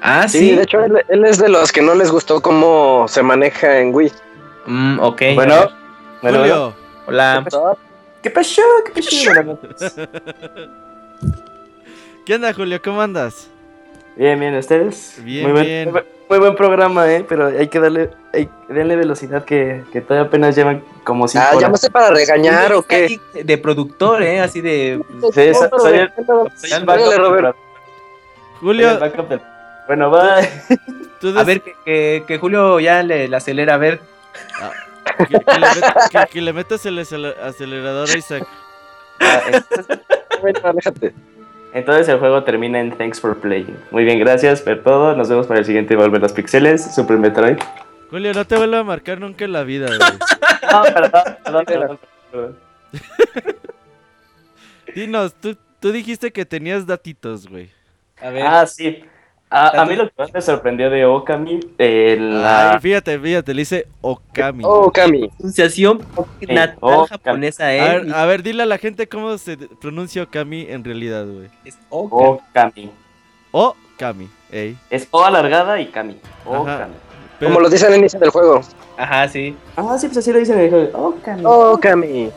[0.00, 0.54] Ah, Sí, sí.
[0.54, 3.92] de hecho, él, él es de los que no les gustó cómo se maneja en
[3.94, 4.12] Wii.
[4.66, 5.22] Mm, ok.
[5.34, 5.70] Bueno, bueno,
[6.22, 6.38] bueno.
[6.38, 6.74] Julio,
[7.06, 7.42] Hola.
[7.42, 7.78] ¿Qué pasó?
[8.22, 8.62] ¿Qué pasó?
[9.26, 9.94] Buenas noches.
[9.94, 10.08] ¿qué
[12.32, 12.80] onda, Julio?
[12.82, 13.48] ¿Cómo andas?
[14.16, 15.16] Bien, bien, ¿ustedes?
[15.22, 15.84] Bien, muy buen, bien.
[15.84, 17.24] Muy, buen- muy buen programa, ¿eh?
[17.28, 21.50] Pero hay que darle, hay, denle velocidad que, que todavía apenas llevan como cinco Ah,
[21.50, 21.62] horas.
[21.62, 23.20] ¿llamaste para regañar o qué?
[23.34, 24.40] De productor, ¿eh?
[24.40, 25.00] Así de...
[25.34, 26.12] Sí, soy el,
[26.56, 27.44] soy el backup Robert.
[27.44, 27.54] soy el
[28.60, 29.40] Julio, backup del-
[29.86, 30.48] Bueno, bye.
[31.20, 34.00] tú A ver, que, que- que Julio ya le, le acelera, a ver.
[35.18, 38.46] que, que le met- que- que le metas el acele- acelerador a Isaac.
[39.20, 39.98] Ah, entonces,
[40.40, 41.14] Bueno, aléjate.
[41.74, 43.76] Entonces el juego termina en Thanks for Playing.
[43.90, 45.14] Muy bien, gracias por todo.
[45.16, 47.58] Nos vemos para el siguiente Volver los Pixeles, Super Metroid.
[48.08, 49.98] Julio, no te vuelvo a marcar nunca en la vida, güey.
[50.72, 51.98] No, perdón, perdón, perdón,
[52.32, 52.56] perdón.
[54.94, 57.70] Dinos, tú, tú dijiste que tenías datitos, güey.
[58.20, 58.46] A ver.
[58.46, 59.04] Ah, sí.
[59.56, 62.72] A, a mí lo que más me sorprendió de Okami, eh, la...
[62.72, 64.64] Ay, fíjate, fíjate, le hice Okami.
[64.66, 65.28] Oh, Cami.
[65.28, 66.00] pronunciación
[66.48, 68.00] natal japonesa, A ¿eh?
[68.00, 71.48] ver, a ver, dile a la gente cómo se pronuncia Okami en realidad, güey.
[71.64, 72.16] Es Oka.
[72.16, 72.90] Okami.
[73.52, 74.76] Okami, ey.
[74.90, 76.18] Es O alargada y Kami.
[76.44, 76.94] Okami.
[77.38, 78.60] Pero- Como lo dice al inicio del juego.
[78.96, 79.54] Ajá, sí.
[79.76, 81.08] Ah, sí, pues así lo dicen en el juego.
[81.10, 81.42] Okami.
[81.44, 82.30] Okami.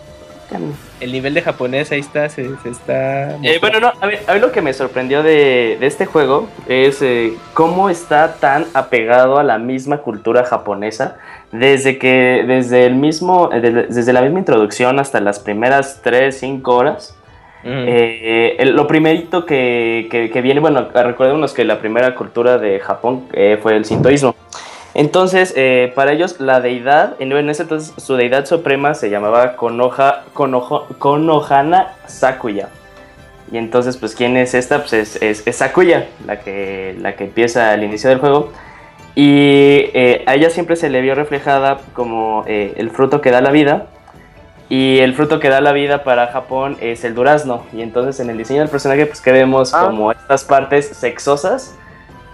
[1.01, 3.35] El nivel de japonés ahí está, se, se está...
[3.43, 6.47] Eh, bueno, no, a mí, a mí lo que me sorprendió de, de este juego
[6.67, 11.17] es eh, cómo está tan apegado a la misma cultura japonesa
[11.51, 16.37] desde que, desde el mismo, eh, desde, desde la misma introducción hasta las primeras 3,
[16.39, 17.13] 5 horas.
[17.63, 17.85] Mm.
[17.87, 22.79] Eh, el- lo primerito que, que- que viene, bueno, recordemos que la primera cultura de
[22.79, 24.35] Japón eh, fue el sintoísmo.
[24.93, 30.23] Entonces, eh, para ellos la deidad, en ese entonces su deidad suprema se llamaba Konoha,
[30.33, 32.69] Konoho- Konohana Sakuya.
[33.51, 34.79] Y entonces, pues, ¿quién es esta?
[34.79, 38.51] Pues es, es- es Sakuya, la que, la que empieza al inicio del juego.
[39.15, 43.41] Y eh, a ella siempre se le vio reflejada como eh, el fruto que da
[43.41, 43.87] la vida.
[44.69, 47.63] Y el fruto que da la vida para Japón es el durazno.
[47.71, 49.85] Y entonces en el diseño del personaje, pues que vemos Ah.
[49.85, 51.73] como estas partes sexosas.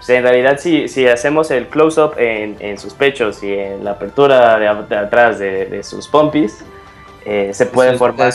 [0.06, 3.92] Pues, en realidad, si, si hacemos el close-up en, en sus pechos y en la
[3.92, 6.62] apertura de, atrás de, de sus pompis,
[7.24, 8.30] eh, se puede formar.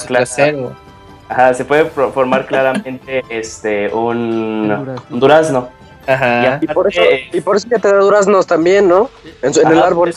[1.32, 5.04] Ajá, se puede formar claramente este un, durazno.
[5.12, 5.70] un durazno.
[6.08, 6.58] Y Ajá.
[6.60, 7.02] Y por eso,
[7.34, 9.12] y por eso ya te da duraznos también, ¿no?
[9.44, 10.12] En, su- en el árbol.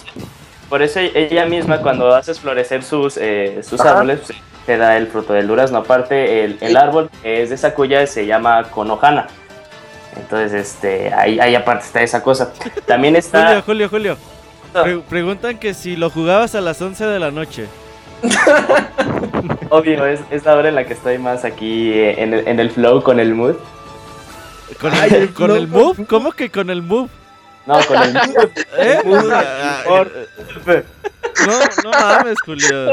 [0.71, 3.91] Por eso ella misma cuando haces florecer sus, eh, sus Ajá.
[3.99, 5.77] árboles, pues, te da el fruto del durazno.
[5.79, 9.27] Aparte, el, el árbol que es de Sakuya se llama Konohana.
[10.17, 12.53] Entonces, este, ahí, ahí aparte está esa cosa.
[12.87, 13.63] También está...
[13.63, 14.19] Julio, Julio, Julio.
[14.73, 17.67] Pre- preguntan que si lo jugabas a las 11 de la noche.
[19.71, 22.61] Obvio, es, es la hora en la que estoy más aquí eh, en el, en
[22.61, 23.57] el flow con el mood.
[24.81, 26.07] ¿Con Ay, el, con el move?
[26.07, 27.09] ¿Cómo que con el move?
[27.67, 28.49] No, con el mood.
[28.79, 28.99] ¿Eh?
[29.33, 30.05] Ah,
[30.69, 30.85] eh,
[31.47, 32.93] No, no mames, Julio.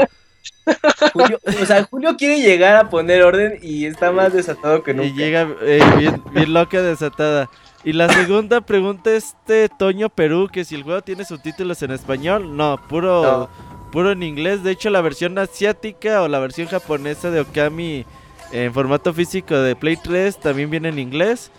[1.12, 5.08] Julio, o sea, Julio quiere llegar a poner orden y está más desatado que nunca.
[5.08, 7.50] Y llega eh, bien, bien loca desatada.
[7.84, 12.56] Y la segunda pregunta este Toño Perú, que si el juego tiene subtítulos en español,
[12.56, 13.48] no, puro,
[13.90, 14.62] puro en inglés.
[14.62, 18.04] De hecho, la versión asiática o la versión japonesa de Okami
[18.52, 21.50] en formato físico de Play 3 también viene en inglés.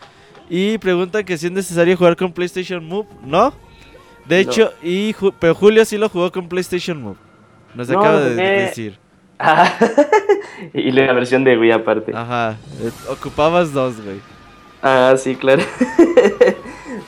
[0.49, 3.53] Y pregunta que si es necesario jugar con PlayStation Move, ¿no?
[4.25, 4.51] De No.
[4.51, 7.17] hecho, y Ju- pero Julio sí lo jugó con PlayStation Move.
[7.75, 8.97] Nos No, acaba de decir.
[9.43, 9.73] Ah,
[10.73, 12.11] y la versión de Wii aparte.
[12.15, 14.17] Ajá, eh, ocupabas dos, güey.
[14.83, 15.63] Ah, sí, claro.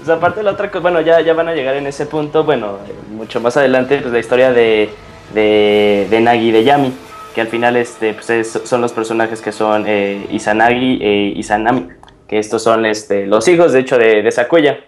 [0.02, 2.44] O sea, aparte la otra cosa, bueno, ya, ya van a llegar en ese punto,
[2.44, 2.80] bueno,
[3.12, 4.90] mucho más adelante, pues la historia de,
[5.34, 6.94] de, de Nagi y de Yami,
[7.36, 11.88] que al final este, pues, es- son los personajes que son eh, Izanagi e Izanami,
[12.28, 14.80] que estos son este, los hijos, de hecho, de, de Sakuya.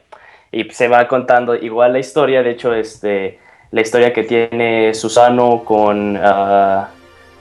[0.52, 3.40] y se va contando igual la historia, de hecho, este,
[3.72, 6.18] la historia que tiene Susano con...
[6.22, 6.90] ah,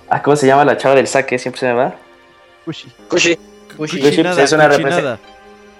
[0.09, 1.39] ah, ¿Cómo se llama la chava del saque?
[1.39, 1.95] Siempre se me va.
[2.65, 2.89] Kushi.
[3.09, 3.39] Kushi.
[3.77, 4.19] Kushi, es
[4.53, 4.69] una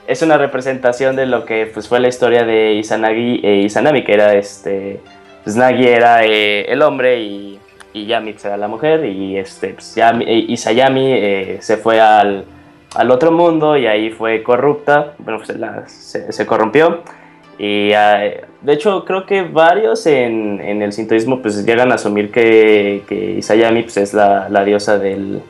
[0.07, 4.13] es una representación de lo que pues, fue la historia de Izanagi e Izanami, que
[4.13, 5.01] era este.
[5.45, 7.59] Pues Nagi era eh, el hombre y,
[7.93, 12.45] y Yamitsu era la mujer, y este, pues, Yami- eh, Isayami eh, se fue al,
[12.95, 17.03] al otro mundo y ahí fue corrupta, bueno, pues, la- se, se corrompió.
[17.59, 22.31] Y eh, de hecho, creo que varios en, en el sintoísmo pues, llegan a asumir
[22.33, 25.41] que, que Isayami pues, es la, la diosa del,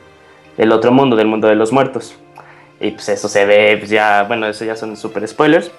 [0.57, 2.15] del otro mundo, del mundo de los muertos.
[2.79, 5.71] Y pues eso se ve, pues ya, bueno, eso ya son super spoilers.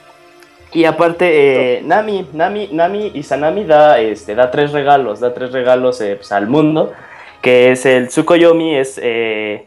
[0.72, 5.52] Y aparte, eh, Nami, Nami, Nami y Sanami da, este, da tres regalos, da tres
[5.52, 6.92] regalos eh, pues, al mundo,
[7.40, 9.66] que es el Tsukuyomi, es, eh,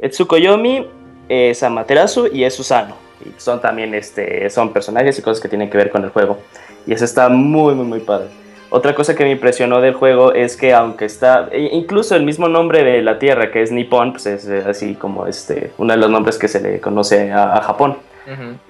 [0.00, 0.86] Tsukuyomi,
[1.28, 3.03] es Amaterasu y es Susano.
[3.24, 6.38] Y son también, este, son personajes y cosas que tienen que ver con el juego.
[6.86, 8.26] Y eso está muy, muy, muy padre.
[8.70, 12.48] Otra cosa que me impresionó del juego es que aunque está, e- incluso el mismo
[12.48, 15.98] nombre de la tierra, que es Nippon, pues es eh, así como este, uno de
[15.98, 17.96] los nombres que se le conoce a, a Japón.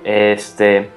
[0.05, 0.89] Este,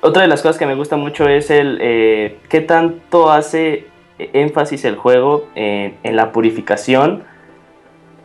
[0.00, 3.86] otra de las cosas que me gusta mucho es el eh, qué tanto hace
[4.18, 7.24] énfasis el juego en, en la purificación,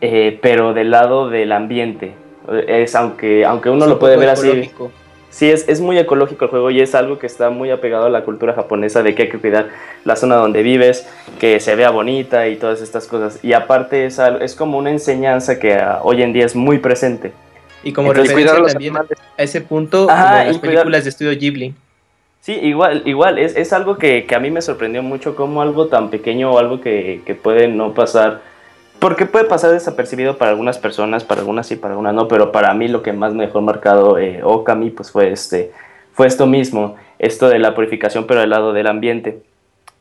[0.00, 2.12] eh, pero del lado del ambiente.
[2.66, 4.70] Es aunque, aunque uno Es lo un puede ver así.
[5.30, 8.10] Sí, es, es muy ecológico el juego y es algo que está muy apegado a
[8.10, 9.68] la cultura japonesa de que hay que cuidar
[10.04, 11.08] la zona donde vives,
[11.38, 13.38] que se vea bonita y todas estas cosas.
[13.44, 17.30] Y aparte es, es como una enseñanza que ah, hoy en día es muy presente.
[17.84, 19.18] Y como Entonces, referencia también animales.
[19.38, 21.74] a ese punto, Ajá, como y las cuidar- películas de estudio Ghibli.
[22.40, 25.86] Sí, igual, igual, es, es algo que, que a mí me sorprendió mucho como algo
[25.86, 28.40] tan pequeño o algo que, que puede no pasar,
[29.00, 32.72] porque puede pasar desapercibido para algunas personas, para algunas sí, para algunas no, pero para
[32.74, 35.72] mí lo que más me dejó marcado eh, Okami pues fue, este,
[36.12, 39.42] fue esto mismo, esto de la purificación pero del lado del ambiente.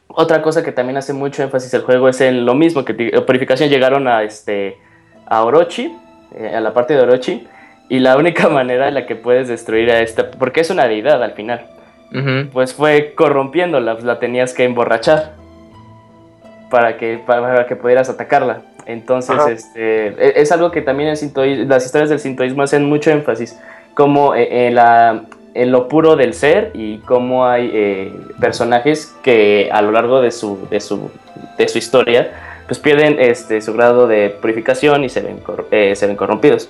[0.10, 3.70] Otra cosa que también hace mucho énfasis el juego es en lo mismo, que purificación
[3.70, 4.78] llegaron a, este,
[5.26, 5.96] a Orochi,
[6.36, 7.48] eh, a la parte de Orochi,
[7.88, 11.24] y la única manera en la que puedes destruir a esta, porque es una deidad
[11.24, 11.68] al final,
[12.52, 15.39] pues fue corrompiéndola, pues la tenías que emborrachar
[16.70, 18.62] para que, para que pudieras atacarla.
[18.86, 19.52] Entonces, Ajá.
[19.52, 23.60] este, e- es algo que también en sintoí- las historias del sintoísmo hacen mucho énfasis,
[23.94, 25.24] como eh, en, la,
[25.54, 30.32] en lo puro del ser y cómo hay eh, personajes que a lo largo de
[30.32, 31.12] su, de su,
[31.58, 32.32] de su historia
[32.68, 36.70] pues pierden este, su grado de purificación y se ven, cor- eh, se ven corrompidos.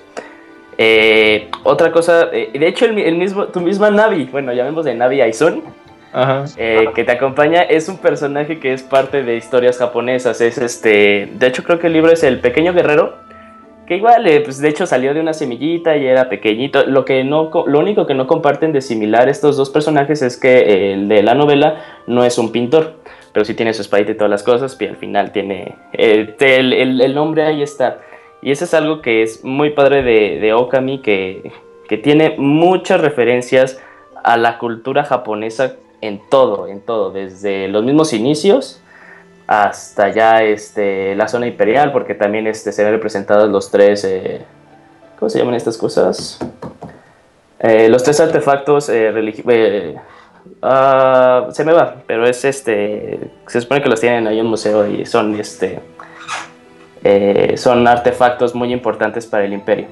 [0.78, 4.94] Eh, otra cosa, eh, de hecho el, el mismo, tu misma Navi, bueno, llamemos de
[4.94, 5.62] Navi Aizun,
[6.12, 6.44] Ajá.
[6.56, 10.40] eh, que te acompaña, es un personaje que es parte de historias japonesas.
[10.40, 13.14] Es este, de hecho creo que el libro es El Pequeño Guerrero,
[13.86, 16.84] que igual, eh, pues de hecho salió de una semillita y era pequeñito.
[16.86, 20.58] Lo que no, lo único que no comparten de similar estos dos personajes es que
[20.58, 22.94] eh, el de la novela no es un pintor,
[23.32, 26.72] pero sí tiene su espadita y todas las cosas, y al final tiene eh, el,
[26.72, 27.98] el- el nombre ahí está.
[28.42, 31.50] Y eso es algo que es muy padre de, de Okami, que,
[31.88, 33.80] que tiene muchas referencias
[34.22, 38.80] a la cultura japonesa en todo, en todo, desde los mismos inicios
[39.46, 44.42] hasta ya este, la zona imperial, porque también este, se ven representados los tres, eh,
[45.18, 46.38] ¿cómo se llaman estas cosas?
[47.58, 49.96] Eh, los tres artefactos eh, religi- eh,
[50.62, 54.50] ah, se me va, pero es este, se supone que los tienen ahí en un
[54.50, 55.80] museo y son este,
[57.56, 59.88] son artefactos muy importantes para el imperio.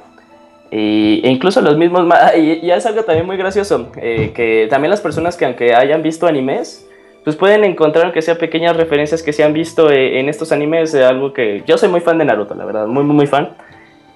[0.71, 4.91] Y, e incluso los mismos, y, y es algo también muy gracioso, eh, que también
[4.91, 6.87] las personas que aunque hayan visto animes,
[7.25, 10.93] pues pueden encontrar aunque sea pequeñas referencias que se han visto eh, en estos animes,
[10.93, 13.51] de algo que yo soy muy fan de Naruto, la verdad, muy, muy, muy fan.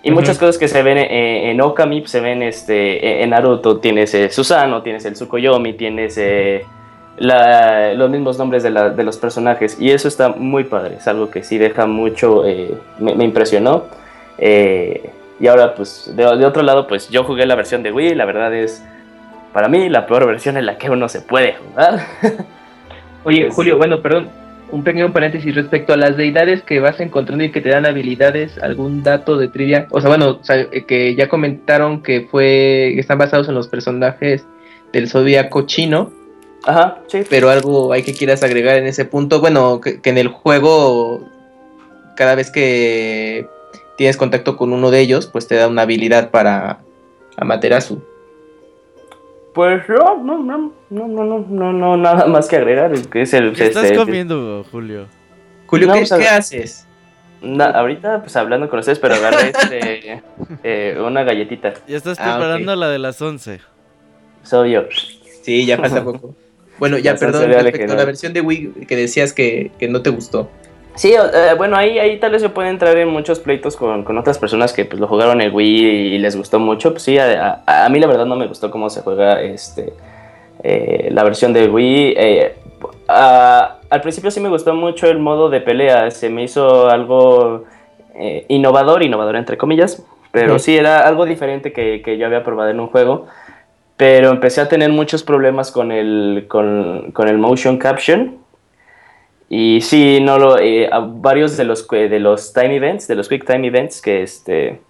[0.04, 0.18] Y Ujú.
[0.20, 3.78] muchas cosas que se ven eh, en Okami pues, se ven este, en Naruto.
[3.78, 6.64] Tienes eh, Susano, tienes el Tsukuyomi, tienes eh,
[7.18, 9.80] la- los mismos nombres de, la- de los personajes.
[9.80, 10.96] Y eso está muy padre.
[10.96, 13.84] Es algo que sí deja mucho, eh, me, me impresionó.
[14.38, 15.08] Eh,
[15.43, 18.14] y ahora, pues, de, de otro lado, pues yo jugué la versión de Wii.
[18.14, 18.81] La verdad es,
[19.52, 22.06] para mí, la peor versión en la que uno se puede jugar.
[23.24, 24.31] Oye, Julio, bueno, perdón,
[24.70, 28.56] un pequeño paréntesis respecto a las deidades que vas encontrando y que te dan habilidades,
[28.59, 29.89] algún dato de trivia.
[29.90, 33.56] O sea, bueno, o sea, eh, que ya comentaron que fue, que están basados en
[33.56, 34.47] los personajes
[34.93, 36.12] del zodiaco chino,
[36.62, 37.23] Ajá, sí.
[37.28, 39.40] pero algo hay que quieras agregar en ese punto.
[39.40, 41.28] Bueno, que, que en el juego,
[42.14, 43.48] cada vez que
[43.97, 46.81] tienes contacto con uno de ellos, pues te da una habilidad para
[47.36, 48.02] Amaterasu.
[49.55, 52.93] Pues no, no, no, no, no, no, no, nada más que agregar.
[53.09, 55.06] Que es el, ¿Qué estás comiendo, Julio?
[55.66, 56.86] Julio, ¿qué, pues, haces?
[57.43, 60.23] Ahorita, pues hablando con ustedes, pero agarré este,
[60.62, 61.74] eh, una galletita.
[61.86, 63.60] Ya estás ah, preparando la de las 11.
[64.43, 64.85] Soy yo.
[65.43, 66.35] Sí, ya pasa poco.
[66.78, 70.10] Bueno, ya, perdón, respecto a la versión de Wii que decías que, que no te
[70.10, 70.51] gustó.
[70.94, 74.19] Sí, eh, bueno, ahí, ahí tal vez se puede entrar en muchos pleitos con, con
[74.19, 76.90] otras personas que pues, lo jugaron el Wii y les gustó mucho.
[76.93, 79.93] Pues sí, a, a- a mí la verdad no me gustó cómo se juega este
[80.62, 82.14] eh, la versión de Wii.
[82.16, 82.55] Eh,
[83.09, 87.64] a- al principio sí me gustó mucho el modo de pelea, se me hizo algo
[88.14, 90.59] eh, innovador, innovador entre comillas, pero Ujú.
[90.59, 93.27] sí era algo diferente que, que yo había probado en un juego.
[93.97, 98.39] Pero empecé a tener muchos problemas con el, con, con el motion caption.
[99.54, 103.28] Y sí, no lo, eh, a varios de los, de los time events, de los
[103.28, 104.80] quick time events que, este,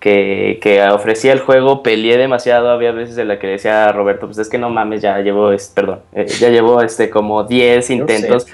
[0.00, 2.70] que, que ofrecía el juego, peleé demasiado.
[2.70, 5.52] Había veces en la que decía a Roberto, pues es que no mames, ya llevo,
[5.52, 8.46] es- perdón, eh, ya llevo este, como 10 intentos.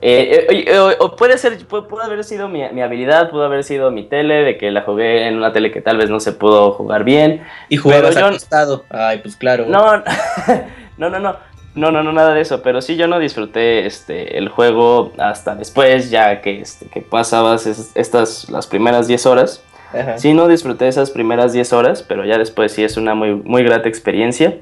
[0.00, 3.90] Eh, eh, o- puede ser, pu- pudo haber sido mi, mi habilidad, pudo haber sido
[3.90, 6.72] mi tele, de que la jugué en una tele que tal vez no se pudo
[6.72, 7.42] jugar bien.
[7.68, 8.84] Y jugabas yo- acostado.
[8.88, 9.66] Ay, pues claro.
[9.68, 10.02] No,
[10.96, 11.36] no, no, no.
[11.74, 12.62] No, no, no, nada de eso.
[12.62, 17.66] Pero sí, yo no disfruté este, el juego hasta después, ya que, este, que pasabas
[17.66, 19.62] es- estas, las primeras 10 horas.
[19.92, 20.18] Ajá.
[20.18, 23.62] Sí, no disfruté esas primeras 10 horas, pero ya después sí es una muy, muy
[23.62, 24.56] grata experiencia.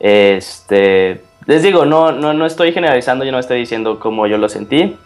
[0.00, 4.48] Este, les digo, no, no, no estoy generalizando, yo no estoy diciendo cómo yo lo
[4.48, 4.96] sentí.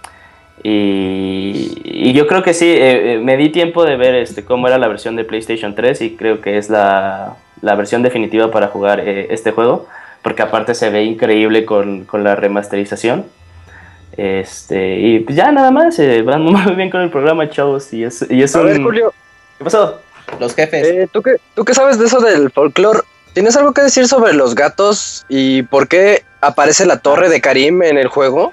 [0.62, 4.68] Y, y yo creo que sí, eh, eh, me di tiempo de ver este, cómo
[4.68, 8.68] era la versión de PlayStation 3 y creo que es la, la versión definitiva para
[8.68, 9.86] jugar eh, este juego,
[10.22, 13.26] porque aparte se ve increíble con, con la remasterización.
[14.16, 17.92] Este, y pues ya nada más, eh, van muy bien con el programa, chavos.
[17.92, 18.66] Y es, y es A un...
[18.66, 19.14] ver, Julio,
[19.58, 20.00] ¿Qué pasó?
[20.40, 20.86] Los jefes.
[20.86, 23.00] eh, ¿tú, qué, ¿tú qué sabes de eso del folclore?
[23.34, 27.82] ¿Tienes algo que decir sobre los gatos y por qué aparece la torre de Karim
[27.82, 28.52] en el juego?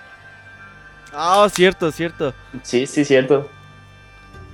[1.13, 2.33] Ah, cierto, cierto.
[2.63, 3.49] Sí, sí, cierto.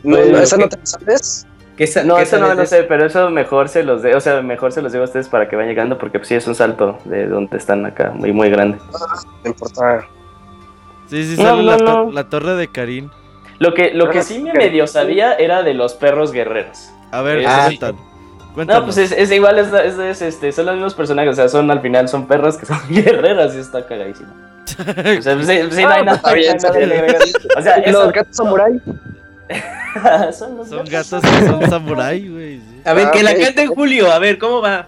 [0.04, 1.48] No, Pues, ¿Esa ¿qué- no te la sabes?
[1.78, 4.22] ¿Qué sa- No, qué eso no de sé, pero eso mejor se los de, o
[4.22, 6.48] sea, mejor se los digo a ustedes para que vayan llegando, porque pues, sí es
[6.48, 8.78] un salto de donde están acá, muy, muy grande.
[9.44, 10.06] No importa.
[11.08, 12.12] Sí, sí, No, sale no, la, to- no.
[12.12, 13.10] la torre de Karim.
[13.60, 14.42] Lo que, lo que sí sí.
[14.42, 16.90] medio sabía era de los perros guerreros.
[17.12, 17.96] A ver, Ah, cuentan.
[18.54, 18.82] Cuéntanos.
[18.82, 21.50] No, pues es, es igual, es, es- es, este, son los mismos personajes, o sea,
[21.50, 24.30] son al final son perros que son guerreras y está cagadísimo.
[24.66, 26.78] O sea, pues, sí, sí, no Ah, hay pues, nada, bien, no hay está nada
[26.80, 26.90] bien.
[26.90, 27.22] de agregar.
[27.58, 28.82] O sea, ¿Y eso- los gatos samurai?
[30.34, 32.58] son los Son gatos que son samurai, güey.
[32.58, 32.82] sí.
[32.86, 33.38] A ver, Ah, que la ok.
[33.40, 34.12] cante en Julio.
[34.12, 34.88] A ver, ¿cómo va?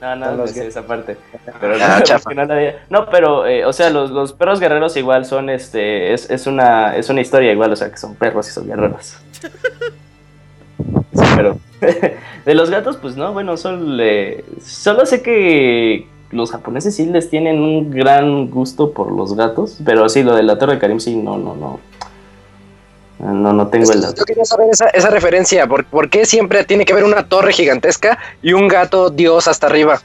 [0.00, 1.16] No, no, no sé esa parte.
[1.60, 2.00] Pero Ah,
[2.36, 2.54] no, no,
[2.88, 6.94] no, pero, eh, o sea, los, los perros guerreros igual son, este, es, es una,
[6.96, 9.16] es una historia igual, o sea, que son perros y son guerreros.
[11.12, 11.58] Sí, pero
[12.44, 17.28] de los gatos, pues no, bueno, son, eh, solo sé que los japoneses sí les
[17.30, 21.00] tienen un gran gusto por los gatos, pero sí, lo de la Torre de Karim
[21.00, 21.80] sí, no, no, no.
[23.18, 24.16] No, no tengo el dato.
[24.16, 25.66] Yo quería saber esa, esa referencia.
[25.66, 29.66] ¿por, por qué siempre tiene que haber una torre gigantesca y un gato dios hasta
[29.66, 30.00] arriba?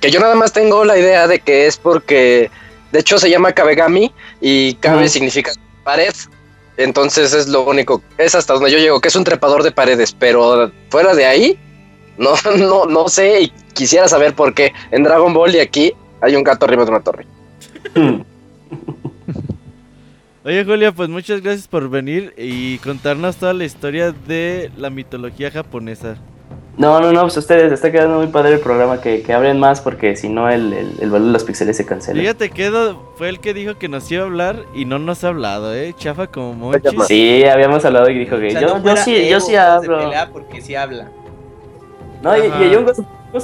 [0.00, 2.50] Que yo nada más tengo la idea de que es porque,
[2.92, 5.52] de hecho, se llama Kabegami y Kabe significa
[5.84, 6.14] pared.
[6.78, 10.14] Entonces es lo único, es hasta donde yo llego, que es un trepador de paredes.
[10.18, 11.58] Pero fuera de ahí,
[12.18, 14.72] no, no, no sé y quisiera saber por qué.
[14.90, 17.26] En Dragon Ball y aquí hay un gato arriba de una torre.
[20.46, 25.50] Oye, Julia, pues muchas gracias por venir y contarnos toda la historia de la mitología
[25.50, 26.18] japonesa.
[26.78, 29.80] No, no, no, pues ustedes, está quedando muy padre el programa, que, que hablen más
[29.80, 32.20] porque si no el, el, el valor de los píxeles se cancela.
[32.20, 35.24] Fíjate que Edo fue el que dijo que nos iba a habbar y no nos
[35.24, 35.92] ha hablado, ¿eh?
[35.98, 37.06] Chafa como Monchis.
[37.08, 39.98] Sí, habíamos hablado y dijo que O sea, yo, no yo sí, yo sí hablo.
[39.98, 41.10] pelea porque sí habla.
[42.22, 42.42] No, y,
[42.76, 42.86] un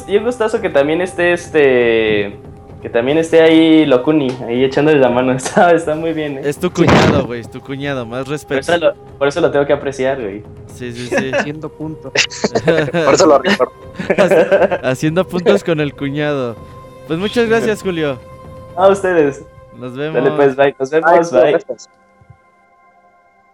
[0.07, 2.39] y un gustazo que también esté este.
[2.83, 5.33] Que también esté ahí Locuni, ahí echándole la mano.
[5.37, 6.43] Está, está muy bien, ¿eh?
[6.45, 8.61] Es tu cuñado, güey, es tu cuñado, más Por respeto.
[8.61, 10.43] eso, lo, por eso lo tengo que apreciar, güey.
[10.67, 11.31] Sí, sí, sí.
[11.33, 12.13] Haciendo punto.
[13.05, 13.73] Por eso lo recuerdo.
[14.83, 16.57] Haciendo puntos con el cuñado.
[17.07, 18.19] Pues muchas gracias, Julio.
[18.75, 19.45] A ustedes.
[19.77, 20.23] Nos vemos.
[20.23, 20.75] Dale pues, bye.
[20.79, 21.51] Nos vemos, bye.
[21.53, 21.89] gracias.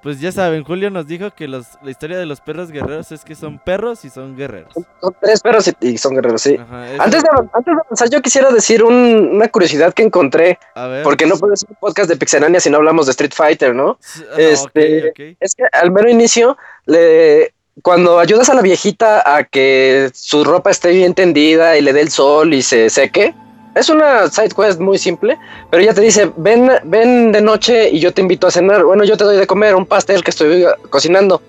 [0.02, 3.24] Pues ya saben, Julio nos dijo que los, la historia de los perros guerreros es
[3.24, 4.72] que son perros y son guerreros.
[5.00, 6.56] Son tres perros y, y son guerreros, sí.
[6.56, 10.86] Ajá, Antes de, antes de avanzar, yo quisiera decir un- una curiosidad que encontré, a
[10.86, 11.02] ver.
[11.02, 13.98] porque no puede ser un podcast de Pixelania si no hablamos de Street Fighter, ¿no?
[14.30, 15.36] Ah, este- ok, ok.
[15.40, 16.56] Es que al mero inicio,
[16.86, 17.52] le,
[17.82, 22.02] cuando ayudas a la viejita a que su ropa esté bien tendida y le dé
[22.02, 23.34] el sol y se seque,
[23.74, 25.39] es una side quest muy simple,
[25.70, 28.85] pero ella te dice, ven, ven de noche y yo te invito a cenar.
[28.85, 31.43] Bueno, yo te doy de comer un pastel que estoy cocinando.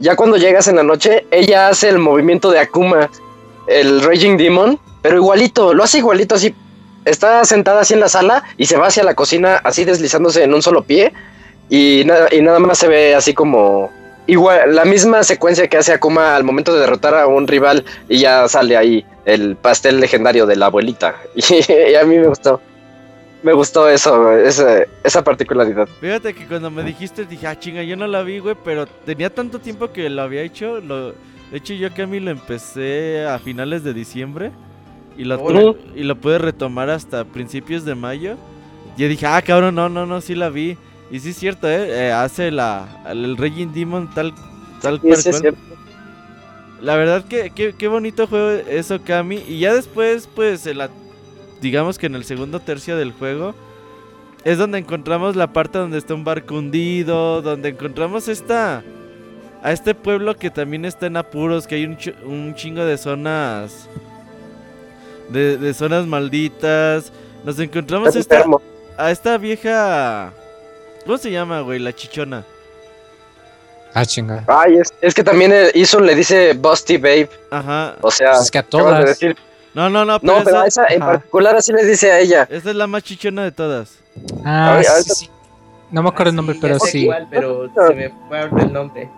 [0.00, 3.10] Ya cuando llegas en la noche, ella hace el movimiento de Akuma,
[3.68, 6.54] el Raging Demon, pero igualito, lo hace igualito así.
[7.04, 10.54] Está sentada así en la sala y se va hacia la cocina así deslizándose en
[10.54, 11.12] un solo pie
[11.68, 13.90] y, y nada más se ve así como
[14.26, 18.18] igual, la misma secuencia que hace Akuma al momento de derrotar a un rival y
[18.18, 21.16] ya sale ahí el pastel legendario de la abuelita.
[21.34, 22.60] Y, a mí me gustó.
[23.42, 25.88] Me gustó eso, esa, esa particularidad.
[26.00, 29.30] Fíjate que cuando me dijiste dije, ah, chinga, yo no la vi, güey, pero tenía
[29.30, 30.80] tanto tiempo que lo había hecho.
[30.80, 31.10] Lo...
[31.10, 34.52] De hecho, yo que a mí lo empecé a finales de diciembre
[35.18, 38.36] y lo, y lo pude retomar hasta principios de mayo.
[38.96, 40.76] Yo dije, ah, cabrón, no, no, no, sí la vi.
[41.12, 42.06] Y sí es cierto, ¿eh?
[42.08, 44.32] Eh, hace la, el Raging Demon tal,
[44.80, 45.42] tal Sí, cual sí, es.
[46.80, 49.36] La verdad que, que- qué bonito juego es Okami.
[49.46, 50.88] Y ya después, pues, en la,
[51.60, 53.54] digamos que en el segundo tercio del juego,
[54.44, 58.82] es donde encontramos la parte donde está un barco hundido, donde encontramos esta...
[59.62, 62.96] A este pueblo que también está en apuros, que hay un, ch- un chingo de
[62.96, 63.86] zonas...
[65.28, 67.12] De, de zonas malditas.
[67.44, 68.44] Nos encontramos esta,
[68.96, 70.32] a esta vieja...
[71.04, 71.78] ¿Cómo se llama, güey?
[71.78, 72.44] La chichona.
[73.94, 74.44] Ah, chinga.
[74.46, 77.28] Ay, es, es que también eh, Isun le dice Busty Babe.
[77.50, 77.96] Ajá.
[78.00, 79.04] O sea, Pues es que a de todas.
[79.04, 79.36] decir-
[79.74, 82.46] No, no, no, pero, No, pero esa, esa en particular así le dice a ella.
[82.50, 83.98] esa es la más chichona de todas.
[84.44, 85.28] Ah, Ay, sí.
[85.90, 87.04] No me acuerdo el nombre, Sí, pero sí.
[87.06, 89.10] cuál, pero se me fue el nombre.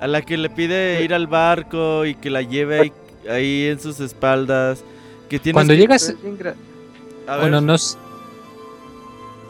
[0.00, 2.92] A la que le pide ir al barco y que la lleve ahí,
[3.30, 4.82] ahí en sus espaldas.
[5.28, 6.14] Que tienes Cuando que- llegas,
[7.26, 7.96] A ver, bueno, no s-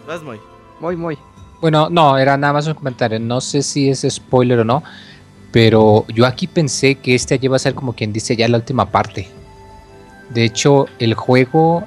[0.07, 0.41] vas, Moy.
[0.81, 1.19] Muy, muy.
[1.63, 3.21] Bueno, no, era nada más un comentario.
[3.21, 4.83] No sé si es spoiler o no,
[5.53, 8.91] pero yo aquí pensé que este lleva a ser como quien dice ya la última
[8.91, 9.29] parte.
[10.31, 11.85] De hecho, el juego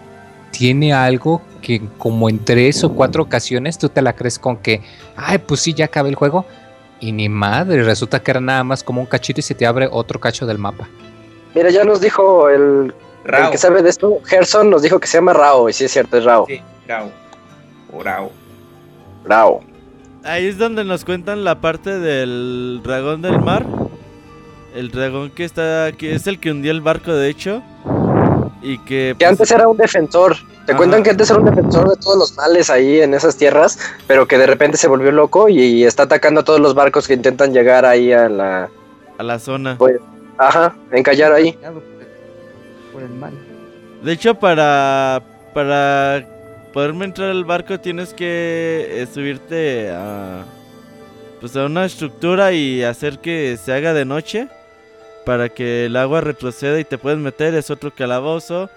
[0.51, 4.81] tiene algo que como en tres o cuatro ocasiones tú te la crees con que,
[5.17, 6.45] ay, pues sí, ya acabé el juego.
[7.01, 9.89] Y ni madre, resulta que era nada más como un cachito y se te abre
[9.91, 10.87] otro cacho del mapa.
[11.53, 12.93] Mira, ya nos dijo el,
[13.25, 15.91] el que sabe de esto, Gerson nos dijo que se llama Rao, y sí es
[15.91, 16.45] cierto, es Rao.
[16.47, 17.11] Sí, Rao.
[17.91, 18.44] O Rao.
[19.25, 19.61] Rao.
[20.23, 23.65] Ahí es donde nos cuentan la parte del dragón del mar.
[24.73, 27.61] El dragón que está que es el que hundió el barco, de hecho.
[28.61, 28.85] Y que.
[28.85, 30.35] Que pues, antes era un defensor.
[30.65, 30.77] Te Ajá.
[30.77, 33.77] cuentan que antes era un defensor de todos los males ahí en esas tierras,
[34.07, 37.13] pero que de repente se volvió loco y está atacando a todos los barcos que
[37.13, 38.69] intentan llegar ahí a la...
[39.19, 39.77] a la zona.
[39.77, 39.97] Pues,
[40.39, 41.55] ajá, encallar ahí.
[42.91, 43.33] Por el mal.
[44.03, 45.21] De hecho, para.
[45.53, 46.34] Para
[46.75, 50.43] poderme entrar al barco tienes que eh, subirte a.
[51.39, 54.49] Pues a una estructura y hacer que se haga de noche.
[55.25, 57.55] Para que el agua retroceda y te puedes meter.
[57.55, 58.69] Es otro calabozo.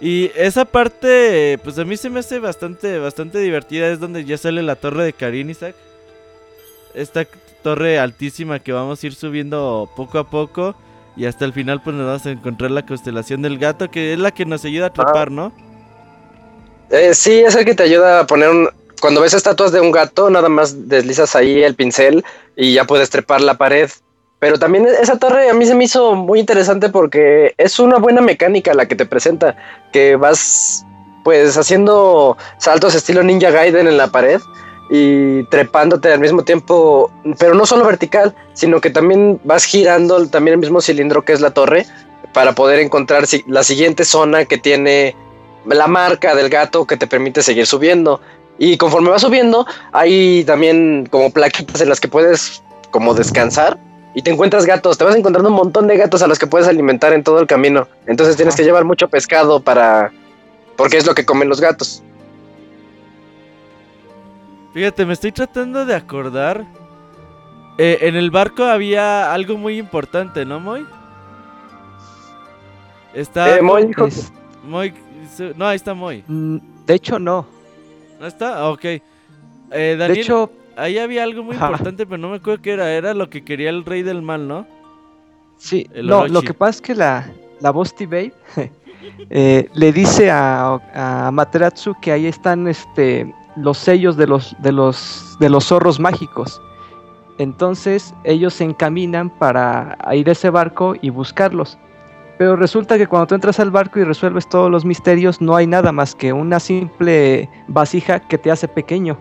[0.00, 3.88] Y esa parte, pues a mí se me hace bastante, bastante divertida.
[3.88, 5.74] Es donde ya sale la torre de Karin Isaac.
[6.94, 7.26] Esta
[7.64, 10.76] torre altísima que vamos a ir subiendo poco a poco.
[11.16, 14.20] Y hasta el final pues nos vamos a encontrar la constelación del gato, que es
[14.20, 15.52] la que nos ayuda a trepar, ¿no?
[16.90, 18.68] Eh, sí, es el que te ayuda a poner un...
[19.00, 22.24] Cuando ves estatuas de un gato, nada más deslizas ahí el pincel
[22.56, 23.90] y ya puedes trepar la pared.
[24.38, 28.20] Pero también esa torre a mí se me hizo muy interesante porque es una buena
[28.20, 29.56] mecánica la que te presenta,
[29.92, 30.84] que vas
[31.22, 34.40] pues haciendo saltos estilo Ninja Gaiden en la pared
[34.90, 40.54] y trepándote al mismo tiempo, pero no solo vertical, sino que también vas girando también
[40.54, 41.86] el mismo cilindro que es la torre
[42.34, 45.16] para poder encontrar la siguiente zona que tiene
[45.66, 48.20] la marca del gato que te permite seguir subiendo.
[48.58, 53.78] Y conforme vas subiendo, hay también como plaquitas en las que puedes como descansar
[54.14, 54.96] y te encuentras gatos.
[54.96, 57.46] Te vas encontrando un montón de gatos a los que puedes alimentar en todo el
[57.46, 57.88] camino.
[58.06, 60.12] Entonces tienes que llevar mucho pescado para...
[60.76, 62.02] porque es lo que comen los gatos.
[64.72, 66.64] Fíjate, me estoy tratando de acordar.
[67.78, 70.86] Eh, en el barco había algo muy importante, ¿no, Moy?
[73.12, 73.56] Está.
[73.56, 74.08] Eh, Moy dijo
[74.64, 74.94] Moy-
[75.56, 76.22] No, ahí está Moy.
[76.26, 76.56] mm,
[76.86, 77.46] de hecho, no.
[78.20, 78.58] ¿No está?
[78.58, 78.84] Ah, Ok.
[78.84, 81.66] Eh, De hecho, ahí había algo muy Ajá.
[81.70, 82.92] importante, pero no me acuerdo qué era.
[82.92, 84.66] Era lo que quería el rey del mal, ¿no?
[85.56, 85.86] sí.
[85.94, 86.32] el No, Orochi.
[86.34, 87.30] lo que pasa es que la,
[87.60, 88.32] la Busty Babe
[89.30, 94.72] eh, le dice a, a Amaterasu que ahí están este, los sellos de los, de,
[94.72, 96.60] los, de los zorros mágicos.
[97.38, 101.78] Entonces ellos se encaminan para ir a ese barco y buscarlos.
[102.38, 105.66] Pero resulta que cuando tú entras al barco y resuelves todos los misterios, no hay
[105.66, 109.16] nada más que una simple vasija que te hace pequeño.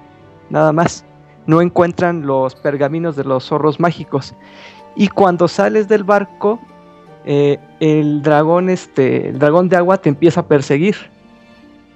[0.50, 1.06] Nada más.
[1.46, 4.34] No encuentran los pergaminos de los zorros mágicos.
[4.96, 6.60] Y cuando sales del barco,
[7.26, 10.96] eh, el dragón, este, el dragón de agua te empieza a perseguir.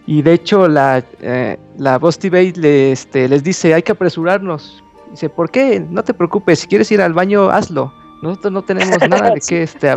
[0.05, 4.83] Y de hecho la, eh, la Busty Bay le, este, les dice, hay que apresurarnos.
[5.11, 5.79] Dice, ¿por qué?
[5.79, 7.93] No te preocupes, si quieres ir al baño, hazlo.
[8.21, 9.89] Nosotros no tenemos nada de que este,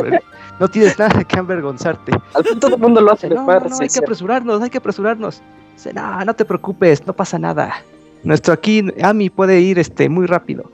[0.60, 2.12] no tienes nada que avergonzarte.
[2.34, 3.28] Al fin todo el mundo lo hace.
[3.28, 5.42] Dice, no, no, no, hay que apresurarnos, hay que apresurarnos.
[5.74, 7.82] Dice, no, no te preocupes, no pasa nada.
[8.22, 10.70] Nuestro aquí, Ami puede ir este, muy rápido.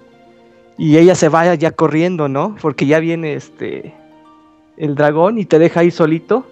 [0.76, 2.56] Y ella se vaya ya corriendo, ¿no?
[2.60, 3.94] Porque ya viene este
[4.76, 6.44] el dragón y te deja ahí solito.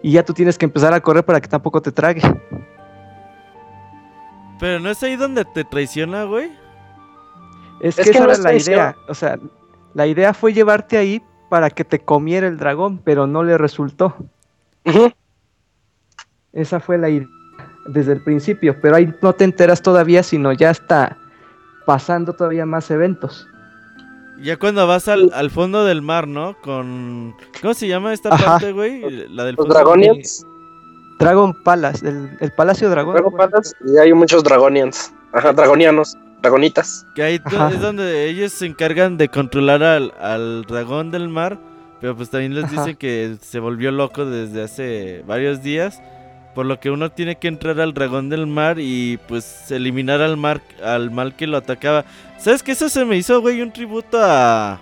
[0.00, 2.22] Y ya tú tienes que empezar a correr para que tampoco te trague.
[4.60, 6.52] Pero no es ahí donde te traiciona, güey.
[7.80, 8.96] Es, Es que, que esa no era la idea.
[9.08, 9.36] O sea,
[9.94, 14.14] la idea fue llevarte ahí para que te comiera el dragón, pero no le resultó.
[16.52, 17.28] Esa fue la idea
[17.88, 21.16] desde el principio, pero ahí no te enteras todavía, sino ya está
[21.86, 23.46] pasando todavía más eventos.
[24.40, 26.56] Ya cuando vas al, al fondo del mar, ¿no?
[26.62, 27.34] Con...
[27.60, 28.44] ¿Cómo se llama esta Ajá.
[28.44, 29.00] parte, güey?
[29.30, 29.74] La del Los fondo.
[29.74, 30.46] Dragonians.
[31.18, 33.14] Dragon Palace, el, el Palacio Dragón.
[33.14, 35.12] Dragon Palace, y hay muchos Dragonians.
[35.32, 36.16] Ajá, Dragonianos.
[36.42, 37.06] Dragonitas.
[37.14, 37.70] Que ahí Ajá.
[37.70, 41.58] es donde ellos se encargan de controlar al, al dragón del mar.
[42.00, 42.74] Pero pues también les Ajá.
[42.76, 46.00] dicen que se volvió loco desde hace varios días.
[46.54, 50.36] Por lo que uno tiene que entrar al dragón del mar y pues eliminar al
[50.36, 52.04] mar al mal que lo atacaba.
[52.38, 52.72] ¿Sabes qué?
[52.72, 54.80] Eso se me hizo, güey, un tributo a...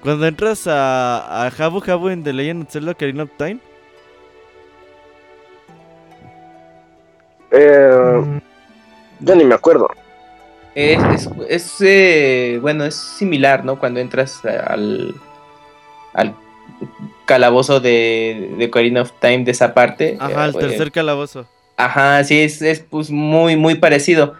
[0.00, 3.58] Cuando entras a, a Jabu Jabu en The Legend of Zelda Ocarina of Time.
[7.52, 8.38] Eh, Mm,
[9.20, 9.88] yo ni me acuerdo.
[10.74, 13.78] Es, es, es, eh, bueno, es similar, ¿no?
[13.78, 15.14] Cuando entras al,
[16.14, 16.34] al
[17.26, 20.16] calabozo de, de Ocarina of Time de esa parte.
[20.18, 21.46] Ajá, eh, el tercer calabozo.
[21.76, 24.34] Ajá, sí, es, es pues muy, muy parecido.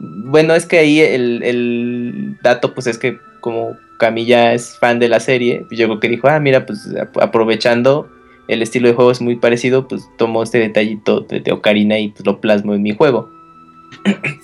[0.00, 5.08] Bueno, es que ahí el, el dato, pues es que como Camilla es fan de
[5.08, 8.08] la serie, pues yo creo que dijo, ah, mira, pues ap- aprovechando
[8.48, 12.08] el estilo de juego es muy parecido, pues tomo este detallito de, de Ocarina y
[12.08, 13.30] pues lo plasmo en mi juego.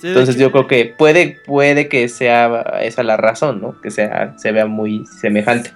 [0.01, 3.79] Sí, Entonces hecho- yo creo que puede, puede que sea esa la razón, ¿no?
[3.81, 5.71] Que sea, se vea muy semejante.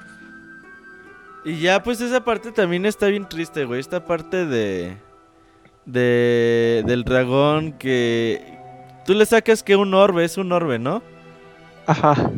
[1.46, 3.80] Y ya, pues esa parte también está bien triste, güey.
[3.80, 4.98] Esta parte de.
[5.86, 8.42] de del dragón que.
[9.06, 11.02] Tú le sacas que un orbe, es un orbe, ¿no?
[11.86, 12.32] Ajá.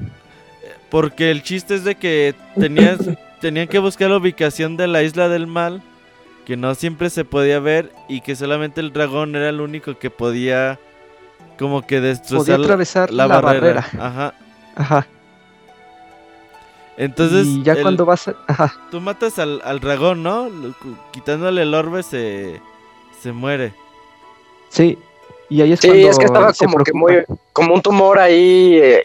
[0.92, 3.00] Porque el chiste es de que tenías,
[3.42, 5.82] tenían que buscar la ubicación de la isla del mal.
[6.46, 7.92] Que no siempre se podía ver.
[8.08, 10.80] Y que solamente el dragón era el único que podía.
[11.60, 13.82] Como que Podía destrozar la, atravesar la la, barrera.
[13.92, 14.06] barrera.
[14.08, 14.34] Ajá.
[14.76, 15.08] Ajá.
[16.98, 17.46] Entonces.
[17.48, 18.36] y ya el- cuando vas a...
[18.48, 18.74] Ajá.
[18.92, 20.50] Tú matas al, al dragón, ¿no?
[21.12, 22.62] Quitándole el orbe se,
[23.22, 23.74] se muere.
[24.70, 24.98] Sí.
[25.50, 27.24] Y ahí es Sí, cuando es que estaba como que muy,
[27.54, 29.04] como un tumor ahí eh,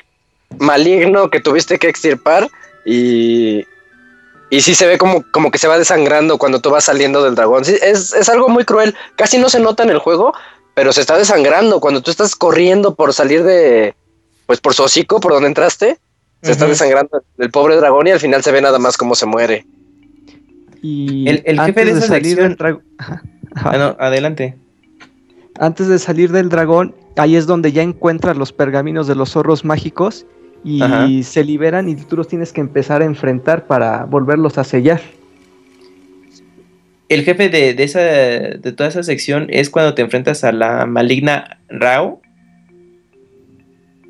[0.58, 2.48] maligno que tuviste que extirpar
[2.84, 3.64] y,
[4.50, 7.34] y sí se ve como, como que se va desangrando cuando tú vas saliendo del
[7.34, 7.64] dragón.
[7.64, 10.34] Sí, es, es algo muy cruel, casi no se nota en el juego,
[10.74, 13.94] pero se está desangrando cuando tú estás corriendo por salir de,
[14.46, 15.98] pues por su hocico, por donde entraste,
[16.42, 19.24] se está desangrando el pobre dragón y al final se ve nada más cómo se
[19.26, 19.64] muere.
[20.82, 22.78] Y El- el jefe antes de esa salir sección- del.
[23.56, 24.56] Ah, no, adelante.
[25.60, 29.64] Antes de salir del dragón, ahí es donde ya encuentras los pergaminos de los zorros
[29.64, 30.26] mágicos
[30.64, 31.06] y Ajá.
[31.22, 35.00] se liberan y tú los tienes que empezar a enfrentar para volverlos a sellar.
[37.08, 40.86] El jefe de, de esa, de toda esa sección es cuando te enfrentas a la
[40.86, 42.20] maligna Rao.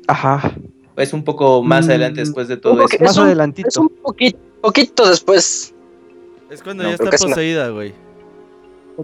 [0.07, 0.51] Ajá.
[0.97, 2.97] Es un poco más Mm, adelante después de todo eso.
[3.01, 3.67] Más Es un- adelantito.
[3.67, 5.73] Es un poquito, poquito después.
[6.49, 7.93] Es cuando No, ya está poseída, güey.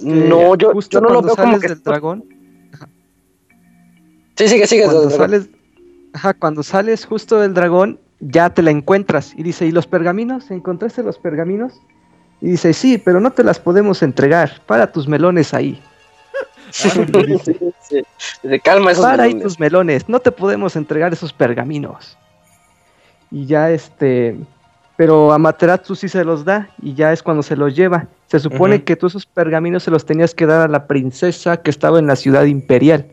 [0.01, 2.23] No, yo- justo yo no lo cuando veo como sales que- del dragón,
[4.38, 4.84] Sí, sigue, sigue.
[4.85, 5.49] cuando sales,
[6.13, 10.49] ajá, cuando sales justo del dragón, ya te la encuentras y dice, ¿y los pergaminos?
[10.49, 11.73] ¿Encontraste los pergaminos?
[12.41, 14.61] Y dice, sí, pero no te las podemos entregar.
[14.65, 15.81] Para tus melones ahí.
[16.72, 18.01] Sí, sí.
[18.41, 19.43] Dice, calma esos Para ahí melones".
[19.43, 20.09] tus melones.
[20.09, 22.18] No te podemos entregar esos pergaminos.
[23.30, 24.38] Y ya este...
[24.95, 28.07] Pero a Materatsu sí se los da y ya es cuando se los lleva.
[28.27, 31.72] Se supone que tú esos pergaminos se los tenías que dar a la princesa que
[31.72, 33.05] estaba en la ciudad imperial.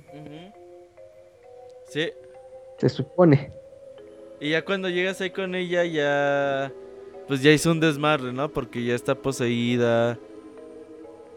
[1.88, 2.12] Sí.
[2.78, 3.50] Se supone.
[4.38, 6.70] Y ya cuando llegas ahí con ella, ya.
[7.28, 8.48] Pues ya hizo un desmadre, ¿no?
[8.48, 10.18] Porque ya está poseída.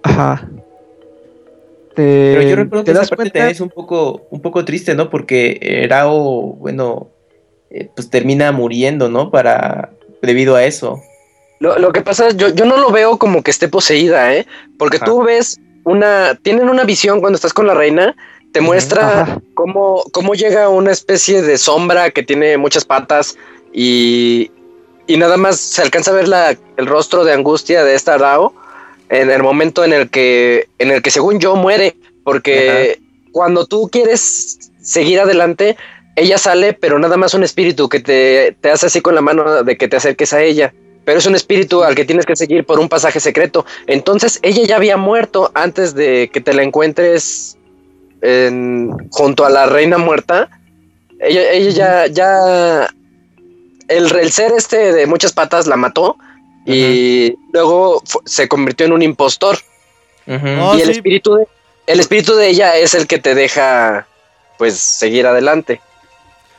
[0.04, 0.50] Ajá.
[1.96, 3.40] Te, Pero yo recuerdo que te esa das parte cuenta.
[3.40, 5.10] también es un poco, un poco triste, ¿no?
[5.10, 7.10] Porque eh, Rao, bueno,
[7.70, 9.30] eh, pues termina muriendo, ¿no?
[9.30, 9.92] Para,
[10.22, 11.02] debido a eso.
[11.60, 14.48] Lo, lo que pasa es, yo, yo no lo veo como que esté poseída, ¿eh?
[14.80, 15.06] Porque Ajá.
[15.06, 18.16] tú ves una, tienen una visión cuando estás con la reina,
[18.54, 19.42] te muestra Ajá.
[19.54, 23.38] cómo, cómo llega una especie de sombra que tiene muchas patas
[23.74, 24.52] y,
[25.08, 28.54] y nada más se alcanza a ver la, el rostro de angustia de esta Rao
[29.10, 33.00] en el momento en el que, en el que según yo muere, porque
[33.32, 35.76] cuando tú quieres seguir adelante,
[36.16, 39.64] ella sale, pero nada más un espíritu que te, te hace así con la mano
[39.64, 40.74] de que te acerques a ella.
[41.04, 43.66] Pero es un espíritu al que tienes que seguir por un pasaje secreto.
[43.88, 47.58] Entonces ella ya había muerto antes de que te la encuentres
[48.22, 50.50] en- junto a la reina muerta.
[51.20, 52.90] Ella, ella ya, ya,
[53.92, 56.18] el, el ser este de muchas patas la mató
[56.66, 59.58] y luego fu- se convirtió en un impostor.
[60.28, 60.92] Oh, y el sí.
[60.92, 61.48] espíritu de,
[61.88, 64.08] el espíritu de ella es el que te deja
[64.58, 65.82] pues seguir adelante.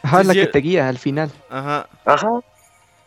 [0.03, 0.41] Ajá, Sí, la sí.
[0.41, 1.31] que te guía al final.
[1.49, 1.89] Ajá.
[2.05, 2.41] Ajá.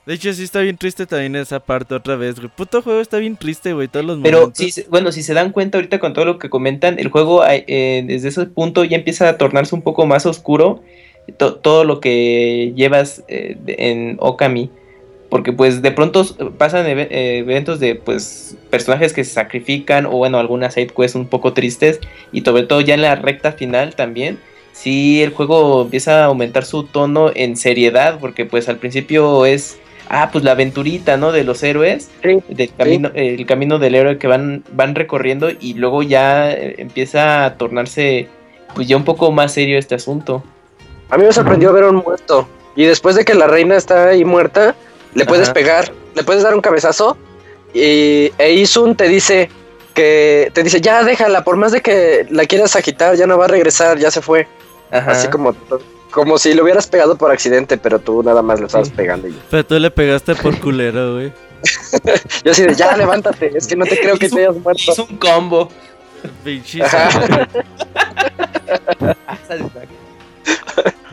[0.06, 2.48] De hecho, sí está bien triste también esa parte otra vez, güey.
[2.56, 3.88] Puto juego está bien triste, güey.
[3.88, 4.74] Todos los Pero momentos.
[4.74, 8.04] se- bueno, si se dan cuenta ahorita con todo lo que comentan, el juego eh,
[8.08, 10.82] desde ese punto ya empieza a tornarse un poco más oscuro
[11.38, 14.70] to- todo lo que llevas eh, en Okami.
[15.30, 16.24] Porque pues de pronto
[16.58, 21.26] pasan eh, eventos de pues personajes que se sacrifican o bueno, algunas side quests un
[21.28, 22.00] poco tristes
[22.32, 24.38] y sobre todo ya en la recta final también.
[24.72, 29.78] Sí, el juego empieza a aumentar su tono en seriedad porque pues al principio es
[30.10, 31.32] ah, pues la aventurita, ¿no?
[31.32, 35.74] De los héroes, Sí, del camino, el camino del héroe que van, van recorriendo y
[35.74, 38.28] luego ya eh, empieza a tornarse
[38.76, 40.44] pues ya un poco más serio este asunto.
[41.10, 42.48] A mí me sorprendió ver a un muerto.
[42.76, 44.76] Y después de que la reina está ahí muerta,
[45.14, 45.54] le puedes Ajá.
[45.54, 47.18] pegar, le puedes dar un cabezazo.
[47.74, 49.50] Y e Isun te dice
[49.94, 53.46] que te dice, ya déjala, por más de que la quieras agitar, ya no va
[53.46, 54.48] a regresar, ya se fue.
[54.92, 55.12] Ajá.
[55.12, 55.56] Así como,
[56.12, 59.28] como si le hubieras pegado por accidente, pero tú nada más le estabas pegando.
[59.28, 61.32] Y Pero tú le pegaste por culero, güey.
[62.44, 64.82] yo así de, ya levántate, es que no te creo que Hizo- te hayas muerto.
[64.92, 65.70] Hizo un combo.
[66.44, 66.82] Pinche.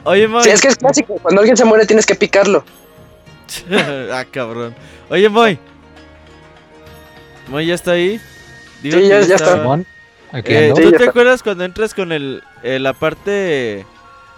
[0.05, 0.43] Oye, Moy.
[0.45, 2.65] Sí, es que es clásico, cuando alguien se muere tienes que picarlo.
[4.13, 4.75] ah, cabrón.
[5.11, 5.59] Oye, Moy.
[7.49, 8.21] Moy ya está ahí.
[8.83, 9.55] Digo Sí, ya- ya está.
[9.55, 9.77] estaba.
[9.79, 10.73] Eh.
[10.75, 11.11] Sí, ¿Tú ya te está.
[11.11, 13.85] acuerdas cuando entras con el, eh, la parte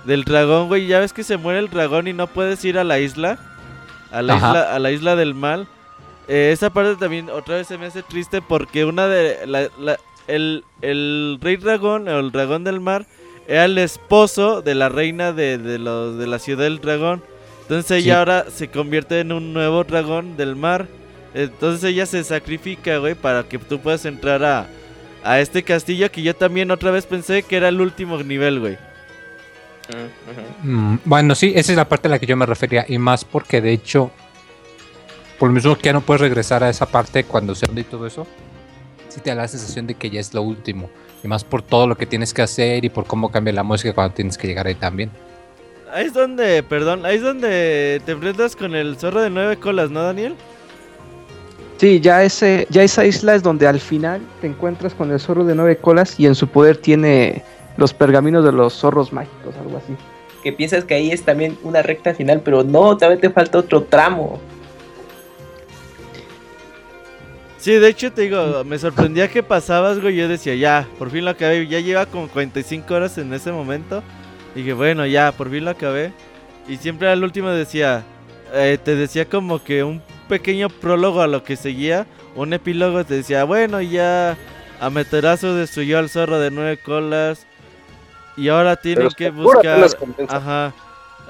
[0.05, 0.87] del dragón, güey?
[0.87, 3.39] Ya ves que se muere el dragón y no puedes ir a la isla.
[4.11, 4.49] A la, Ajá.
[4.49, 5.67] isla, a la isla del mal.
[6.29, 9.47] Eh, esa parte también otra vez se me hace triste porque una de...
[9.47, 13.05] La, la- el, el rey dragón o el dragón del mar
[13.47, 17.23] era el esposo de la reina de, de, los, de la ciudad del dragón.
[17.63, 18.11] Entonces ella Sí.
[18.11, 20.87] ahora se convierte en un nuevo dragón del mar.
[21.35, 24.67] Entonces ella se sacrifica, güey, para que tú puedas entrar a,
[25.23, 28.79] a este castillo que yo también otra vez pensé que era el último nivel, güey.
[30.63, 32.85] Mm, bueno, sí, esa es la parte a la que yo me refería.
[32.89, 34.11] Y más porque de hecho,
[35.39, 37.85] por lo mismo que ya no puedes regresar a esa parte cuando se hunde y
[37.85, 38.27] todo eso,
[39.09, 40.91] sí te da la sensación de que ya es lo último.
[41.25, 43.95] Y más por todo lo que tienes que hacer y por cómo cambia la música
[43.95, 45.11] cuando tienes que llegar ahí también.
[45.91, 49.91] Ahí es donde, perdón, ahí es donde te enfrentas con el zorro de nueve colas,
[49.91, 50.35] ¿no, Daniel?
[51.79, 55.45] Sí, ya, ese, ya esa isla es donde al final te encuentras con el zorro
[55.45, 57.43] de nueve colas y en su poder tiene
[57.77, 59.95] los pergaminos de los zorros mágicos, algo así.
[60.43, 63.83] Que piensas que ahí es también una recta final, pero no, todavía te falta otro
[63.85, 64.41] tramo.
[67.65, 70.15] Sí, de hecho te digo, me sorprendía que pasabas, güey.
[70.17, 71.67] Yo decía, ya, por fin lo acabé.
[71.67, 74.03] Ya lleva como 45 horas en ese momento.
[74.55, 76.13] Dije, bueno, ya, por fin lo acabé.
[76.69, 78.05] Y siempre al último decía,
[78.53, 82.07] eh, te decía como que un pequeño prólogo a lo que seguía.
[82.37, 84.37] Un epílogo te decía, bueno, ya
[84.79, 87.47] Amaterasu destruyó al zorro de nueve colas.
[88.37, 89.87] Y ahora tienen Pero que buscar.
[90.29, 90.75] Ajá.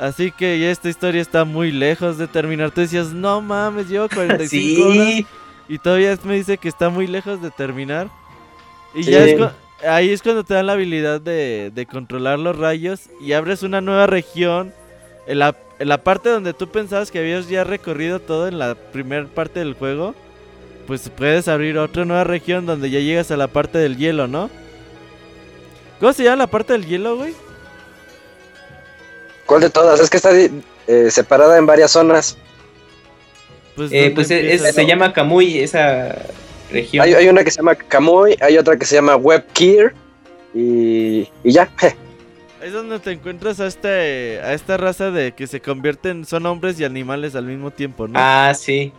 [0.00, 2.72] Así que ya esta historia está muy lejos de terminar.
[2.72, 5.24] Tú decías, no mames, llevo 45 horas.
[5.68, 8.08] Y todavía me dice que está muy lejos de terminar.
[8.94, 9.10] Y Sí.
[9.10, 9.40] ya es
[9.86, 13.80] ahí es cuando te dan la habilidad de, de controlar los rayos y abres una
[13.80, 14.72] nueva región.
[15.26, 18.74] En la, en la parte donde tú pensabas que habías ya recorrido todo en la
[18.74, 20.14] primera parte del juego,
[20.86, 24.50] pues puedes abrir otra nueva región donde ya llegas a la parte del hielo, ¿no?
[25.98, 27.34] ¿Cómo se llama la parte del hielo, güey?
[29.46, 30.00] ¿Cuál de todas?
[30.00, 32.36] Es que está eh, separada en varias zonas.
[33.76, 36.16] Pues, eh, ¿dónde pues es- se llama Kamui esa
[36.70, 37.04] región.
[37.04, 39.94] Hay, hay una que se llama Kamui, hay otra que se llama Webkir
[40.54, 41.68] y, y ya.
[42.62, 46.78] Es donde te encuentras a, este, a esta raza de que se convierten, son hombres
[46.80, 48.14] y animales al mismo tiempo, ¿no?
[48.16, 48.92] Ah, sí.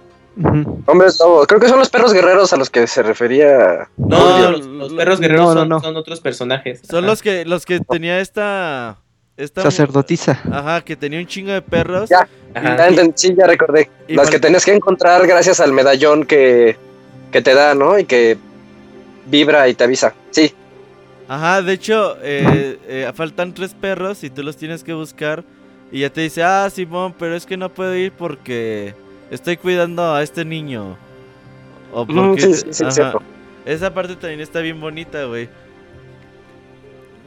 [0.86, 1.48] Hombres lobos.
[1.48, 3.88] Creo que son los perros guerreros a los que se refería.
[3.98, 5.80] No, No, los, los lo- perros guerreros no, no, son, no.
[5.80, 6.82] son otros personajes.
[6.88, 7.08] Son Ajá.
[7.08, 8.98] los que los que tenía esta
[9.38, 10.40] esta Sacerdotisa.
[10.52, 12.10] Ajá, que tenía un chingo de perros.
[12.10, 12.28] Ya.
[12.54, 12.90] Ajá.
[13.16, 13.90] Sí, ya recordé.
[14.08, 16.78] Y Las que tenés que encontrar gracias al medallón que,
[17.32, 18.00] que te da, ¿no?
[18.00, 18.38] Y que
[19.26, 20.14] vibra y te avisa.
[20.32, 20.54] Sí,
[21.28, 25.44] Ajá, de hecho, eh, eh, faltan tres perros y tú los tienes que buscar.
[25.92, 28.94] Y ya te dice, ah, Simón, pero es que no puedo ir porque
[29.32, 30.98] estoy cuidando a este niño.
[31.92, 32.42] O Mm, porque...
[32.42, 33.02] sí, sí, sí.
[33.66, 35.50] Esa parte también está bien bonita, güey.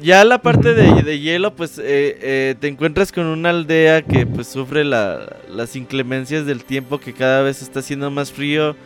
[0.01, 1.83] Ya la parte de, de hielo, pues eh,
[2.23, 7.13] eh, te encuentras con una aldea que pues sufre la- las inclemencias del tiempo que
[7.13, 8.77] cada vez está haciendo más frío,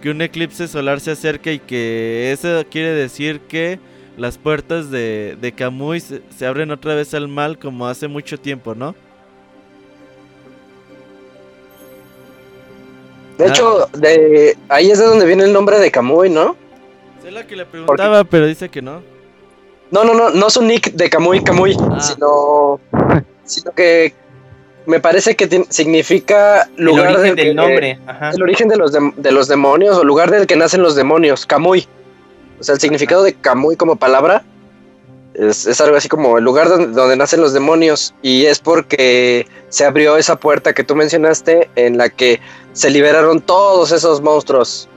[0.00, 3.78] que un eclipse solar se acerca y que eso quiere decir que
[4.16, 8.38] las puertas de, de Kamui se, se abren otra vez al mal como hace mucho
[8.40, 8.94] tiempo, ¿no?
[13.36, 13.48] De Ah.
[13.48, 16.56] hecho, de ahí es de donde viene el nombre de Kamui, ¿no?
[17.26, 19.11] Es la que le preguntaba, pero dice que no.
[19.92, 22.00] No, no, no, no su nick de Kamui Kamui, Ah.
[22.00, 22.80] sino,
[23.44, 24.14] sino que
[24.86, 27.98] me parece que significa El lugar origen que- del nombre.
[28.06, 28.30] Ajá.
[28.30, 31.46] el origen de los, dem- de los demonios o lugar del que nacen los demonios,
[31.46, 31.86] Kamui.
[32.58, 34.42] O sea, el significado de Kamui como palabra
[35.34, 39.46] es, es algo así como el lugar donde, donde nacen los demonios y es porque
[39.68, 42.40] se abrió esa puerta que tú mencionaste en la que
[42.72, 44.88] se liberaron todos esos monstruos.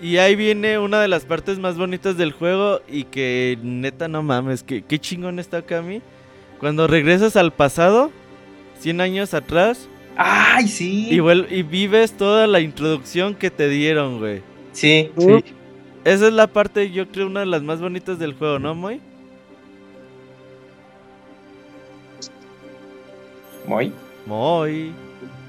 [0.00, 4.22] Y ahí viene una de las partes más bonitas del juego y que neta no
[4.22, 6.02] mames, que qué chingón está Kami.
[6.58, 8.10] Cuando regresas al pasado,
[8.80, 11.08] 100 años atrás, Ay, sí.
[11.10, 14.42] y, vives toda la introducción que te dieron, güey.
[14.72, 15.10] Sí.
[15.16, 15.44] Sí.
[16.04, 19.00] Esa es la parte, yo creo, una de las más bonitas del juego, ¿no, Moy?
[23.66, 23.92] Muy.
[24.26, 24.92] Moy.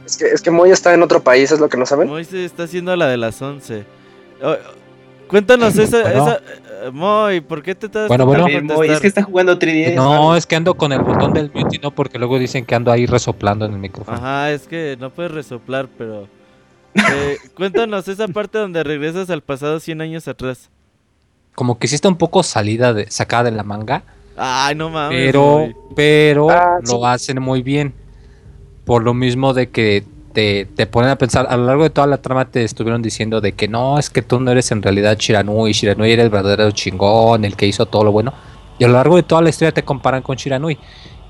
[0.05, 2.07] Es que, es que Moy está en otro país, es lo que no saben.
[2.07, 3.94] Moy se está haciendo la de las 11.
[4.45, 4.55] Oh,
[5.27, 6.01] cuéntanos esa...
[6.01, 6.23] Bueno.
[6.27, 6.35] esa
[6.85, 8.47] eh, Moy, ¿por qué te estás Bueno, bueno.
[8.63, 9.95] Moy, es que está jugando 3DS.
[9.95, 12.75] No, es que ando con el botón del mute y no porque luego dicen que
[12.75, 14.17] ando ahí resoplando en el micrófono.
[14.17, 16.27] Ajá, es que no puedes resoplar, pero...
[16.95, 20.69] eh, cuéntanos esa parte donde regresas al pasado 100 años atrás.
[21.55, 24.03] Como que sí está un poco salida de, sacada de la manga,
[24.37, 25.25] Ay, no mames.
[25.25, 27.01] pero, pero Ah, lo sí.
[27.05, 27.93] hacen muy bien.
[28.83, 30.03] Por lo mismo de que
[30.35, 33.53] te, ponen a pensar, a lo largo de toda la trama te estuvieron diciendo de
[33.53, 37.45] que no, es que tú no eres en realidad Shiranui, Shiranui era el verdadero chingón,
[37.45, 38.33] el que hizo todo lo bueno.
[38.77, 40.77] Y a lo largo de toda la historia te comparan con Shiranui.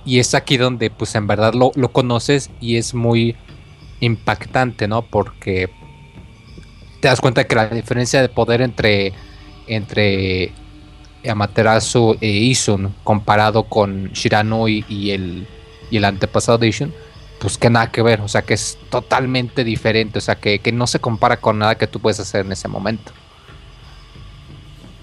[0.06, 3.36] Y es aquí donde pues en verdad lo, lo conoces y es muy
[3.99, 5.03] impactante, ¿no?
[5.03, 5.69] Porque
[6.99, 9.14] te das cuenta que la diferencia de poder entre,
[9.68, 10.52] entre
[11.27, 15.48] Amaterasu e Isun comparado con Shiranui y el,
[15.91, 16.94] y el antepasado de Isun,
[17.46, 20.72] pues que nada que ver, o sea que es totalmente diferente, o sea que, que
[20.72, 23.12] no se compara con nada que tú puedes hacer en ese momento.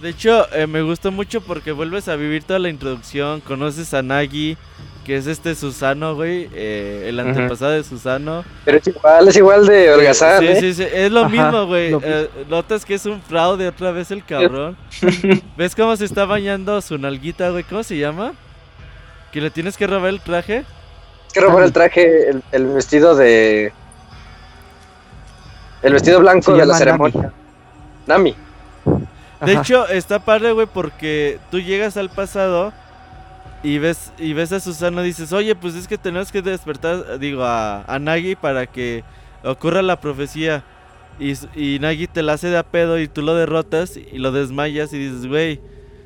[0.01, 4.03] De hecho, eh, me gustó mucho porque vuelves a vivir toda la introducción, conoces a
[4.03, 4.57] Nagi,
[5.05, 8.45] que es este Susano, güey, eh, el antepasado de Susano.
[8.65, 10.57] Pero es igual, es igual de Holgazán, sí, ¿eh?
[10.59, 11.93] sí, sí, es lo Ajá, mismo, güey.
[11.93, 14.77] lo Eh, notas que es un fraude otra vez el cabrón.
[15.57, 17.63] ¿Ves cómo se está bañando su nalguita, güey?
[17.63, 18.33] ¿Cómo se llama?
[19.31, 20.65] Que le tienes que robar el traje.
[21.33, 23.73] Es que robar el traje, el, el vestido de...
[25.81, 27.33] El vestido blanco de la ceremonia.
[28.07, 28.37] Nami.
[29.41, 29.63] De Ajá.
[29.63, 32.71] hecho, está padre, güey, porque tú llegas al pasado
[33.63, 37.19] y ves y ves a Susano y dices, oye, pues es que tenemos que despertar,
[37.19, 39.03] digo, a, a Nagi para que
[39.43, 40.63] ocurra la profecía.
[41.19, 44.33] Y, y Nagi te la hace de a pedo y tú lo derrotas y lo
[44.33, 45.63] desmayas y dices, güey,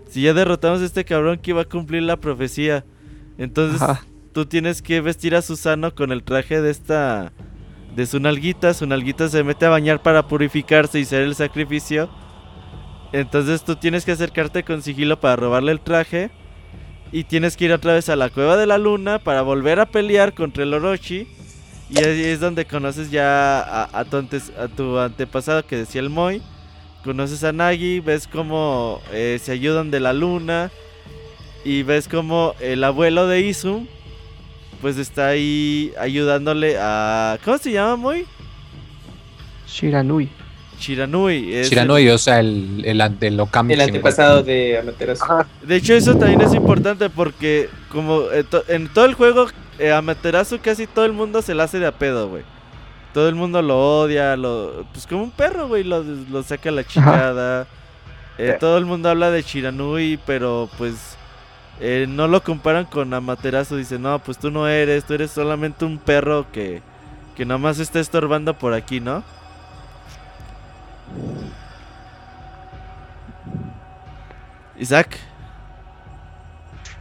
[0.09, 2.85] si ya derrotamos a este cabrón que iba a cumplir la profecía.
[3.39, 4.05] Entonces Ajá.
[4.37, 7.33] Tú tienes que vestir a Susano con el traje de esta...
[7.95, 12.11] De su nalguita, su nalguita se mete a bañar para purificarse y ser el sacrificio.
[13.15, 16.31] Entonces tú tienes que acercarte con sigilo para robarle el traje.
[17.13, 19.87] Y tienes que ir otra vez a la cueva de la luna para volver a
[19.87, 21.27] pelear contra el Orochi.
[21.89, 26.43] Y ahí es donde conoces ya a, tu, a tu antepasado que decía el Moy.
[27.05, 30.71] Conoces a Nagi, ves cómo eh, se ayudan de la luna.
[31.65, 33.87] Y ves cómo el abuelo de Izum
[34.81, 37.39] pues está ahí ayudándole a...
[37.45, 38.27] ¿Cómo se llama Moy?
[39.69, 40.29] Shiranui.
[40.79, 41.55] Shiranui.
[41.55, 45.25] es el- Shiranui, o sea, el, el, el Okami El antepasado de Amaterasu.
[45.25, 45.47] Ajá.
[45.63, 49.47] De hecho, eso también es importante porque como eh, to- en todo el juego,
[49.79, 52.43] eh, a Materasu casi todo el mundo se la hace de a pedo, güey.
[53.15, 56.73] Todo el mundo lo odia, lo, pues como un perro, güey, lo, lo saca a
[56.73, 57.67] la chingada.
[58.39, 58.55] Eh.
[58.61, 61.16] Todo el mundo habla de Shiranui, pero pues
[61.81, 63.77] eh, no lo comparan con Amaterasu.
[63.77, 66.83] Dicen, no, pues tú no eres, tú eres solamente un perro que,
[67.37, 69.23] que nada más está estorbando por aquí, ¿no?
[74.79, 75.19] Isaac.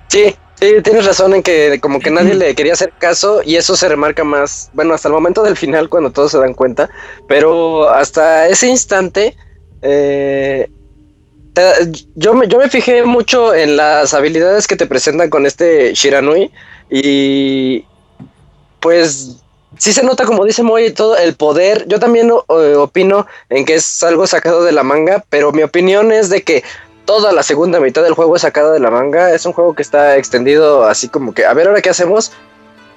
[0.07, 3.76] Sí, sí, tienes razón en que como que nadie le quería hacer caso y eso
[3.76, 6.89] se remarca más, bueno, hasta el momento del final cuando todos se dan cuenta,
[7.27, 9.35] pero hasta ese instante
[9.81, 10.69] eh,
[12.15, 16.52] yo, me, yo me fijé mucho en las habilidades que te presentan con este Shiranui
[16.90, 17.86] y
[18.80, 19.38] pues
[19.77, 22.44] sí se nota como dice Moy todo el poder, yo también o-
[22.82, 26.64] opino en que es algo sacado de la manga, pero mi opinión es de que
[27.06, 29.32] toda la segunda mitad del juego es sacada de la manga.
[29.32, 32.32] Es un juego que está extendido así como que, a ver, ahora qué hacemos.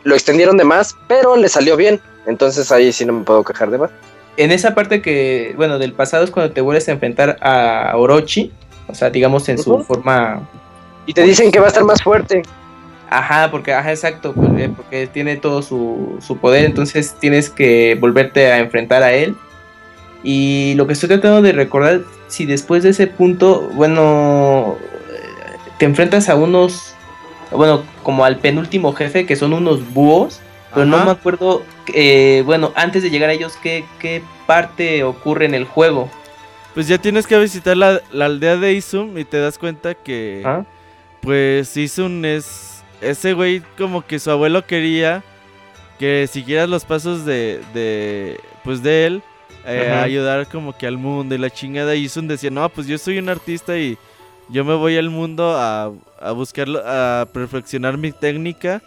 [0.04, 2.00] Lo extendieron de más, pero le salió bien.
[2.26, 3.90] Entonces ahí sí no me puedo quejar de más.
[4.38, 8.52] En esa parte que, bueno, del pasado es cuando te vuelves a enfrentar a Orochi.
[8.86, 10.48] O sea, digamos en su forma.
[11.06, 12.42] Y te dicen que va a estar más fuerte.
[13.10, 14.32] Ajá, porque, ajá, exacto.
[14.32, 16.64] pues, eh, porque tiene todo su, su poder.
[16.66, 19.34] Entonces tienes que volverte a enfrentar a él.
[20.22, 24.76] Y lo que estoy tratando de recordar, si después de ese punto, bueno,
[25.78, 26.94] te enfrentas a unos,
[27.50, 30.40] bueno, como al penúltimo jefe, que son unos búhos,
[30.74, 31.62] pero no me acuerdo,
[31.94, 36.10] eh, bueno, antes de llegar a ellos, ¿qué, qué parte ocurre en el juego?
[36.74, 40.42] Pues ya tienes que visitar la, la aldea de Izum y te das cuenta que...
[40.44, 40.64] ¿Ah?
[41.20, 42.84] Pues Izum es...
[43.00, 45.22] Ese güey como que su abuelo quería
[45.98, 47.60] que siguieras los pasos de...
[47.74, 49.22] de pues de él.
[49.66, 50.02] eh, Ajá.
[50.02, 51.94] ayudar como que al mundo y la chingada.
[51.96, 53.98] Y Izum decía, no, pues yo soy un artista y
[54.48, 55.90] yo me voy al mundo a,
[56.20, 58.82] a buscarlo, a perfeccionar mi técnica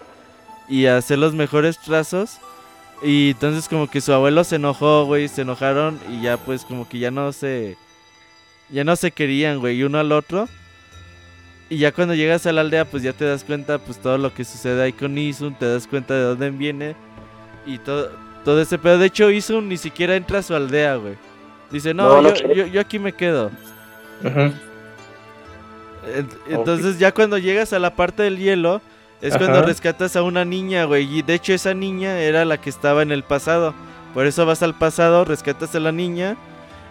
[0.72, 2.40] y hacer los mejores trazos.
[3.04, 6.88] Y entonces como que su abuelo se enojó, güey, se enojaron y ya pues como
[6.90, 7.78] que ya no se...
[8.70, 10.48] Ya no se querían, güey, uno al otro.
[11.70, 14.34] Y ya cuando llegas a la aldea, pues ya te das cuenta, pues todo lo
[14.34, 16.96] que sucede ahí con Izun, te das cuenta de dónde viene
[17.66, 18.12] y todo,
[18.46, 18.98] todo ese pedo.
[18.98, 21.16] De hecho, Izun ni siquiera entra a su aldea, güey.
[21.70, 23.52] Dice, no, No, no yo, yo, yo aquí me quedo.
[24.24, 24.52] Ajá.
[26.16, 28.82] Ent- Entonces ya cuando llegas a la parte del hielo,
[29.22, 31.20] es cuando rescatas a una niña, güey.
[31.20, 33.74] Y de hecho esa niña era la que estaba en el pasado.
[34.14, 36.38] Por eso vas al pasado, rescatas a la niña.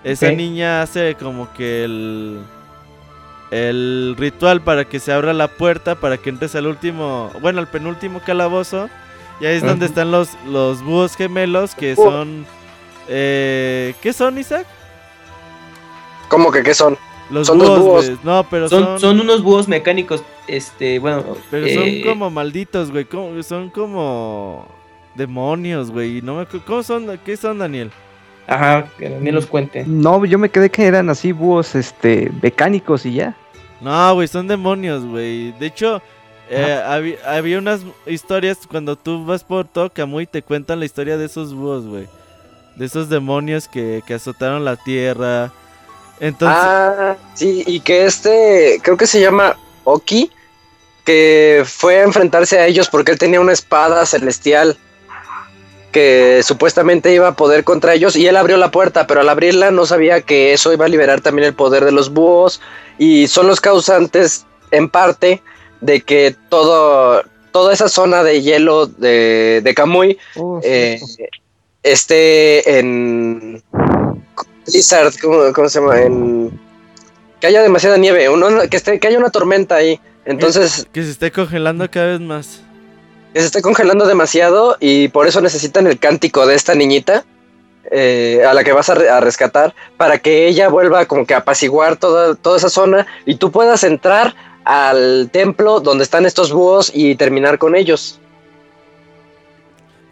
[0.05, 2.40] Esa niña hace como que el...
[3.51, 7.66] El ritual para que se abra la puerta, para que entres al último, bueno, al
[7.66, 8.89] penúltimo calabozo.
[9.40, 12.11] Y ahí es donde están los, los búhos gemelos que Búho.
[12.11, 12.47] son...
[13.09, 14.66] Eh, ¿Qué son, Isaac?
[16.28, 16.97] ¿Cómo que qué son?
[17.28, 18.12] Los Son los búhos.
[18.23, 20.23] No, pero Son, son unos búhos mecánicos,
[20.56, 23.05] este, bueno, Pero eh, son como malditos, güey.
[23.05, 24.66] como- Son como
[25.14, 26.18] demonios, güey.
[26.18, 27.18] y No me ¿Cómo son?
[27.24, 27.90] ¿Qué son, Daniel?
[28.47, 29.85] Ajá, que Daniel los cuente.
[29.86, 33.36] No, yo me quedé que eran así búhos este, mecánicos y ya.
[33.81, 35.52] No, güey, son demonios, güey.
[35.52, 36.02] De hecho,
[36.51, 41.16] eh, habi- había unas historias cuando tú vas por todo Kamui te cuentan la historia
[41.16, 42.09] de esos búhos, güey.
[42.77, 45.52] De esos demonios que, que azotaron la tierra.
[46.18, 50.31] Entonces, Ah, sí, y que este, creo que se llama Oki,
[51.11, 54.77] que fue a enfrentarse a ellos porque él tenía una espada celestial
[55.91, 59.73] que supuestamente iba a poder contra ellos y él abrió la puerta, pero al abrirla
[59.73, 62.61] no sabía que eso iba a liberar también el poder de los búhos
[62.97, 65.43] y son los causantes en parte
[65.81, 70.16] de que todo toda esa zona de hielo de, de Kamui
[70.62, 71.01] eh,
[71.82, 73.61] esté en
[74.65, 76.01] Blizzard, ¿cómo, cómo se llama?
[76.01, 76.53] En
[77.41, 79.99] que haya demasiada nieve, uno- que esté, que haya una tormenta ahí.
[80.24, 82.60] Entonces, que se esté congelando cada vez más.
[83.32, 87.24] que se esté congelando demasiado y por eso necesitan el cántico de esta niñita
[87.92, 91.34] eh, a la que vas a, re- a rescatar para que ella vuelva como que
[91.34, 94.34] a apaciguar toda, toda esa zona y tú puedas entrar
[94.64, 98.18] al templo donde están estos búhos y terminar con ellos.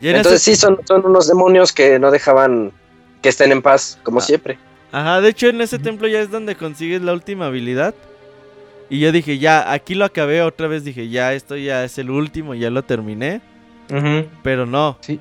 [0.00, 2.72] Y en Entonces ese- sí, son, son unos demonios que no dejaban
[3.20, 4.22] que estén en paz, como Ah.
[4.22, 4.58] siempre.
[4.92, 7.94] Ajá, de hecho en ese templo ya es donde consigues la última habilidad.
[8.90, 10.84] Y yo dije, ya, aquí lo acabé otra vez.
[10.84, 13.40] Dije, ya, esto ya es el último, ya lo terminé.
[14.42, 14.96] Pero no.
[15.00, 15.18] Sí.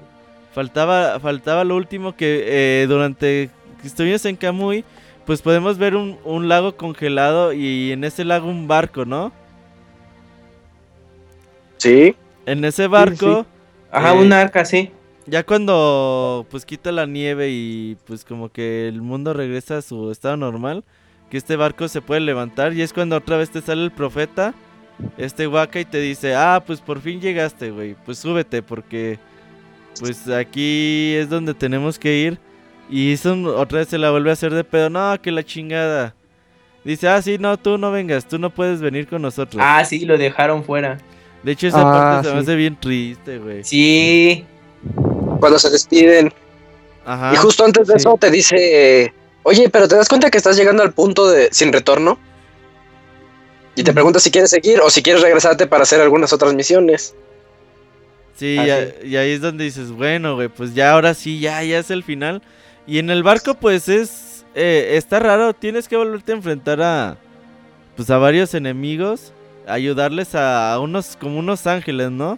[0.53, 3.49] Faltaba, faltaba lo último que eh, durante
[3.81, 4.84] que estuvimos en Kamui,
[5.26, 9.31] pues podemos ver un, un lago congelado y en ese lago un barco, ¿no?
[11.77, 12.15] Sí.
[12.45, 13.45] En ese barco,
[13.91, 14.91] Ajá, Eh, un arca, sí.
[15.27, 20.11] ya cuando pues quita la nieve y pues como que el mundo regresa a su
[20.11, 20.84] estado normal,
[21.30, 24.54] que este barco se puede levantar y es cuando otra vez te sale el profeta,
[25.18, 29.20] este Waka y te dice, ah, pues por fin llegaste, güey, pues súbete porque
[29.99, 32.40] pues aquí es donde tenemos que ir.
[32.90, 36.16] Y Izun otra vez se la vuelve a hacer de pedo, no, que la chingada.
[36.84, 39.62] Dice, ah, sí, no, tú no vengas, tú no puedes venir con nosotros.
[39.64, 40.98] Ah, sí, lo dejaron fuera.
[41.44, 43.64] de hecho, esa ah, parte se me hace bien triste, güey.
[43.64, 44.45] Sí.
[45.40, 46.32] Cuando se despiden.
[47.06, 47.34] Ajá.
[47.34, 47.99] Y justo antes de Sí.
[47.99, 49.14] eso te dice,
[49.48, 52.19] oye, pero te das cuenta que estás llegando al punto de sin retorno.
[53.76, 57.15] Y te pregunta si quieres seguir o si quieres regresarte para hacer algunas otras misiones.
[58.36, 61.64] Sí, Ah, y, y ahí es donde dices, bueno, güey, pues ya ahora sí, ya,
[61.64, 62.41] ya es el final.
[62.86, 67.18] Y en el barco, pues es, eh, está raro, tienes que volverte a enfrentar a,
[67.95, 69.32] pues a varios enemigos,
[69.68, 72.38] ayudarles a, a unos, como unos ángeles, ¿no?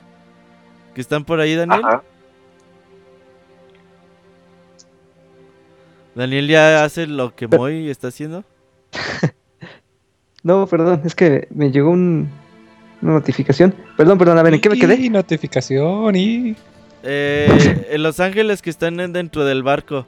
[0.93, 1.81] Que están por ahí, Daniel.
[1.83, 2.03] Ajá.
[6.15, 8.43] Daniel ya hace lo que Moy está haciendo.
[10.41, 12.29] No, perdón, es que me llegó un-
[13.01, 13.75] una notificación.
[13.97, 14.95] Perdón, perdón, a ver, ¿en qué me quedé?
[14.95, 16.55] Y notificación y...
[17.03, 20.05] Eh, en los ángeles que están en- dentro del barco.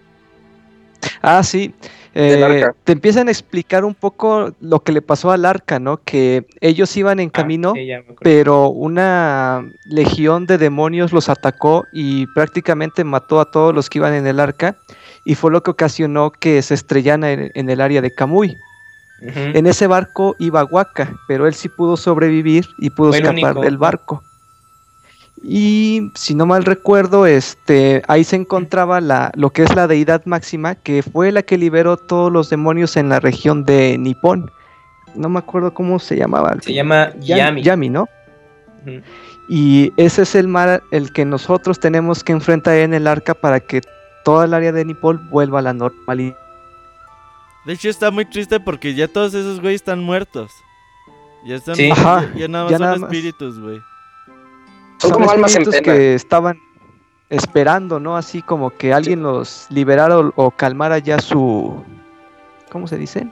[1.22, 1.74] Ah, sí.
[2.14, 2.76] Eh, arca.
[2.84, 5.98] te empiezan a explicar un poco lo que le pasó al arca, ¿no?
[6.04, 8.20] Que ellos iban en camino, Ah, sí, acuerdo.
[8.22, 14.14] pero una legión de demonios los atacó y prácticamente mató a todos los que iban
[14.14, 14.76] en el arca.
[15.24, 18.58] Y fue lo que ocasionó que se estrellara en, en el área de Kamui.
[19.22, 19.40] Ujú.
[19.54, 23.62] En ese barco iba Waka, pero él sí pudo sobrevivir y pudo Fue escapar único.
[23.62, 24.24] del barco.
[25.44, 30.24] Y si no mal recuerdo, este, ahí se encontraba la, lo que es la deidad
[30.26, 34.52] máxima, que fue la que liberó todos los demonios en la región de Nippon.
[35.16, 36.56] No me acuerdo cómo se llamaba.
[36.62, 37.64] Se llama Yami.
[37.64, 38.08] Yami, ¿no?
[39.50, 43.60] Y ese es el mar el que nosotros tenemos que enfrentar en el arca para
[43.60, 43.82] que
[44.24, 46.38] toda el área de Nippon vuelva a la normalidad.
[47.66, 50.52] De hecho está muy triste porque ya todos esos güeyes están muertos.
[51.46, 51.88] Ya están Sí.
[51.88, 53.12] ya- Ajá, ya, nada más ya son nada más.
[53.12, 53.82] espíritus, güey.
[55.00, 55.82] Son como almas en pena.
[55.82, 56.58] que estaban
[57.30, 58.18] esperando, ¿no?
[58.18, 61.84] Así como que alguien los liberara o, o calmara ya su...
[62.72, 63.28] ¿Cómo se dice?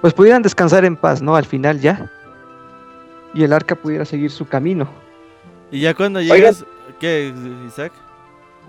[0.00, 1.36] Pues pudieran descansar en paz, ¿no?
[1.36, 2.10] Al final ya.
[3.34, 4.88] Y el arca pudiera seguir su camino.
[5.70, 6.36] Y ya cuando Oigan.
[6.36, 6.64] llegas
[6.98, 7.32] ¿qué,
[7.66, 7.92] Isaac?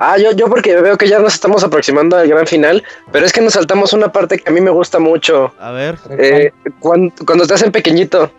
[0.04, 3.32] Ah, yo, yo porque veo que ya nos estamos aproximando al gran final, pero es
[3.32, 5.54] que nos saltamos una parte que a mí me gusta mucho.
[5.60, 8.32] A ver, Eh, cuando, cuando te hacen pequeñito.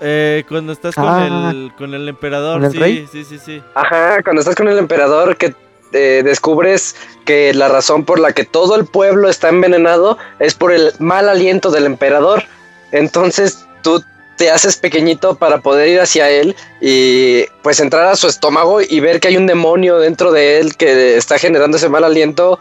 [0.00, 3.08] eh, cuando estás con Ah, el con el emperador, ¿con el sí, rey?
[3.10, 3.62] sí, sí, sí.
[3.74, 5.54] Ajá, cuando estás con el emperador que
[5.92, 6.94] eh, descubres
[7.24, 11.28] que la razón por la que todo el pueblo está envenenado es por el mal
[11.28, 12.44] aliento del emperador.
[12.92, 14.02] Entonces tú
[14.36, 19.00] te haces pequeñito para poder ir hacia él y pues entrar a su estómago y
[19.00, 22.58] ver que hay un demonio dentro de él que está generando ese mal aliento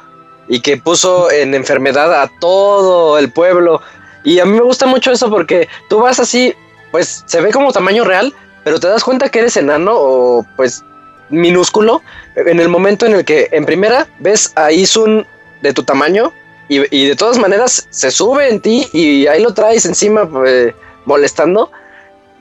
[0.48, 3.82] y que puso en enfermedad a todo el pueblo.
[4.24, 6.54] Y a mí me gusta mucho eso porque tú vas así,
[6.92, 8.34] pues se ve como tamaño real,
[8.64, 10.84] pero te das cuenta que eres enano o pues
[11.30, 12.02] minúsculo
[12.36, 15.26] en el momento en el que en primera ves a Isun
[15.62, 16.34] de tu tamaño
[16.68, 20.74] y, y de todas maneras se sube en ti y ahí lo traes encima pues,
[21.06, 21.72] molestando.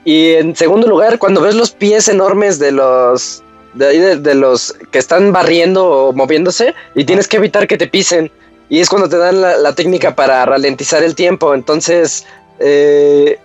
[0.03, 3.43] Y en segundo lugar, cuando ves los pies enormes de los
[3.73, 7.87] de, ahí de, los que están barriendo o moviéndose y tienes que evitar que te
[7.87, 8.31] pisen.
[8.69, 11.53] Y es cuando te dan la, técnica para ralentizar el tiempo.
[11.53, 12.25] Entonces,
[12.59, 13.37] eh,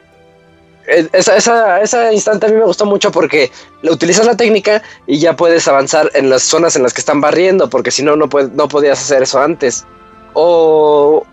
[0.86, 3.50] eh, esa, esa, esa instante a mí me gustó mucho porque
[3.82, 7.68] utilizas la técnica y ya puedes avanzar en las zonas en las que están barriendo,
[7.68, 9.84] porque si no, no, no podías hacer eso antes.
[10.32, 11.26] O,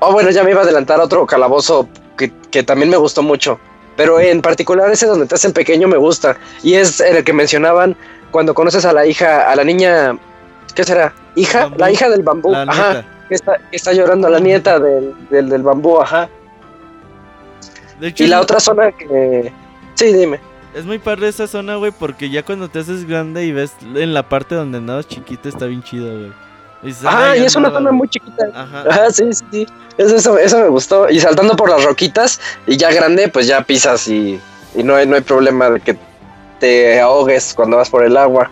[0.00, 3.22] o bueno, ya me iba a adelantar a otro calabozo que, que también me gustó
[3.22, 3.58] mucho.
[3.96, 6.36] Pero en particular ese donde te hacen pequeño me gusta.
[6.62, 7.96] Y es en el que mencionaban
[8.30, 10.18] cuando conoces a la hija, a la niña,
[10.74, 11.14] ¿qué será?
[11.34, 11.62] ¿Hija?
[11.62, 11.78] Bambú.
[11.78, 12.54] La hija del bambú.
[12.54, 13.04] Ajá.
[13.28, 16.28] Que está, que está llorando la nieta del, del, del bambú, ajá.
[17.98, 19.50] De hecho, Y la otra zona que...
[19.94, 20.38] Sí, dime.
[20.74, 24.12] es muy padre esa zona, güey, porque ya cuando te haces grande y ves en
[24.12, 26.32] la parte donde andabas chiquito está bien chido, güey.
[27.04, 27.98] Ah, "Ay, y es una zona güey".
[27.98, 28.46] muy chiquita.
[28.54, 28.84] Ajá.
[28.88, 29.66] Ajá, sí, sí, sí.
[29.98, 31.08] Eso, eso, eso me gustó.
[31.08, 34.40] Y saltando por las roquitas y ya grande, pues ya pisas y,
[34.74, 35.96] y no, hay, no hay problema de que
[36.60, 38.50] te ahogues cuando vas por el agua.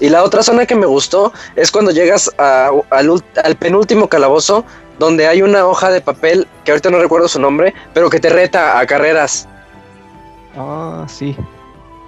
[0.00, 4.64] Y la otra zona que me gustó es cuando llegas a- al, al penúltimo calabozo,
[4.98, 8.28] donde hay una hoja de papel, que ahorita no recuerdo su nombre, pero que te
[8.28, 9.48] reta a carreras.
[10.56, 11.36] Ah, sí.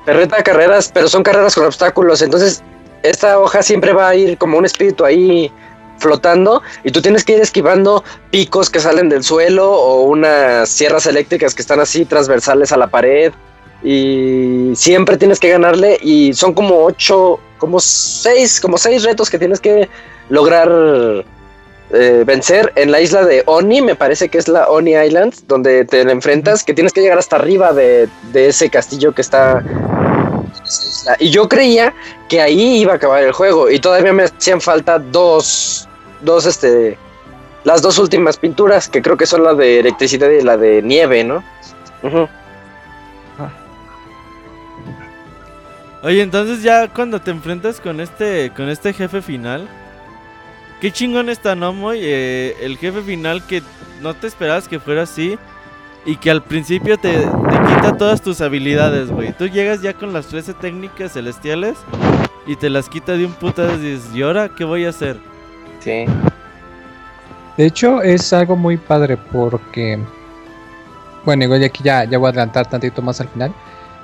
[0.04, 2.22] Te reta a carreras, pero son carreras con obstáculos.
[2.22, 2.62] Entonces,
[3.02, 5.50] esta hoja siempre va a ir como un espíritu ahí
[5.98, 11.06] flotando y tú tienes que ir esquivando picos que salen del suelo o unas sierras
[11.06, 13.32] eléctricas que están así transversales a la pared
[13.82, 19.38] y siempre tienes que ganarle y son como ocho, como seis, como seis retos que
[19.38, 19.88] tienes que
[20.28, 20.70] lograr
[21.92, 25.84] eh, vencer en la isla de Oni, me parece que es la Oni Island, donde
[25.84, 29.64] te enfrentas, que tienes que llegar hasta arriba de, de ese castillo que está
[31.18, 31.94] Y yo creía
[32.28, 35.88] que ahí iba a acabar el juego y todavía me hacían falta dos,
[36.20, 36.96] dos, este,
[37.64, 41.24] las dos últimas pinturas, que creo que son la de electricidad y la de nieve,
[41.24, 41.42] ¿no?
[42.02, 42.28] Ujú.
[46.02, 49.68] Oye, entonces ya cuando te enfrentas con este con este jefe final,
[50.80, 51.98] qué chingón está, ¿no, Moy?
[52.02, 53.62] Eh, el jefe final que
[54.00, 55.38] no te esperabas que fuera así
[56.04, 59.32] y que al principio te, te quita todas tus habilidades, güey.
[59.32, 61.76] Tú llegas ya con las 13 técnicas celestiales
[62.46, 65.18] y te las quita de un puta y dices, ¿y ahora qué voy a hacer?
[65.80, 66.06] Sí.
[67.56, 69.98] De hecho, es algo muy padre porque.
[71.24, 73.52] Bueno, igual aquí ya, ya voy a adelantar tantito más al final.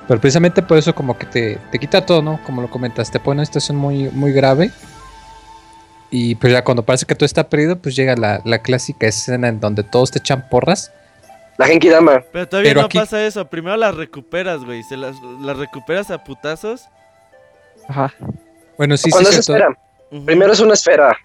[0.07, 2.39] Pero precisamente por eso, como que te, te quita todo, ¿no?
[2.45, 4.71] Como lo comentas, te pone en una situación muy, muy grave.
[6.11, 9.49] Y pues ya cuando parece que todo está perdido, pues llega la, la clásica escena
[9.49, 10.91] en donde todos te echan porras.
[11.57, 12.23] La Genki Dama.
[12.31, 13.47] Pero todavía Pero no aquí- pasa eso.
[13.47, 14.83] Primero las recuperas, güey.
[14.83, 16.83] Se las, las recuperas a putazos.
[17.87, 18.13] Ajá.
[18.77, 19.53] Bueno, sí, sí, Cuando es cierto.
[19.65, 19.77] esfera.
[20.11, 20.25] Ujú.
[20.25, 21.17] Primero es una esfera.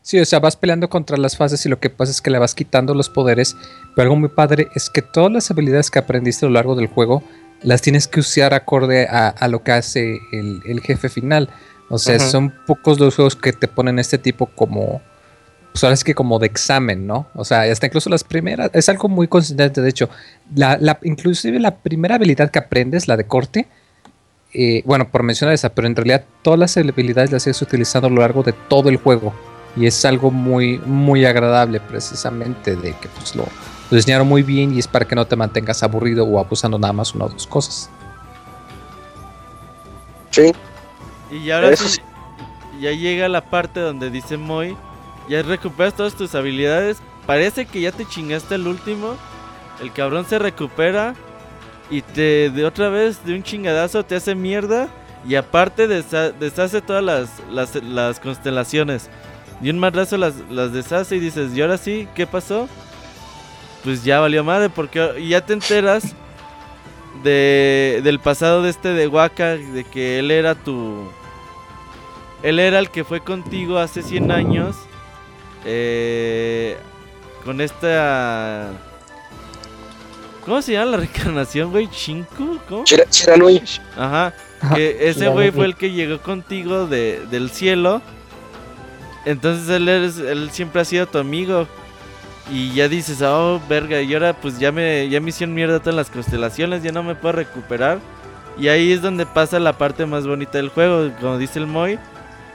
[0.00, 2.38] Sí, o sea, vas peleando contra las fases y lo que pasa es que le
[2.38, 3.56] vas quitando los poderes.
[3.94, 6.86] Pero algo muy padre es que todas las habilidades que aprendiste a lo largo del
[6.88, 7.22] juego
[7.62, 11.48] las tienes que usar acorde a, a lo que hace el, el jefe final.
[11.90, 15.02] O sea, son pocos los juegos que te ponen este tipo como.
[15.74, 17.26] Pues ahora es que como de examen, ¿no?
[17.34, 18.70] O sea, hasta incluso las primeras.
[18.74, 20.08] Es algo muy consistente, de hecho.
[20.54, 23.66] La, la- inclusive la primera habilidad que aprendes, la de corte.
[24.54, 28.10] eh, bueno, por mencionar esa, pero en realidad todas las habilidades las sigues utilizando a
[28.10, 29.34] lo largo de todo el juego.
[29.76, 33.42] Y es algo muy, muy agradable, precisamente, de que pues lo,
[33.90, 36.92] lo diseñaron muy bien y es para que no te mantengas aburrido o abusando nada
[36.92, 37.90] más una o dos cosas.
[40.30, 40.52] Sí,
[41.30, 42.00] Y ahora sí,
[42.80, 44.76] ya llega la parte donde dice Moy,
[45.28, 49.16] ya recuperas todas tus habilidades, parece que ya te chingaste el último,
[49.82, 51.14] el cabrón se recupera
[51.90, 54.88] y te de otra vez de un chingadazo te hace mierda
[55.26, 59.08] y aparte desa- deshace todas las, las, las constelaciones.
[59.60, 62.06] De un madrazo las, las deshace y dices, ¿y ahora sí?
[62.14, 62.68] ¿Qué pasó?
[63.82, 66.14] Pues ya valió madre porque y ya te enteras
[67.22, 71.08] de, del pasado de este de Waka, de que él era tu...
[72.42, 74.76] Él era el que fue contigo hace 100 años.
[75.64, 76.76] Eh,
[77.44, 78.68] con esta...
[80.44, 81.88] ¿Cómo se llama la reencarnación, güey?
[81.90, 82.58] ¿Chinku?
[82.68, 82.84] ¿Cómo?
[82.84, 83.62] Chira- Chiranui.
[83.96, 84.34] Ajá.
[84.74, 88.02] Que ese güey fue el que llegó contigo de, del cielo.
[89.24, 91.66] Entonces él, es- él siempre ha sido tu amigo.
[92.50, 95.94] Y ya dices, oh, verga, y ahora pues ya me, ya me hicieron mierda todas
[95.94, 98.00] las constelaciones, ya no me puedo recuperar.
[98.58, 101.98] Y ahí es donde pasa la parte más bonita del juego, como dice el Moy.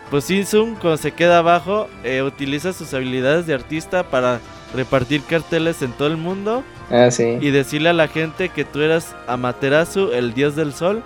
[0.09, 4.39] Pues Insum, cuando se queda abajo, eh, utiliza sus habilidades de artista para
[4.73, 7.37] repartir carteles en todo el mundo Ah, sí.
[7.39, 11.03] y decirle a la gente que tú eras Amaterasu, el dios del sol.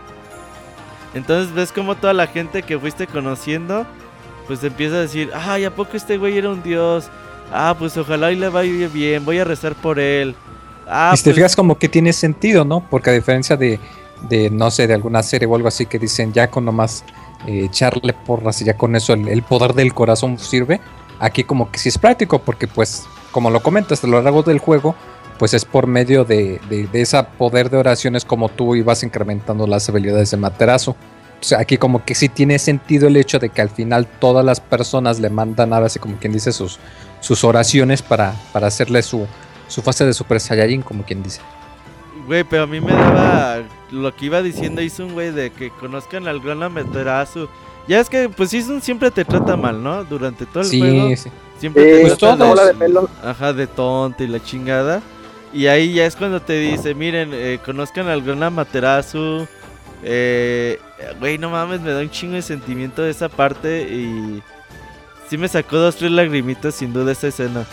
[1.13, 3.85] Entonces ves como toda la gente que fuiste conociendo,
[4.47, 7.07] pues empieza a decir, ay, ¿a poco este güey era un dios?
[7.51, 10.33] Ah, pues ojalá y le vaya bien, voy a rezar por él.
[10.87, 12.85] Ah, y si te pues, fijas como que tiene sentido, ¿no?
[12.89, 13.79] Porque a diferencia de,
[14.29, 17.03] de, no sé, de alguna serie o algo así que dicen ya con nomás
[17.47, 20.79] echarle porras y ya con eso el, poder del corazón sirve,
[21.19, 24.59] aquí como que sí es práctico porque pues, como lo comentas a lo largo del
[24.59, 24.95] juego,
[25.39, 29.67] pues es por medio de, de, de ese poder de oraciones como tú ibas incrementando
[29.67, 30.91] las habilidades de Materazo.
[30.91, 34.45] O sea, aquí como que sí tiene sentido el hecho de que al final todas
[34.45, 36.79] las personas le mandan ahora así como quien dice sus,
[37.19, 39.27] sus oraciones para, para hacerle su,
[39.67, 41.41] su fase de Super Saiyajin, como quien dice.
[42.27, 43.63] Güey, pero a mí me daba
[43.93, 47.47] lo que iba diciendo Isun, güey, de que conozcan al gran Amaterasu.
[47.87, 50.03] Ya es que, pues Isun siempre te trata mal, ¿no?
[50.03, 51.09] Durante todo el juego.
[51.09, 51.29] Sí, sí.
[51.59, 52.67] Siempre te pues trata todos.
[52.67, 53.09] de pelo.
[53.23, 55.01] Ajá, de tonto y la chingada.
[55.53, 59.47] Y ahí ya es cuando te dice, miren, eh, conozcan al gran Amaterasu.
[60.03, 60.79] Eh,
[61.19, 64.41] güey, no mames, me da un chingo de sentimiento de esa parte y...
[65.29, 67.65] Sí me sacó dos, tres lagrimitas sin duda esa escena.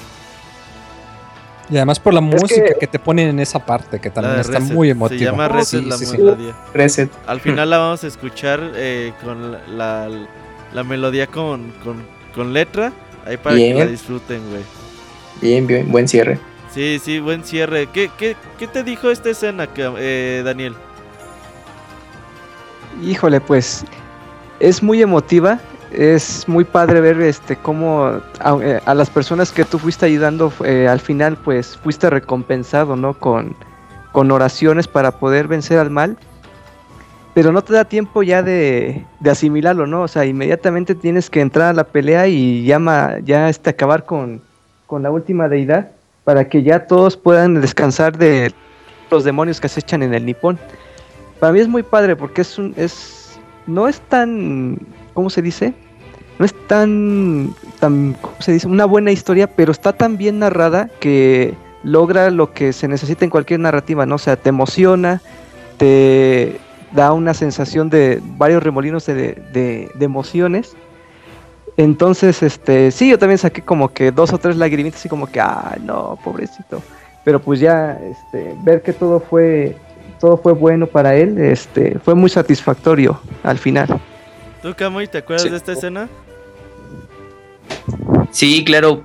[1.71, 2.75] Y además por la Es música que...
[2.81, 4.75] que- te ponen en esa parte, que también está Reset.
[4.75, 5.19] muy emotiva.
[5.19, 6.19] Se llama Reset Sí, la sí, sí.
[6.19, 6.55] melodía.
[6.75, 7.11] Reset.
[7.27, 10.09] Al final la vamos a escuchar eh, con la, la,
[10.73, 12.03] la melodía con, con,
[12.35, 12.93] con letra.
[13.27, 14.63] Ahí para que la disfruten, güey.
[15.41, 16.39] Bien, bien, buen cierre.
[16.75, 17.87] Sí, sí, buen cierre.
[17.93, 20.75] ¿Qué, qué, qué te dijo esta escena, que- eh, Daniel?
[23.03, 23.85] Híjole, pues
[24.59, 25.59] es muy emotiva.
[25.93, 30.53] Es muy padre ver este cómo a, eh, a las personas que tú fuiste ayudando
[30.65, 33.15] eh, al final pues fuiste recompensado, ¿no?
[33.15, 33.57] Con,
[34.13, 36.17] con oraciones para poder vencer al mal.
[37.35, 40.03] Pero no te da tiempo ya de, de asimilarlo, ¿no?
[40.03, 44.43] O sea, inmediatamente tienes que entrar a la pelea y llama, ya este, acabar con,
[44.87, 45.93] con la última deidad
[46.25, 48.53] para que ya todos puedan descansar de
[49.11, 50.59] los demonios que acechan en el nipón.
[51.39, 54.79] Para mí es muy padre porque es un es no es tan
[55.15, 55.73] ¿cómo se dice?
[56.39, 58.67] No es tan tan ¿cómo se dice?
[58.69, 63.31] Una buena historia, pero está tan bien narrada que logra lo que se necesita en
[63.31, 64.17] cualquier narrativa, ¿no?
[64.17, 65.21] O sea, te emociona,
[65.79, 66.59] te
[66.93, 69.15] da una sensación de varios remolinos de,
[69.53, 70.75] de- de emociones.
[71.77, 75.41] Entonces, este, sí, yo también saqué como que dos o tres lagrimitas así como que,
[75.41, 76.83] ah, no, pobrecito.
[77.25, 79.77] Pero pues ya, este, ver que todo fue,
[80.19, 83.89] todo fue bueno para él, este, fue muy satisfactorio al final.
[84.63, 85.51] ¿Tú, Camoy, te acuerdas Sí.
[85.51, 86.09] de esta escena?
[88.31, 89.03] Sí, claro.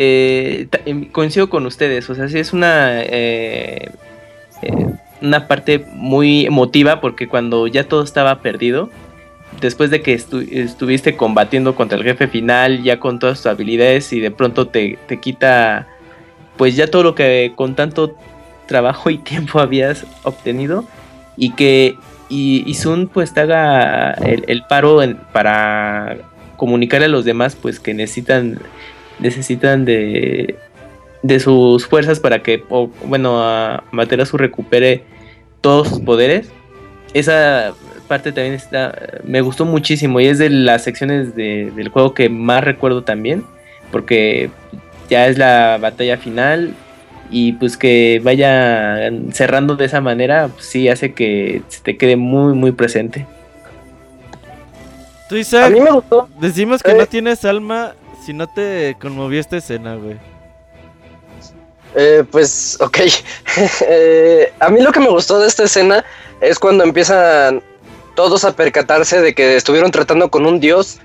[0.00, 2.08] eh, em, coincido con ustedes.
[2.08, 3.90] O sea, sí es una, eh,
[4.62, 4.86] eh,
[5.20, 8.90] una parte muy emotiva porque cuando ya todo estaba perdido,
[9.60, 14.12] después de que estu- estuviste combatiendo contra el jefe final, ya con todas tus habilidades
[14.12, 15.88] y de pronto te, te quita
[16.56, 18.14] pues ya todo lo que con tanto
[18.66, 20.84] trabajo y tiempo habías obtenido
[21.36, 21.96] y que
[22.28, 25.00] y, y Sun pues haga el, paro
[25.32, 26.18] para
[26.56, 28.58] comunicar a los demás pues que necesitan
[29.18, 30.56] necesitan de
[31.22, 32.62] de sus fuerzas para que
[33.04, 35.02] bueno a Materasu recupere
[35.60, 36.50] todos sus poderes.
[37.14, 37.72] Esa
[38.06, 42.28] parte también está, me gustó muchísimo y es de las secciones de- del juego que
[42.28, 43.44] más recuerdo también,
[43.90, 44.50] porque
[45.10, 46.74] ya es la batalla final
[47.30, 52.16] y pues que vaya cerrando de esa manera, pues sí hace que se te quede
[52.16, 53.26] muy muy presente.
[55.28, 56.28] Tú, A mí me gustó.
[56.40, 56.94] decimos que eh.
[56.94, 57.94] no tienes alma
[58.24, 60.16] si no te conmovió esta escena, güey.
[61.94, 62.98] Eh, pues, ok.
[63.88, 66.04] Eh, a mí lo que me gustó de esta escena
[66.40, 67.60] es cuando empiezan
[68.14, 70.98] todos a percatarse de que estuvieron tratando con un dios,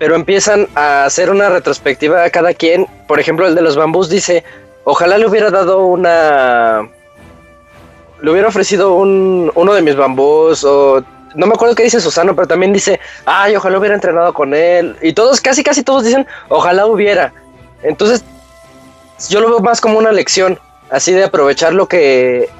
[0.00, 2.86] pero empiezan a hacer una retrospectiva a cada quien.
[3.06, 4.42] Por ejemplo, el de los bambús dice,
[4.84, 6.88] ojalá le hubiera dado una...
[8.20, 11.02] Le hubiera ofrecido un, uno de mis bambús o...
[11.34, 14.96] No me acuerdo qué dice Susano, pero también dice, ay, ojalá hubiera entrenado con él.
[15.00, 17.32] Y todos, casi, casi todos dicen, ojalá hubiera.
[17.82, 18.22] Entonces,
[19.30, 20.58] yo lo veo más como una lección,
[20.90, 22.50] así de aprovechar lo que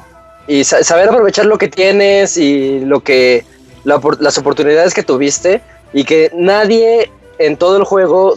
[0.47, 3.45] y sa- saber aprovechar lo que tienes y lo que
[3.85, 5.61] las oportunidades que tuviste
[5.93, 8.35] y que nadie en todo el juego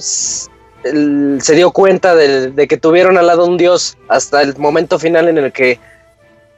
[1.41, 5.28] se dio cuenta de, de que tuvieron al lado un dios hasta el momento final
[5.28, 5.80] en el que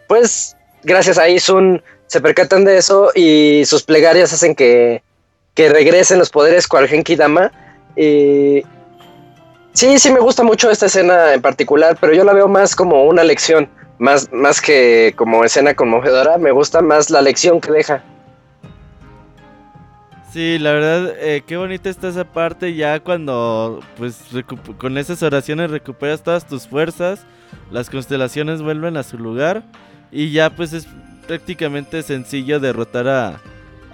[0.07, 5.01] pues gracias a Isun se percatan de eso y sus plegarias hacen que,
[5.53, 7.51] que regresen los poderes cual Genki Dama
[7.95, 8.63] y
[9.77, 13.03] Sí, sí me gusta mucho esta escena en particular, pero yo la veo más como
[13.03, 18.03] una lección, más, más que como escena conmovedora, me gusta más la lección que deja.
[20.31, 24.21] Sí, la verdad, eh, qué bonita está esa parte ya cuando, pues,
[24.77, 27.25] con esas oraciones recuperas todas tus fuerzas,
[27.71, 29.63] las constelaciones vuelven a su lugar
[30.11, 30.87] y ya, pues, es
[31.27, 33.39] prácticamente sencillo derrotar a,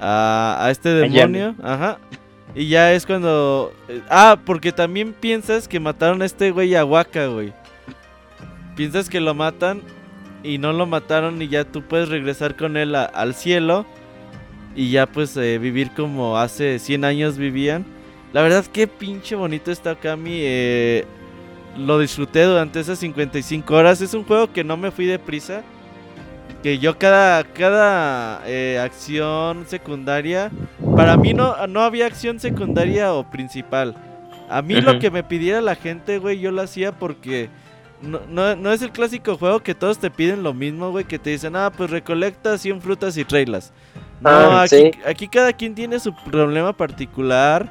[0.01, 1.55] a, a este demonio.
[1.64, 1.97] Ajá.
[2.55, 3.72] Y ya es cuando...
[3.88, 7.53] eh, ah, porque también piensas que mataron a este güey a Waka, güey.
[8.76, 9.81] Piensas que lo matan
[10.43, 13.85] y no lo mataron y ya tú puedes regresar con él a- al cielo
[14.76, 17.86] y ya pues eh, vivir como hace 100 años vivían.
[18.32, 20.32] La verdad que pinche bonito está Kami.
[20.34, 21.06] eh,
[21.78, 24.02] lo disfruté durante esas 55 horas.
[24.02, 25.64] Es un juego que no me fui deprisa.
[26.62, 30.52] Que yo cada, cada eh, acción secundaria...
[30.95, 33.95] Para mí no, no había acción secundaria o principal.
[34.50, 37.50] A mí lo que me pidiera la gente, güey, yo lo hacía porque...
[38.02, 41.18] No, no, no es el clásico juego que todos te piden lo mismo, güey, que
[41.20, 43.72] te dicen, ah, pues recolecta 100 frutas y trailas.
[44.24, 44.91] No, Ah, aquí, sí.
[45.06, 47.68] aquí cada quien tiene su problema particular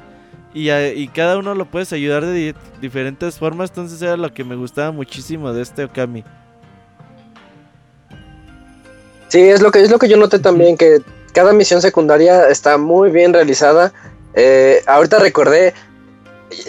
[0.53, 4.43] y, y cada uno lo puedes ayudar de di- diferentes formas, entonces era lo que
[4.43, 6.23] me gustaba muchísimo de este Okami.
[9.29, 11.01] Sí, es lo que es lo que yo noté también, que
[11.33, 13.91] cada misión secundaria está muy bien realizada.
[14.35, 15.73] Eh, ahorita recordé,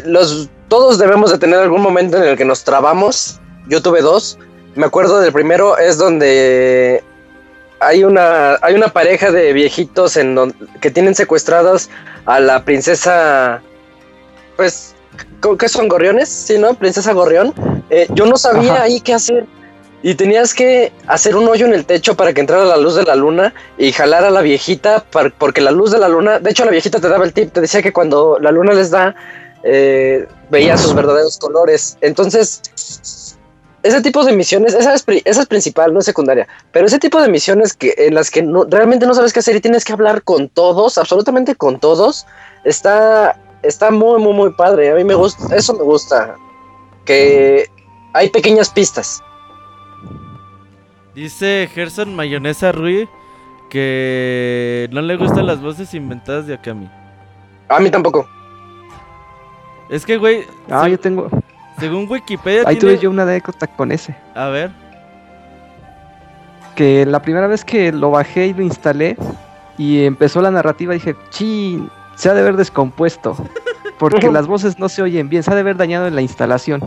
[0.07, 3.39] los, todos debemos de tener algún momento en el que nos trabamos.
[3.69, 4.39] Yo tuve dos.
[4.77, 7.05] Me acuerdo del primero, es donde
[7.87, 11.91] hay una, hay una pareja de viejitos en don- que tienen secuestradas
[12.27, 13.61] a la princesa,
[14.57, 14.95] pues,
[15.41, 16.29] ¿cómo- ¿qué son gorriones?
[16.29, 16.75] Sí, ¿no?
[16.75, 17.53] Princesa Gorrión.
[17.91, 18.83] Eh, yo no sabía Ajá.
[18.85, 19.47] ahí qué hacer.
[20.03, 23.05] Y tenías que hacer un hoyo en el techo para que entrara la luz de
[23.05, 26.51] la luna y jalar a la viejita, par- porque la luz de la luna, de
[26.51, 29.15] hecho la viejita te daba el tip, te decía que cuando la luna les da,
[29.63, 31.97] eh, veía sus verdaderos colores.
[32.03, 32.61] Entonces,
[33.85, 36.99] ese tipo de misiones, esa es, pri- esa es principal, no es secundaria, pero ese
[36.99, 39.85] tipo de misiones que, en las que no, realmente no sabes qué hacer y tienes
[39.85, 42.27] que hablar con todos, absolutamente con todos,
[42.65, 44.91] está, está muy, muy, muy padre.
[44.91, 46.35] A mí me gusta, eso me gusta,
[47.05, 47.69] que
[48.15, 49.23] hay pequeñas pistas.
[51.15, 53.09] Dice Gerson Mayonesa Rui
[53.71, 56.91] que no le gustan las voces inventadas de Okami.
[57.69, 58.27] A mí tampoco.
[59.91, 61.29] Es que, güey, Ah, yo tengo.
[61.79, 62.95] Según Wikipedia Ahí tiene...
[62.95, 64.15] tuve yo una anécdota con ese.
[64.35, 64.71] A ver.
[66.75, 69.17] Que la primera vez que lo bajé y lo instalé
[69.79, 73.37] y empezó la narrativa, dije, chin, se ha de haber descompuesto.
[73.99, 76.83] Porque las voces no se oyen bien, se ha de haber dañado en la instalación.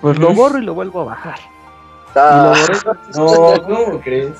[0.00, 1.38] Pues lo borro y lo vuelvo a bajar.
[2.14, 4.32] Ah, Y lo borré No, ¿cómo crees?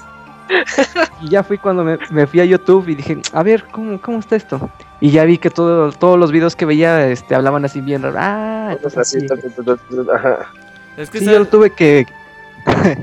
[1.23, 4.19] Y ya fui cuando me, me fui a YouTube y dije, a ver, ¿cómo, cómo
[4.19, 4.69] está esto?
[5.01, 8.16] Y ya vi que todo, todos los videos que veía este, hablaban así bien raro.
[8.19, 9.27] Ah, entonces así, sí.
[10.15, 10.39] ajá.
[10.97, 11.39] Es que Sí, ¿sabes?
[11.39, 12.07] yo lo tuve que...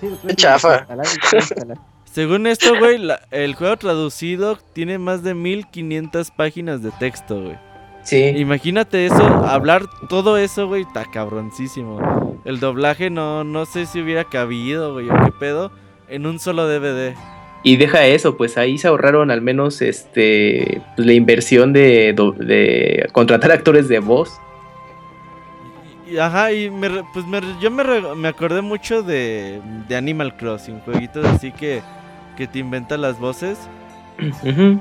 [0.00, 0.78] Sí, lo tuve Qué que chafa.
[0.80, 1.78] instalar y instalar.
[2.04, 7.58] Según esto, güey, la- el juego traducido tiene más de 1500 páginas de texto, güey.
[8.04, 8.22] Sí.
[8.36, 12.38] Imagínate eso, hablar todo eso, güey, está cabroncísimo.
[12.44, 15.72] El doblaje no, no sé si hubiera cabido, güey, o qué pedo,
[16.08, 17.14] en un solo DVD.
[17.62, 23.52] Y deja eso, pues ahí se ahorraron al menos este pues, la inversión de, contratar
[23.52, 24.38] actores de voz.
[26.06, 27.82] Y, ajá, y me pues me yo me,
[28.14, 31.80] me acordé mucho de, de Animal Crossing, jueguitos así que,
[32.36, 33.58] que te inventan las voces.
[34.44, 34.78] Ujú.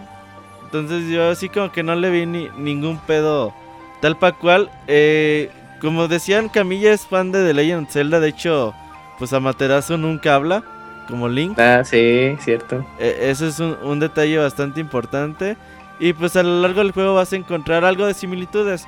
[0.73, 3.53] Entonces yo así como que no le vi ni, ningún pedo
[4.01, 4.71] tal pa' cual.
[4.87, 8.19] Eh, como decían, Camilla es fan de The Legend of Zelda.
[8.19, 8.73] De hecho,
[9.19, 10.63] pues Amaterasu nunca habla,
[11.07, 11.59] como Link.
[11.59, 12.83] Ah, sí, cierto.
[12.97, 15.57] Eh, eso es un, un detalle bastante importante.
[15.99, 18.87] Y pues a lo largo del juego vas a encontrar algo de similitudes.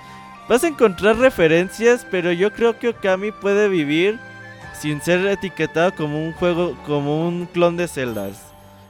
[0.49, 4.19] Vas a encontrar referencias, pero yo creo que Okami puede vivir
[4.79, 8.31] sin ser etiquetado como un juego, como un clon de Zelda.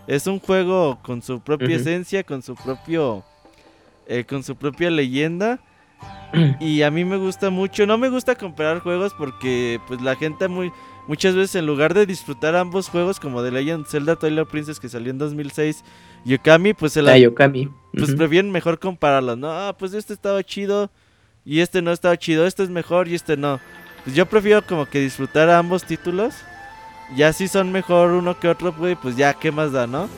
[0.08, 3.24] Es- un juego con su propia esencia, con su propio,
[4.08, 5.60] eh, con su propia leyenda.
[6.60, 7.86] Y a mí me gusta mucho.
[7.86, 10.72] No me gusta comparar juegos porque pues la gente muy
[11.08, 14.90] muchas veces en lugar de disfrutar ambos juegos como The Legend Zelda Twilight Princess que
[14.90, 15.84] salió en 2006
[16.26, 17.70] y Okami pues se la Ah, Yokami.
[17.94, 19.52] pues prefieren mejor compararlos, ¿no?
[19.52, 20.90] Ah, pues este estaba chido
[21.46, 23.60] y este no estaba chido, este es mejor y este no.
[24.04, 26.36] Pues yo prefiero como que disfrutar ambos títulos.
[27.16, 30.10] Ya si son mejor uno que otro, güey, pues ya, ¿qué más da, no?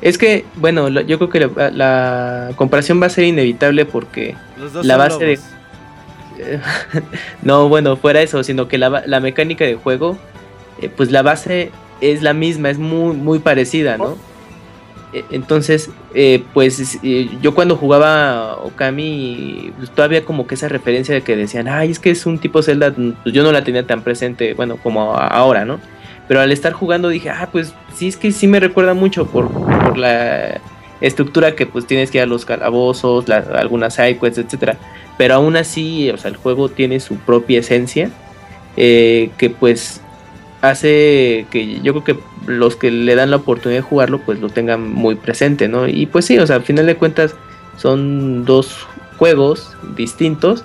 [0.00, 4.34] Es que, bueno, lo- yo creo que la, la comparación va a ser inevitable porque
[4.58, 5.38] Los dos La base de-
[7.42, 10.18] no, bueno, fuera eso, sino que la, la mecánica de juego,
[10.80, 14.16] eh, pues la base es la misma, es muy, muy parecida, ¿no?
[15.12, 20.68] Eh, Entonces, eh, pues es- eh, yo cuando jugaba Okami, pues, todavía como que esa
[20.68, 23.62] referencia de que decían, ay, es que es un tipo Zelda, pues yo no la
[23.62, 25.78] tenía tan presente, bueno, como ahora, ¿no?
[26.28, 29.50] Pero al estar jugando dije, ah, pues sí, es que sí me recuerda mucho por,
[29.98, 30.60] la
[31.00, 34.76] estructura que pues tienes que ir a los calabozos, la- algunas sidequests, etcétera.
[35.18, 38.10] Pero aún así, o sea, el juego tiene su propia esencia
[38.76, 40.00] eh, que pues
[40.62, 44.48] hace que yo creo que los que le dan la oportunidad de jugarlo pues lo
[44.48, 45.86] tengan muy presente, ¿no?
[45.86, 47.34] Y pues sí, o sea, al final de cuentas
[47.76, 48.86] son dos
[49.18, 50.64] juegos distintos.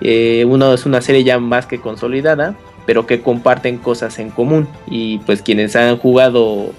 [0.00, 2.54] Eh, uno es una serie ya más que consolidada,
[2.86, 4.68] pero que comparten cosas en común.
[4.86, 6.72] Y pues quienes han jugado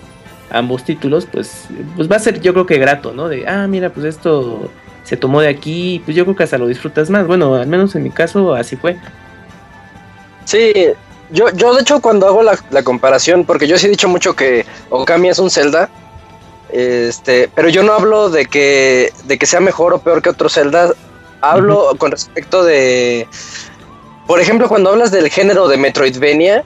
[0.50, 3.27] ambos títulos, pues, pues va a ser yo creo que grato, ¿no?
[3.27, 4.69] De, ah, mira, pues esto
[5.03, 7.27] se tomó de aquí, pues yo creo que hasta lo disfrutas más.
[7.27, 8.98] Bueno, al menos en mi caso así fue.
[10.45, 10.74] Sí,
[11.32, 14.35] yo, yo de hecho cuando hago la, la comparación, porque yo sí he dicho mucho
[14.35, 15.90] que Okami es un Zelda,
[16.69, 20.50] este, pero yo no hablo de que, de que sea mejor o peor que otro
[20.50, 20.93] Zelda,
[21.42, 23.27] hablo con respecto de,
[24.28, 26.64] por ejemplo, cuando hablas del género de Metroidvania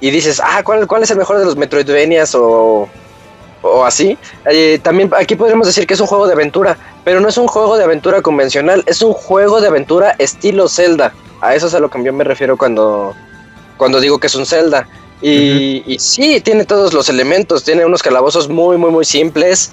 [0.00, 2.88] y dices, ah, ¿cuál, cuál es el mejor de los Metroidvanias o,
[3.62, 4.16] o así?
[4.46, 7.46] Eh, también aquí podríamos decir que es un juego de aventura, pero no es un
[7.46, 11.12] juego de aventura convencional, es un juego de aventura estilo Zelda.
[11.40, 13.14] A eso es a lo que yo me refiero cuando,
[13.76, 14.86] cuando digo que es un Zelda.
[15.20, 19.72] Y, y sí, tiene todos los elementos, tiene unos calabozos muy, muy, muy simples,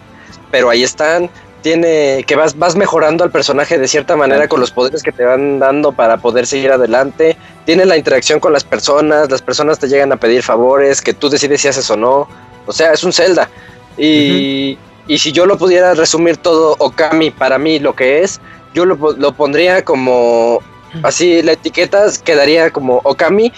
[0.50, 1.30] pero ahí están.
[1.62, 5.24] Tiene que vas, vas mejorando al personaje de cierta manera con los poderes que te
[5.24, 7.38] van dando para poder seguir adelante.
[7.66, 11.30] Tiene la interacción con las personas, las personas te llegan a pedir favores, que tú
[11.30, 12.28] decides si haces o no.
[12.66, 13.50] O sea, es un Zelda.
[13.98, 18.40] Y, y si yo lo pudiera resumir todo Okami para mí lo que es,
[18.74, 20.60] yo lo, lo pondría como
[21.04, 23.52] así, la etiqueta quedaría como Okami,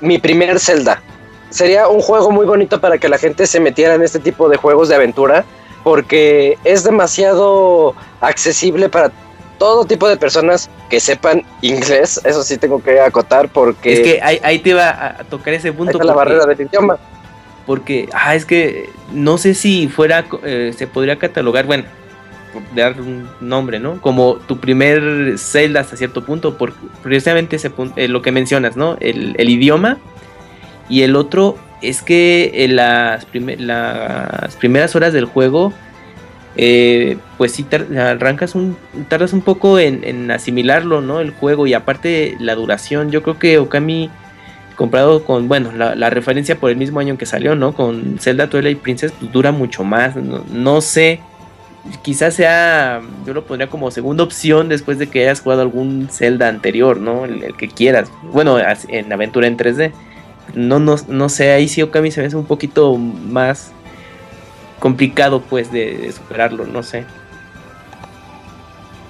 [0.00, 1.02] mi primer Zelda.
[1.50, 4.56] Sería un juego muy bonito para que la gente se metiera en este tipo de
[4.56, 5.44] juegos de aventura,
[5.88, 9.10] porque es demasiado accesible para
[9.56, 12.20] todo tipo de personas que sepan inglés.
[12.26, 15.68] Eso sí tengo que acotar porque Es que ahí, ahí te iba a tocar ese
[15.68, 15.92] ahí punto.
[15.92, 16.98] está la porque- barrera del idioma.
[17.64, 21.84] Porque, ah, es que no sé si fuera, eh, se podría catalogar, bueno,
[22.52, 23.98] por dar un nombre, ¿no?
[24.02, 28.76] Como tu primer Zelda hasta cierto punto, por precisamente ese punto, eh, lo que mencionas,
[28.76, 28.98] ¿no?
[29.00, 29.96] El, el idioma.
[30.90, 35.72] Y el otro es que en las, prime- las primeras horas del juego,
[36.56, 37.66] eh, pues sí
[37.96, 38.76] arrancas un,
[39.08, 41.20] tardas un poco en, asimilarlo, ¿no?
[41.20, 44.10] El juego y aparte la duración, yo creo que Okami
[44.74, 47.74] comparado con, bueno, la, referencia por el mismo año en que salió, ¿no?
[47.74, 50.14] Con Zelda Twilight Princess, pues dura mucho más.
[50.16, 51.20] No, sé,
[52.02, 56.48] quizás sea, yo lo pondría como segunda opción después de que hayas jugado algún Zelda
[56.48, 57.24] anterior, ¿no?
[57.24, 58.10] El, que quieras.
[58.32, 58.56] Bueno,
[58.88, 59.92] en aventura en 3D.
[60.54, 63.72] No, no, no sé, ahí sí Okami se me hace un poquito más
[64.78, 67.04] complicado, pues, de, de superarlo, no sé.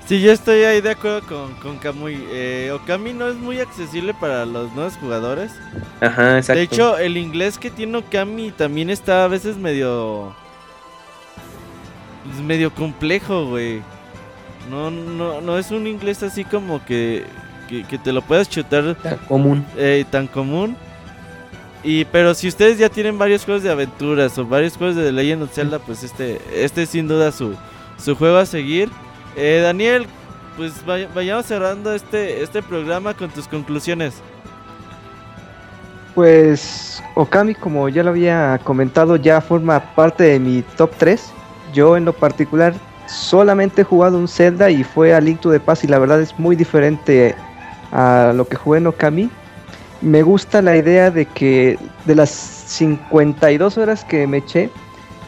[0.06, 2.18] Sí, yo estoy ahí de acuerdo con, con Kamui.
[2.30, 5.52] Eh, Okami no es muy accesible para los nuevos jugadores.
[6.00, 6.54] Ajá, exacto.
[6.54, 10.34] De hecho, el inglés que tiene Okami también está a veces medio.
[12.34, 13.82] Es medio complejo, güey.
[14.70, 17.24] No, no, no es un inglés así como que,
[17.68, 19.66] que, que te lo puedas chutar Tan común.
[19.76, 20.74] eh, tan común.
[21.82, 25.12] Y pero si ustedes ya tienen varios juegos de aventuras o varios juegos de The
[25.12, 27.54] Legend of Zelda, pues este, este es sin duda su,
[27.98, 28.90] su juego a seguir.
[29.36, 30.06] Eh, Daniel,
[30.56, 34.14] pues vay- vayamos cerrando este, este programa con tus conclusiones.
[36.14, 41.32] Pues Okami, como ya lo había comentado, ya forma parte de mi top 3.
[41.72, 42.74] Yo en lo particular
[43.06, 46.20] solamente he jugado un Zelda y fue a Link to the Past y la verdad
[46.20, 47.34] es muy diferente
[47.92, 49.30] a lo que jugué en Okami.
[50.00, 54.70] Me gusta la idea de que de las 52 horas que me eché,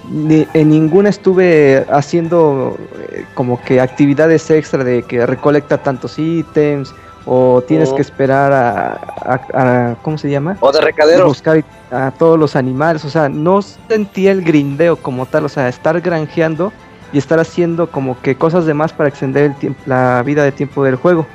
[0.08, 2.76] en ninguna estuve haciendo
[3.10, 6.94] eh, como que actividades extra de que recolecta tantos ítems
[7.26, 10.57] o tienes que esperar a, ¿cómo se llama?
[10.60, 11.26] O de recadero.
[11.26, 15.68] Buscar a todos los animales, o sea, no sentí el grindeo como tal, o sea,
[15.68, 16.73] estar granjeando
[17.12, 20.84] y estar haciendo como que cosas de más para extender el la vida de tiempo
[20.84, 21.26] del juego.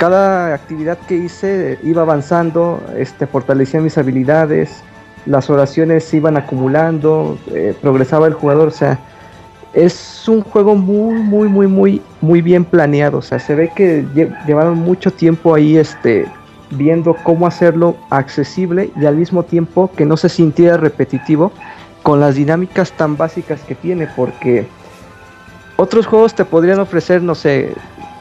[0.00, 4.82] Cada actividad que hice iba avanzando, este, fortalecía mis habilidades,
[5.26, 8.98] las oraciones se iban acumulando, eh, progresaba el jugador, o sea,
[9.74, 14.06] es un juego muy, muy, muy, muy, muy bien planeado, o sea, se ve que
[14.46, 16.24] llevaron mucho tiempo ahí, este,
[16.70, 21.52] viendo cómo hacerlo accesible y al mismo tiempo que no se sintiera repetitivo
[22.02, 24.66] con las dinámicas tan básicas que tiene, porque
[25.76, 27.74] otros juegos te podrían ofrecer, no sé,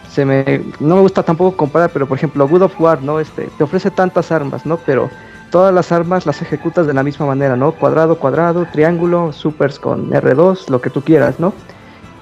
[0.09, 3.19] se me, no me gusta tampoco comparar, pero por ejemplo, Good of War, ¿no?
[3.19, 4.77] Este, te ofrece tantas armas, ¿no?
[4.77, 5.09] Pero
[5.51, 7.71] todas las armas las ejecutas de la misma manera, ¿no?
[7.71, 11.53] Cuadrado, cuadrado, triángulo, supers con R2, lo que tú quieras, ¿no?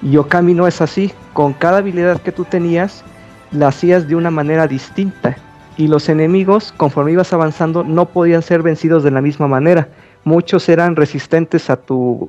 [0.02, 1.12] Y Okami no es así.
[1.32, 3.04] Con cada habilidad que tú tenías,
[3.52, 5.36] la hacías de una manera distinta.
[5.76, 9.88] Y los enemigos, conforme ibas avanzando, no podían ser vencidos de la misma manera.
[10.24, 12.28] Muchos eran resistentes a tu,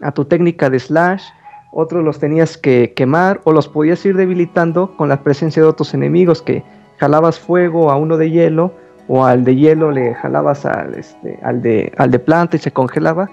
[0.00, 1.24] a tu técnica de slash,
[1.70, 5.94] otros los tenías que quemar o los podías ir debilitando con la presencia de otros
[5.94, 6.64] enemigos que
[6.98, 8.72] jalabas fuego a uno de hielo
[9.06, 12.70] o al de hielo le jalabas al, este, al, de, al de planta y se
[12.70, 13.28] congelaba.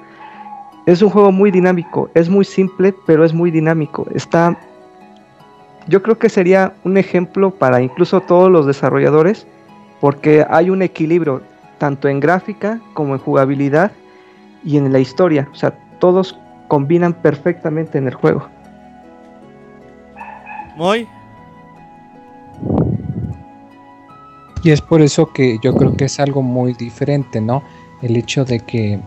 [0.85, 4.05] Es un juego muy dinámico, es muy simple, pero es muy dinámico.
[4.13, 4.57] Está,
[5.87, 9.47] yo creo que sería un ejemplo para incluso todos los desarrolladores,
[9.99, 11.41] porque hay un equilibrio
[11.77, 13.91] tanto en gráfica como en jugabilidad
[14.63, 15.49] y en la historia.
[15.51, 18.47] O sea, todos combinan perfectamente en el juego.
[20.75, 21.07] Muy.
[24.63, 27.63] Y es por eso que yo creo que es algo muy diferente, ¿no?
[28.01, 28.99] El hecho de que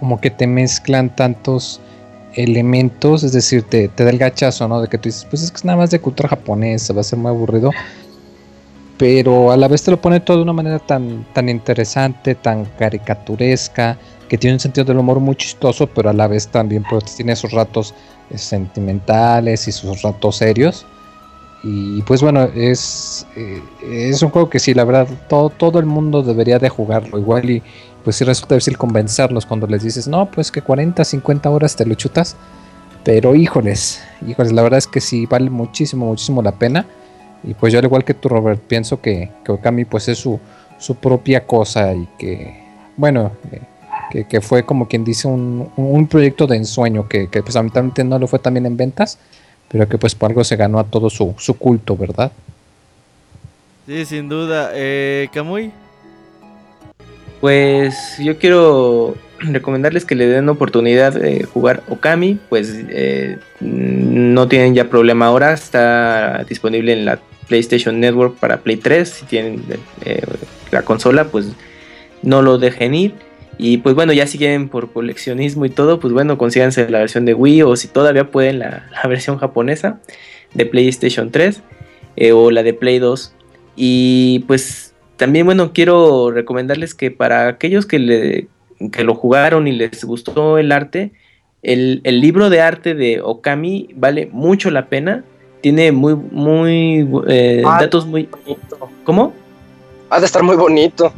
[0.00, 1.80] como que te mezclan tantos
[2.34, 4.80] elementos, es decir, te, te da el gachazo, ¿no?
[4.80, 7.04] De que tú dices, pues es que es nada más de cultura japonesa, va a
[7.04, 7.70] ser muy aburrido.
[9.00, 12.66] Pero a la vez te lo pone todo de una manera tan, tan interesante, tan
[12.78, 13.96] caricaturesca,
[14.28, 17.34] que tiene un sentido del humor muy chistoso, pero a la vez también pues, tiene
[17.34, 17.94] sus ratos
[18.28, 20.84] eh, sentimentales y sus ratos serios.
[21.62, 25.86] Y pues bueno, es, eh, es un juego que sí, la verdad, todo, todo el
[25.86, 27.18] mundo debería de jugarlo.
[27.18, 27.62] Igual y
[28.04, 31.86] pues sí resulta difícil convencerlos cuando les dices, no, pues que 40, 50 horas te
[31.86, 32.36] lo chutas.
[33.02, 36.84] Pero híjoles, híjoles, la verdad es que sí vale muchísimo, muchísimo la pena.
[37.42, 40.38] Y pues yo al igual que tú, Robert, pienso que, que Okami pues es su,
[40.78, 42.62] su propia cosa y que,
[42.96, 43.32] bueno,
[44.12, 47.56] eh, que, fue como quien dice un, proyecto de ensueño que, que pues
[48.04, 49.18] no lo fue también en ventas,
[49.68, 52.32] pero que pues por algo se ganó a todo su, culto, ¿verdad?
[53.86, 54.70] Sí, sin duda.
[54.74, 55.70] Eh, Kamui.
[57.40, 64.74] Pues yo quiero recomendarles que le den oportunidad de jugar Okami, pues eh, no tienen
[64.74, 67.18] ya problema ahora, está disponible en la
[67.50, 69.62] PlayStation Network para Play 3, si tienen
[70.04, 70.22] eh,
[70.70, 71.52] la consola, pues
[72.22, 73.14] no lo dejen ir.
[73.58, 77.34] Y pues bueno, ya siguen por coleccionismo y todo, pues bueno, consíganse la versión de
[77.34, 80.00] Wii o si todavía pueden la, versión japonesa
[80.54, 81.62] de PlayStation 3
[82.16, 83.34] eh, o la de Play 2.
[83.76, 88.48] Y pues también bueno, quiero recomendarles que para aquellos que, le,
[88.92, 91.12] que lo jugaron y les gustó el arte,
[91.62, 95.24] el, libro de arte de Okami vale mucho la pena.
[95.60, 98.28] Tiene muy, muy eh, ah, datos muy...
[99.04, 99.34] ¿Cómo?
[100.08, 101.12] Ha de estar muy bonito.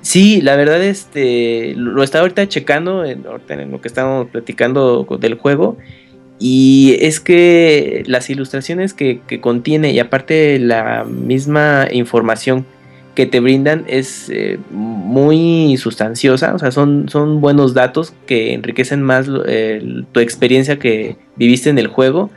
[0.00, 5.76] Sí, la verdad, este, lo estaba ahorita checando en, lo que estábamos platicando del juego.
[6.38, 12.64] Y es que las ilustraciones que, contiene y aparte la misma información
[13.16, 19.02] que te brindan es eh, muy sustanciosa, o sea, son, son buenos datos que enriquecen
[19.02, 22.30] más tu experiencia que viviste en el juego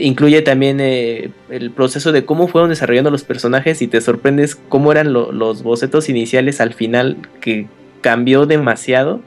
[0.00, 4.92] incluye también eh, el proceso de cómo fueron desarrollando los personajes y te sorprendes cómo
[4.92, 7.66] eran los bocetos iniciales al final que
[8.00, 9.20] cambió demasiado.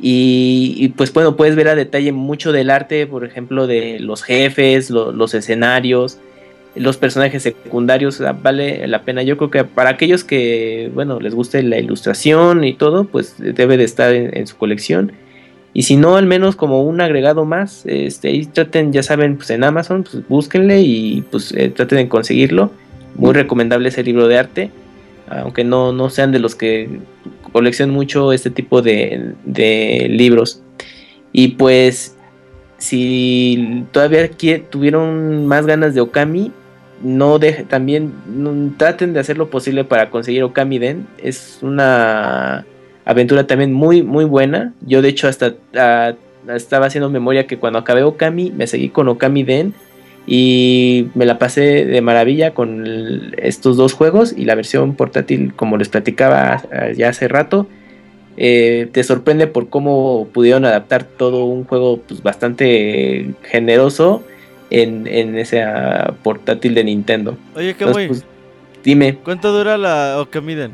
[0.00, 4.90] Y, pues bueno puedes ver a detalle mucho del arte por ejemplo de los jefes
[4.90, 6.18] los escenarios
[6.76, 9.24] los personajes secundarios vale la pena.
[9.24, 13.76] Yo creo que para aquellos que bueno les guste la ilustración y todo pues debe
[13.76, 15.12] de estar en su colección
[15.78, 19.48] y si no, al menos como un agregado más, este, ahí traten, ya saben, pues
[19.50, 22.72] en Amazon, pues búsquenle y pues eh, traten de conseguirlo.
[23.14, 24.70] Muy recomendable ese libro de arte,
[25.28, 26.98] aunque no, no sean de los que
[27.52, 29.36] coleccionan mucho este tipo de,
[30.10, 30.64] libros.
[31.30, 32.16] Y pues
[32.78, 34.28] si todavía
[34.70, 36.50] tuvieron más ganas de Okami,
[37.04, 41.06] no deje, también no- traten de hacer lo posible para conseguir Okami Den.
[41.22, 42.66] Es una
[43.08, 44.72] aventura también muy, muy buena.
[44.86, 46.12] Yo de hecho hasta ah,
[46.54, 49.74] estaba haciendo memoria que cuando acabé Okami, me seguí con Okami Den
[50.26, 55.54] y me la pasé de maravilla con el- estos dos juegos y la versión portátil,
[55.54, 57.66] como les platicaba ah, ya hace rato.
[58.40, 64.22] eh, te sorprende por cómo pudieron adaptar todo un juego pues, bastante generoso
[64.70, 67.36] en, en ese ah, portátil de Nintendo.
[67.56, 68.24] Oye, Entonces, Kamui, pues,
[68.84, 70.70] dime, ¿cuánto dura la Okamiden?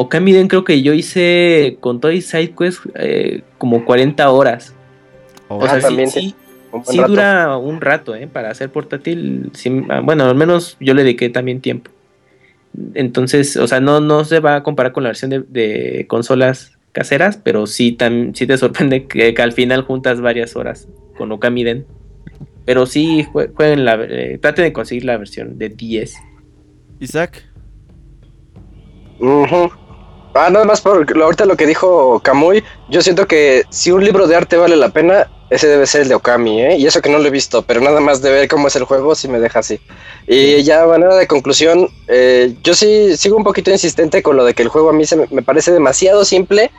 [0.00, 4.74] Okamiden creo que yo hice con todo y SideQuest eh, como 40 horas.
[5.48, 6.34] O Ah, sea, sí, también sí,
[6.84, 8.26] sí, un dura un rato, ¿eh?
[8.26, 11.90] Para hacer portátil, sí, ah, bueno, al menos yo le dediqué también tiempo.
[12.94, 16.78] Entonces, o sea, no, no se va a comparar con la versión de, de consolas
[16.92, 20.88] caseras, pero sí, tam- sí te sorprende que, que al final juntas varias horas
[21.18, 21.84] con Okamiden.
[22.64, 26.14] Pero sí, jue- jueguen la, eh, traten de conseguir la versión de 10.
[27.00, 27.44] Isaac.
[29.18, 29.70] Ujú.
[30.32, 34.04] Ah, nada más por lo- ahorita lo que dijo Kamui, yo siento que si un
[34.04, 36.76] libro de arte vale la pena, ese debe ser el de Okami, ¿eh?
[36.76, 38.84] Y eso que no lo he visto, pero nada más de ver cómo es el
[38.84, 39.80] juego, sí me deja así.
[40.28, 44.54] Y ya manera de conclusión, eh, yo sí sigo un poquito insistente con lo de
[44.54, 46.70] que el juego a mí se me, parece demasiado simple.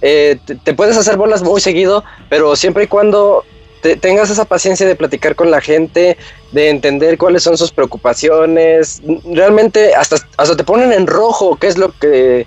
[0.00, 3.46] Eh, te, te puedes hacer bolas muy seguido, pero siempre y cuando
[3.80, 6.18] te- tengas esa paciencia de platicar con la gente,
[6.50, 11.78] de entender cuáles son sus preocupaciones, realmente hasta, hasta te ponen en rojo qué es
[11.78, 12.46] lo que,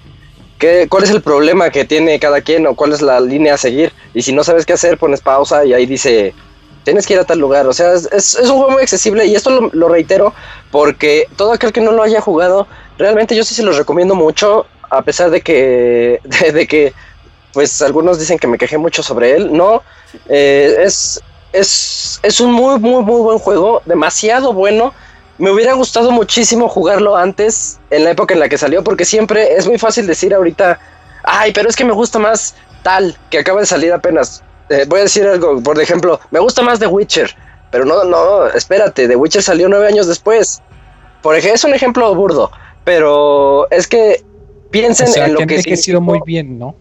[0.89, 3.91] cuál es el problema que tiene cada quien o cuál es la línea a seguir.
[4.13, 6.33] Y si no sabes qué hacer, pones pausa y ahí dice,
[6.83, 7.67] tienes que ir a tal lugar.
[7.67, 10.33] O sea, es, un juego muy accesible y esto lo, lo reitero
[10.71, 12.67] porque todo aquel que no lo haya jugado,
[12.97, 16.93] realmente yo sí se los recomiendo mucho, a pesar de que, de, de que
[17.55, 19.53] pues algunos dicen que me quejé mucho sobre él.
[19.53, 19.81] No,
[20.27, 21.21] eh, es,
[21.53, 24.93] es, es un muy, muy, muy buen juego, demasiado bueno.
[25.37, 29.55] Me hubiera gustado muchísimo jugarlo antes, en la época en la que salió, porque siempre
[29.55, 30.79] es muy fácil decir ahorita,
[31.23, 34.43] ay, pero es que me gusta más tal, que acaba de salir apenas.
[34.69, 37.35] Eh, voy a decir algo, por ejemplo, me gusta más The Witcher,
[37.69, 40.61] pero no, no, espérate, The Witcher salió nueve años después.
[41.21, 42.49] Por ejemplo, es un ejemplo burdo,
[42.85, 44.23] pero es que
[44.71, 46.75] piensen O sea, en lo que ha envejecido significó- muy bien, ¿no?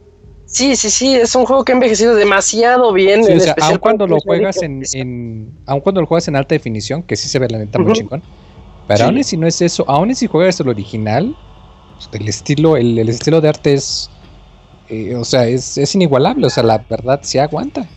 [0.47, 3.25] Sí, sí, sí, es un juego que ha envejecido demasiado bien.
[3.25, 6.29] Sí, en o sea, especial aun cuando lo juegas en, en- aun cuando lo juegas
[6.29, 8.23] en alta definición, que sí se ve la neta muy chingón.
[8.87, 9.05] Pero Sí.
[9.05, 11.37] aún si no es eso, aún si juegas el original,
[12.13, 14.11] el estilo, el, el estilo de arte es,
[14.89, 17.89] eh, o sea, es, es inigualable, o sea, la verdad sí aguanta.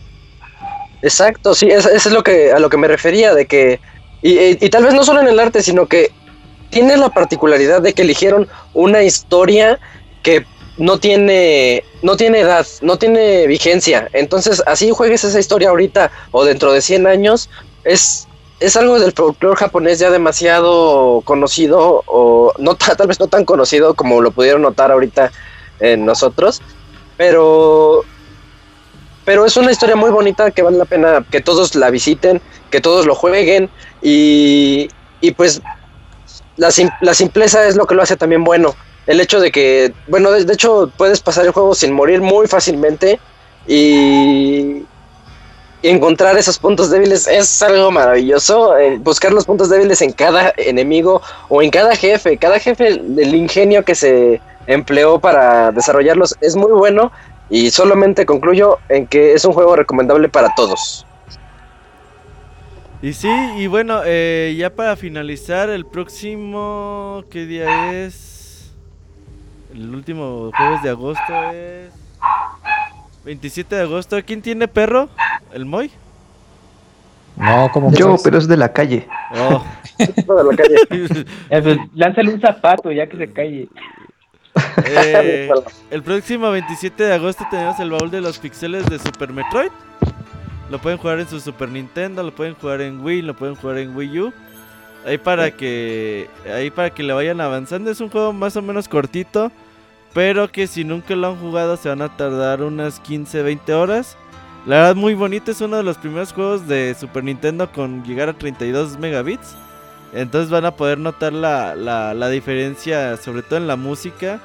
[1.02, 3.80] Exacto, sí, eso, eso es lo que, a lo que me refería, de que,
[4.22, 6.10] y, y- y tal vez no solo en el arte, sino que
[6.70, 9.78] tiene la particularidad de que eligieron una historia
[10.22, 10.44] que
[10.76, 14.08] no tiene, no tiene edad, no tiene vigencia.
[14.12, 17.48] Entonces, así juegues esa historia ahorita o dentro de 100 años,
[17.84, 18.27] es,
[18.60, 23.44] es algo del folclore japonés ya demasiado conocido, o no ta- tal vez no tan
[23.44, 25.30] conocido como lo pudieron notar ahorita
[25.80, 26.60] en nosotros,
[27.16, 28.04] pero
[29.24, 32.80] pero es una historia muy bonita que vale la pena que todos la visiten, que
[32.80, 33.68] todos lo jueguen
[34.00, 34.88] y,
[35.20, 35.60] y pues
[36.56, 36.70] la,
[37.02, 38.74] la simpleza es lo que lo hace también bueno.
[39.06, 43.20] El hecho de que, bueno, de, hecho puedes pasar el juego sin morir muy fácilmente
[43.66, 44.82] y
[45.82, 48.76] encontrar esos puntos débiles es algo maravilloso.
[48.76, 52.36] eh, buscar los puntos débiles en cada enemigo o en cada jefe.
[52.36, 57.10] Cada jefe, el ingenio que se empleó para desarrollarlos es muy bueno
[57.50, 61.06] y solamente concluyo en que es un juego recomendable para todos.
[63.00, 67.24] Y sí, y bueno, eh, ya para finalizar, el próximo.
[67.30, 68.72] ¿Qué día es?
[69.72, 71.92] El último jueves de agosto es.
[73.24, 74.16] 27 de agosto.
[74.26, 75.08] ¿Quién tiene perro?
[75.52, 75.90] ¿El Moy?
[77.36, 79.06] No, como Yo, pero es de la calle.
[79.36, 79.64] Oh.
[79.98, 80.76] De la calle.
[81.50, 83.68] Eh, pues, lánzale un zapato ya que se calle.
[84.86, 85.48] Eh,
[85.90, 89.70] el próximo 27 de agosto tenemos el baúl de los pixeles de Super Metroid.
[90.70, 93.78] Lo pueden jugar en su Super Nintendo, lo pueden jugar en Wii, lo pueden jugar
[93.78, 94.32] en Wii U.
[95.06, 97.90] Ahí para que ahí para que le vayan avanzando.
[97.90, 99.50] Es un juego más o menos cortito,
[100.12, 104.16] pero que si nunca lo han jugado se van a tardar unas 15, 20 horas.
[104.68, 108.28] La verdad muy bonito, es uno de los primeros juegos de Super Nintendo con llegar
[108.28, 109.56] a 32 megabits.
[110.12, 114.40] Entonces van a poder notar la, la, la diferencia, sobre todo en la música,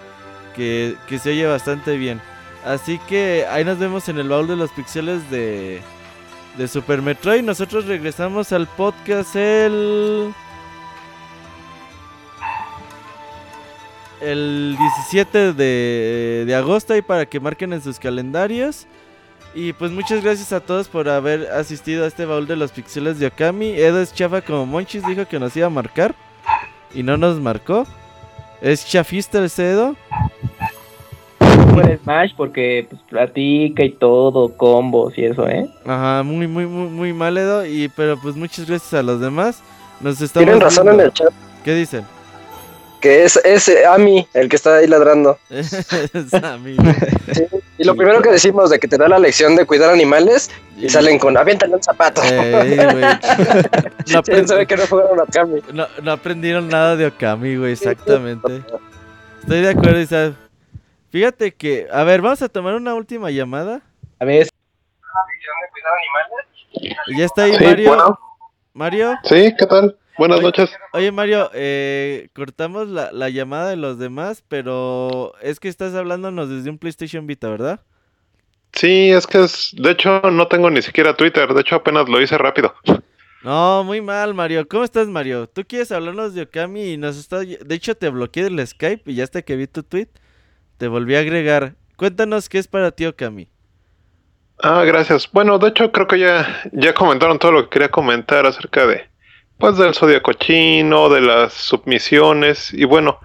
[0.56, 2.22] que, que se oye bastante bien.
[2.64, 5.82] Así que ahí nos vemos en el baúl de los pixeles de,
[6.58, 7.44] de Super Metroid.
[7.44, 10.34] Nosotros regresamos al podcast el...
[14.22, 14.78] El
[15.10, 18.88] 17 de, de agosto y para que marquen en sus calendarios.
[19.56, 23.20] Y pues muchas gracias a todos por haber asistido a este baúl de los pixeles
[23.20, 23.70] de Okami.
[23.70, 26.16] Edo es chafa como Monchis, dijo que nos iba a marcar.
[26.94, 27.86] Y no nos marcó.
[28.62, 29.96] Es chafista el Edo.
[31.74, 35.68] Buen Smash porque pues, platica y todo, combos y eso, ¿eh?
[35.86, 37.66] Ajá, muy, muy, muy, muy mal Edo.
[37.66, 39.62] Y, pero pues muchas gracias a los demás.
[40.02, 41.04] Nos estamos Tienen razón viendo.
[41.04, 41.32] en el chat.
[41.64, 42.06] ¿Qué dicen?
[43.02, 45.38] Que es ese Ami el que está ahí ladrando.
[45.50, 46.76] Es a mí.
[47.34, 47.44] Sí,
[47.78, 50.90] Y lo primero que decimos de que te da la lección de cuidar animales y
[50.90, 52.22] salen con aviéntale un zapato.
[52.24, 53.04] Eh, güey.
[54.14, 55.18] No, ¿Quién aprend- sabe que no jugaron
[56.04, 58.62] no aprendieron nada de Okami, güey, exactamente.
[59.42, 60.34] Estoy de acuerdo, Isaac.
[61.10, 63.82] Fíjate que, a ver, vamos a tomar una última llamada.
[64.20, 64.48] A ver,
[67.18, 67.88] Ya está ahí Sí, Mario.
[67.90, 68.20] bueno.
[68.74, 69.96] Mario, Sí, ¿qué tal?
[70.18, 70.46] Buenas Oye.
[70.46, 70.72] noches.
[70.94, 76.50] oye Mario, eh, cortamos la, la llamada de los demás, pero es que estás hablándonos
[76.50, 77.82] desde un PlayStation Vita, ¿verdad?
[78.74, 82.22] Sí, es que es, de hecho no tengo ni siquiera Twitter, de hecho apenas lo
[82.22, 82.74] hice rápido.
[83.44, 84.66] No, muy mal, Mario.
[84.70, 85.48] ¿Cómo estás, Mario?
[85.48, 87.40] ¿Tú quieres hablarnos de Okami y nos está...
[87.40, 90.08] De hecho, te bloqueé del Skype y ya hasta que vi tu tweet,
[90.78, 91.76] te volví a agregar.
[91.98, 93.50] Cuéntanos qué es para ti Okami.
[94.60, 95.30] Ah, gracias.
[95.30, 99.10] Bueno, de hecho creo que ya, ya comentaron todo lo que quería comentar acerca de,
[99.58, 103.20] pues del zodiaco chino, de las submisiones y bueno,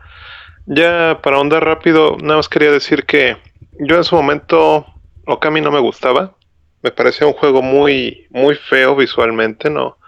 [0.67, 3.37] ya para ahondar rápido, nada más quería decir que
[3.81, 4.87] yo en su momento
[5.27, 6.37] Okami no me gustaba,
[6.83, 9.99] me parecía un juego muy, muy feo visualmente, no,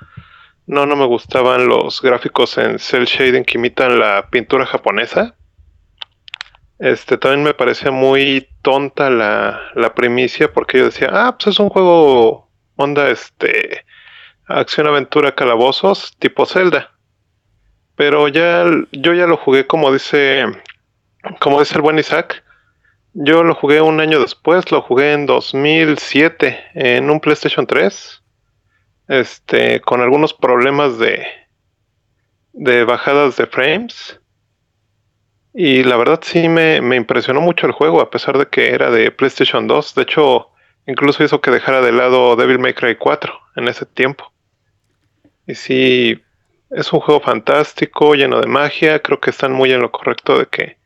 [0.66, 5.34] no, no me gustaban los gráficos en cel shading que imitan la pintura japonesa.
[6.78, 11.58] Este, también me parecía muy tonta la, la primicia porque yo decía, ah, pues es
[11.58, 13.84] un juego onda, este,
[14.50, 16.90] acción, aventura, calabozos, tipo Zelda.
[17.96, 20.46] Pero ya, yo ya lo jugué como dice,
[21.40, 22.44] como dice el buen Isaac.
[23.12, 28.22] Yo lo jugué un año después, lo jugué en 2007 en un PlayStation 3.
[29.08, 31.26] Este, con algunos problemas de,
[32.52, 34.20] de bajadas de frames.
[35.52, 38.90] Y la verdad sí me, me impresionó mucho el juego, a pesar de que era
[38.90, 39.96] de PlayStation 2.
[39.96, 40.50] De hecho,
[40.86, 44.29] incluso hizo que dejara de lado Devil May Cry 4 en ese tiempo.
[45.50, 46.22] Y sí,
[46.70, 49.02] es un juego fantástico, lleno de magia.
[49.02, 50.78] Creo que están muy en lo correcto de que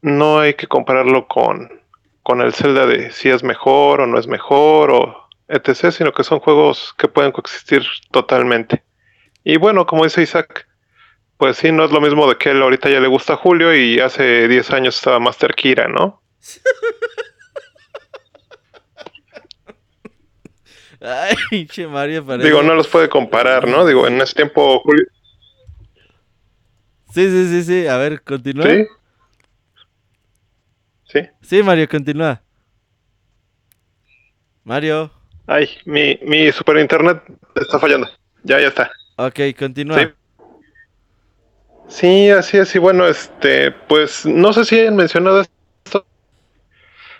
[0.00, 1.80] no hay que compararlo con,
[2.24, 6.24] con el Zelda de si es mejor o no es mejor o etc., sino que
[6.24, 8.82] son juegos que pueden coexistir totalmente.
[9.44, 10.66] Y bueno, como dice Isaac,
[11.36, 13.72] pues sí, no es lo mismo de que él ahorita ya le gusta a Julio
[13.72, 16.20] y hace 10 años estaba Master Kira, ¿no?
[21.02, 22.48] Ay, pinche Mario, parece...
[22.48, 23.84] Digo, no los puede comparar, ¿no?
[23.84, 25.04] Digo, en ese tiempo Julio...
[27.12, 27.86] Sí, sí, sí, sí.
[27.86, 28.66] A ver, continúa.
[28.66, 28.86] ¿Sí?
[31.04, 31.20] Sí.
[31.42, 32.40] Sí, Mario, continúa.
[34.64, 35.10] Mario.
[35.46, 37.22] Ay, mi, mi super internet
[37.54, 38.08] está fallando.
[38.44, 38.90] Ya, ya está.
[39.16, 39.98] Ok, continúa.
[39.98, 40.06] Sí.
[41.88, 42.74] Sí, así es.
[42.74, 46.06] Y bueno, este, pues no sé si hayan mencionado esto.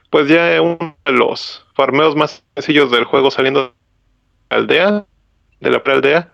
[0.09, 3.73] Pues ya uno de los farmeos más sencillos del juego saliendo de
[4.51, 5.07] la aldea,
[5.61, 6.33] de la prealdea,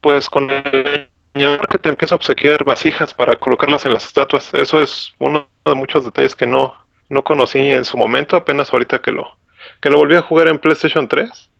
[0.00, 4.52] pues con el leñador que te empieza a obsequiar vasijas para colocarlas en las estatuas.
[4.54, 6.74] Eso es uno de muchos detalles que no,
[7.08, 9.36] no conocí en su momento, apenas ahorita que lo,
[9.80, 11.50] que lo volví a jugar en PlayStation 3.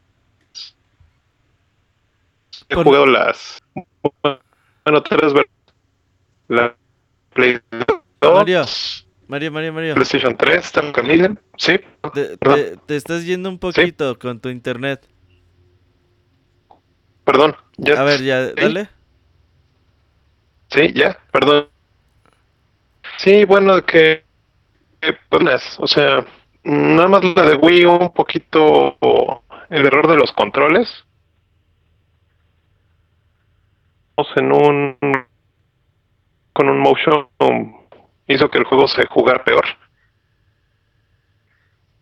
[2.68, 3.62] He Por- jugado las
[4.22, 5.32] bueno, tres
[6.48, 6.74] la
[7.32, 7.58] Play
[8.20, 9.50] 2, Mario.
[9.52, 9.94] Mario, Mario.
[9.94, 11.78] PlayStation 3, también, sí,
[12.14, 12.56] Te, perdón.
[12.56, 15.06] te- te estás yendo un poquito con tu internet.
[17.24, 18.52] perdón, ya, A ver, ya, ¿Sí?
[18.56, 18.88] dale.
[20.70, 21.68] sí, ya, perdón.
[23.18, 24.24] Sí, bueno, que,
[25.00, 26.24] que, pues, o sea,
[26.62, 28.96] nada más la de Wii un poquito
[29.70, 30.88] el error de los controles.
[34.36, 34.98] En un
[36.52, 37.28] con un motion
[38.28, 39.64] hizo que el juego se jugara peor.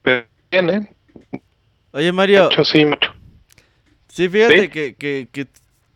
[0.03, 0.95] Pero bien, ¿eh?
[1.93, 2.45] Oye, Mario.
[2.45, 3.13] Mucho, sí, mucho.
[4.09, 4.69] Sí, fíjate ¿Sí?
[4.69, 5.47] Que, que, que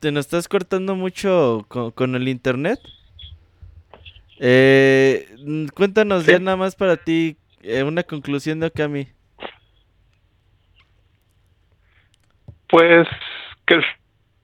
[0.01, 2.79] te nos estás cortando mucho con, con el internet.
[4.41, 5.29] Eh,
[5.75, 6.33] cuéntanos Sí.
[6.33, 9.09] ya nada más para ti eh, una conclusión de Okami.
[12.69, 13.09] Pues
[13.67, 13.85] que el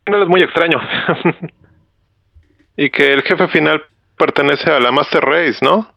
[0.04, 0.78] final es muy extraño.
[2.76, 3.82] y que el jefe final
[4.16, 5.92] pertenece a la Master Race, ¿no?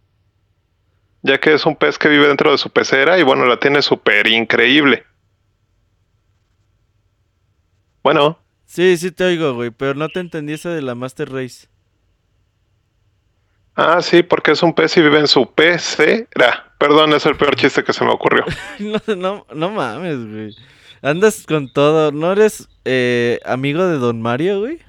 [1.22, 3.82] Ya que es un pez que vive dentro de su pecera y bueno, la tiene
[3.82, 5.06] súper increíble.
[8.04, 11.68] Bueno, Sí, sí te oigo, güey, pero no te entendí esa de la Master Race.
[13.76, 16.74] ah, sí, porque es un pez y vive en su pecera.
[16.80, 18.44] Perdón, es el peor chiste que se me ocurrió.
[18.80, 20.56] no, no, no mames, güey.
[21.02, 22.12] Andas con todo.
[22.12, 24.80] ¿No eres eh, amigo de Don Mario, güey?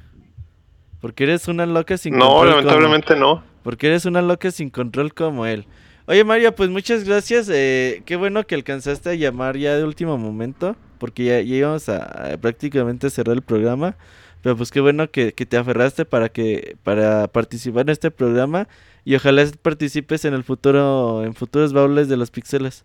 [1.00, 2.50] Porque eres una loca sin No, control.
[2.50, 3.42] lamentablemente no.
[3.62, 5.66] Porque eres una loca sin control como él.
[6.06, 7.48] Oye, Mario, pues muchas gracias.
[7.52, 10.74] Eh, qué bueno que alcanzaste a llamar ya de último momento.
[10.98, 13.96] Porque ya, ya íbamos a, a prácticamente cerrar el programa.
[14.42, 18.68] Pero pues qué bueno que, que, te aferraste para que para participar en este programa
[19.04, 22.84] y ojalá participes en el futuro en futuros baúles de los pixeles.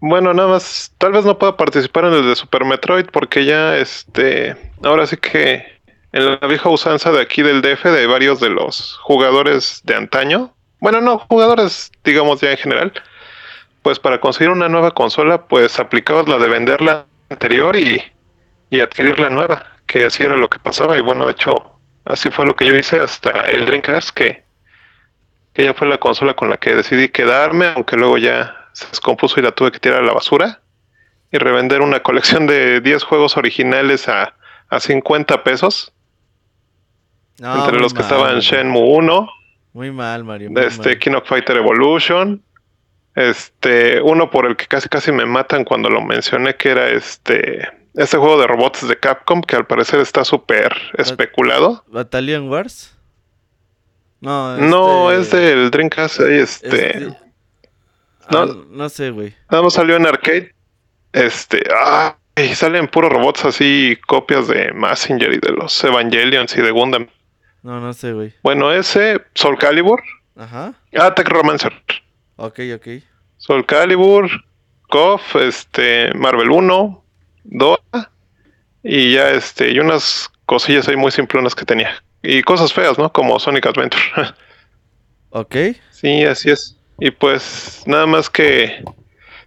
[0.00, 3.76] Bueno, nada más, tal vez no pueda participar en el de Super Metroid porque ya
[3.78, 5.77] este ahora sí que
[6.12, 10.54] en la vieja usanza de aquí del DF de varios de los jugadores de antaño,
[10.80, 12.92] bueno, no, jugadores digamos ya en general,
[13.82, 18.02] pues para conseguir una nueva consola, pues aplicabas la de vender la anterior y,
[18.70, 21.54] y adquirir la nueva que así era lo que pasaba y bueno, de hecho,
[22.04, 24.44] así fue lo que yo hice hasta el Dreamcast, que,
[25.54, 29.40] que ya fue la consola con la que decidí quedarme, aunque luego ya se descompuso
[29.40, 30.60] y la tuve que tirar a la basura
[31.32, 34.34] y revender una colección de 10 juegos originales a,
[34.68, 35.92] a 50 pesos.
[37.40, 39.28] No, entre los que estaban Shenmue 1,
[39.72, 40.50] muy mal, Mario.
[40.50, 40.98] Muy este mal.
[40.98, 42.42] King of Fighter Evolution,
[43.14, 47.68] este uno por el que casi casi me matan cuando lo mencioné que era este
[47.94, 51.84] este juego de robots de Capcom que al parecer está súper especulado.
[51.88, 52.96] ¿Battalion Wars?
[54.20, 54.66] No, este...
[54.66, 56.20] no es del Dreamcast.
[56.20, 56.68] Ahí este.
[56.68, 57.18] este...
[58.30, 59.34] No, ah, no sé, güey.
[59.50, 60.54] Nada más salió en arcade.
[61.12, 61.62] Este.
[61.74, 66.70] Ah, y salen puros robots así, copias de Messenger y de los Evangelions y de
[66.70, 67.08] Gundam.
[67.62, 68.34] No, no sé, güey.
[68.42, 70.02] Bueno, ese, Soul Calibur.
[70.36, 70.74] Ajá.
[70.96, 71.72] Ah, Tech Romancer.
[72.36, 73.02] Ok, ok.
[73.36, 74.28] Soul Calibur,
[74.88, 77.04] KOF, este, Marvel 1,
[77.44, 78.10] Dora
[78.82, 83.12] y ya este y unas cosillas ahí muy simplonas que tenía y cosas feas no
[83.12, 84.04] como Sonic Adventure
[85.30, 85.56] ok
[85.90, 88.82] sí así es y pues nada más que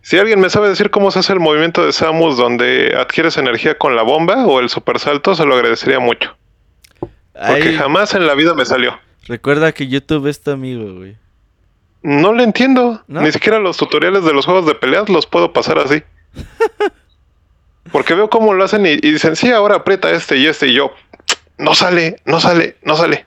[0.02, 3.78] si alguien me sabe decir cómo se hace el movimiento de Samus donde adquieres energía
[3.78, 6.36] con la bomba o el super salto se lo agradecería mucho
[7.48, 11.18] porque Ay, jamás en la vida me salió recuerda que YouTube es tu amigo güey
[12.04, 13.22] no le entiendo ¿No?
[13.22, 16.04] ni siquiera los tutoriales de los juegos de peleas los puedo pasar así
[17.92, 20.74] Porque veo cómo lo hacen y, y, dicen, sí, ahora aprieta este y este y
[20.74, 20.92] yo,
[21.58, 23.26] no sale, no sale, no sale.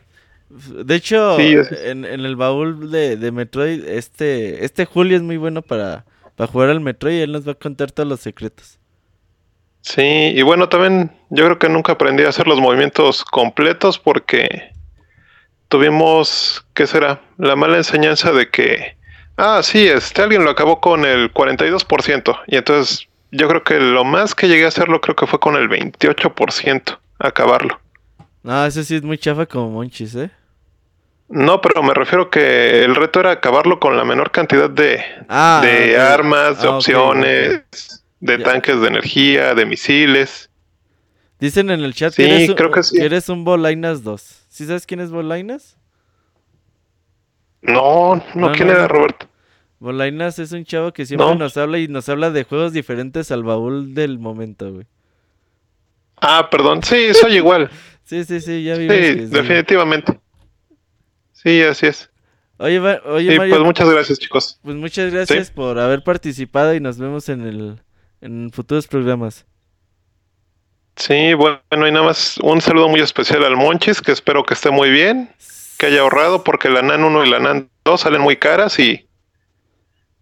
[0.49, 1.73] De hecho, sí, es...
[1.73, 6.05] en, en, el baúl de, de, Metroid, este, este Julio es muy bueno para,
[6.37, 8.79] para jugar al Metroid y él nos va a contar todos los secretos.
[9.85, 14.73] Sí, y bueno, también yo creo que nunca aprendí a hacer los movimientos completos porque
[15.69, 17.21] tuvimos, ¿qué será?
[17.37, 18.97] La mala enseñanza de que,
[19.37, 24.05] ah, sí, este alguien lo acabó con el 42% y entonces yo creo que lo
[24.05, 27.79] más que llegué a hacerlo creo que fue con el 28%, acabarlo.
[28.43, 30.31] No, eso sí es muy chafa como Monchis, ¿eh?
[31.29, 35.61] No, pero me refiero que el reto era acabarlo con la menor cantidad de, ah,
[35.63, 35.95] de okay.
[35.95, 38.04] armas, de ah, opciones, okay, okay.
[38.25, 38.45] De Ya.
[38.45, 40.49] tanques de energía, de misiles.
[41.39, 42.97] Dicen en el chat Sí, que, eres un, creo que sí.
[42.97, 44.47] que eres un Bolainas 2.
[44.49, 45.77] ¿Sí sabes quién es Bolainas?
[47.61, 48.89] No, no, No, ¿quién no, era no.
[48.89, 49.29] Roberto?
[49.79, 51.35] Bolainas es un chavo que siempre No.
[51.35, 54.87] nos habla y nos habla de juegos diferentes al baúl del momento, güey.
[56.21, 57.71] Ah, perdón, sí, soy igual.
[58.07, 59.25] Sí, sí, sí, ya que sí.
[59.35, 60.21] definitivamente.
[61.33, 62.11] Sí, así es.
[62.59, 64.61] Oye, oye Sí, Mario, pues muchas gracias, chicos.
[64.63, 67.81] pues muchas gracias por haber participado y nos vemos en el
[68.25, 69.47] en futuros programas.
[70.97, 74.71] Sí, bueno, y nada más un saludo muy especial al Monchis, que espero que esté
[74.71, 75.31] muy bien,
[75.77, 79.07] que haya ahorrado, porque la NAN 1 y la NAN 2 salen muy caras y,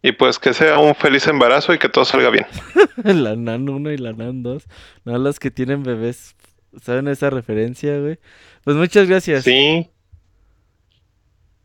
[0.02, 2.46] y pues que sea un feliz embarazo y que todo salga bien.
[3.04, 4.64] la NAN 1 y la NAN 2.
[5.04, 6.34] No, los que tienen bebés
[6.82, 8.18] saben esa referencia, güey.
[8.64, 9.44] Pues muchas gracias.
[9.44, 9.90] Sí.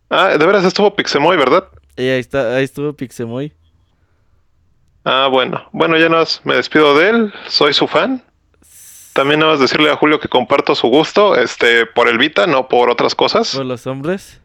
[0.10, 1.70] Ah, de veras estuvo Pixemoy, ¿verdad?
[1.96, 3.54] Y ahí está, ahí estuvo Pixemoy.
[5.04, 5.68] Ah, bueno.
[5.72, 8.24] Bueno, ya nada más me despido de él, soy su fan.
[9.14, 12.68] También nada más decirle a Julio que comparto su gusto, este, por el Vita, no
[12.68, 13.56] por otras cosas.
[13.56, 14.42] ¿Por los hombres?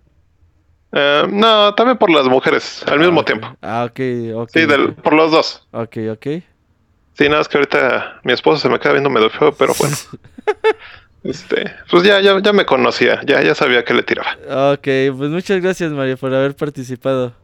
[0.92, 3.26] Eh, no, también por las mujeres, al mismo ok.
[3.26, 3.56] tiempo.
[3.60, 4.00] Ah, ok,
[4.42, 4.50] ok.
[4.52, 5.66] Sí, del- por los dos.
[5.72, 6.26] Ok, ok.
[7.14, 9.94] Sí, nada más que ahorita mi esposo se me queda viendo medio feo, pero bueno.
[11.24, 14.36] este, pues ya, ya, ya me conocía, ya, ya sabía que le tiraba.
[14.72, 14.84] Ok,
[15.16, 17.34] pues muchas gracias, Mario, por haber participado.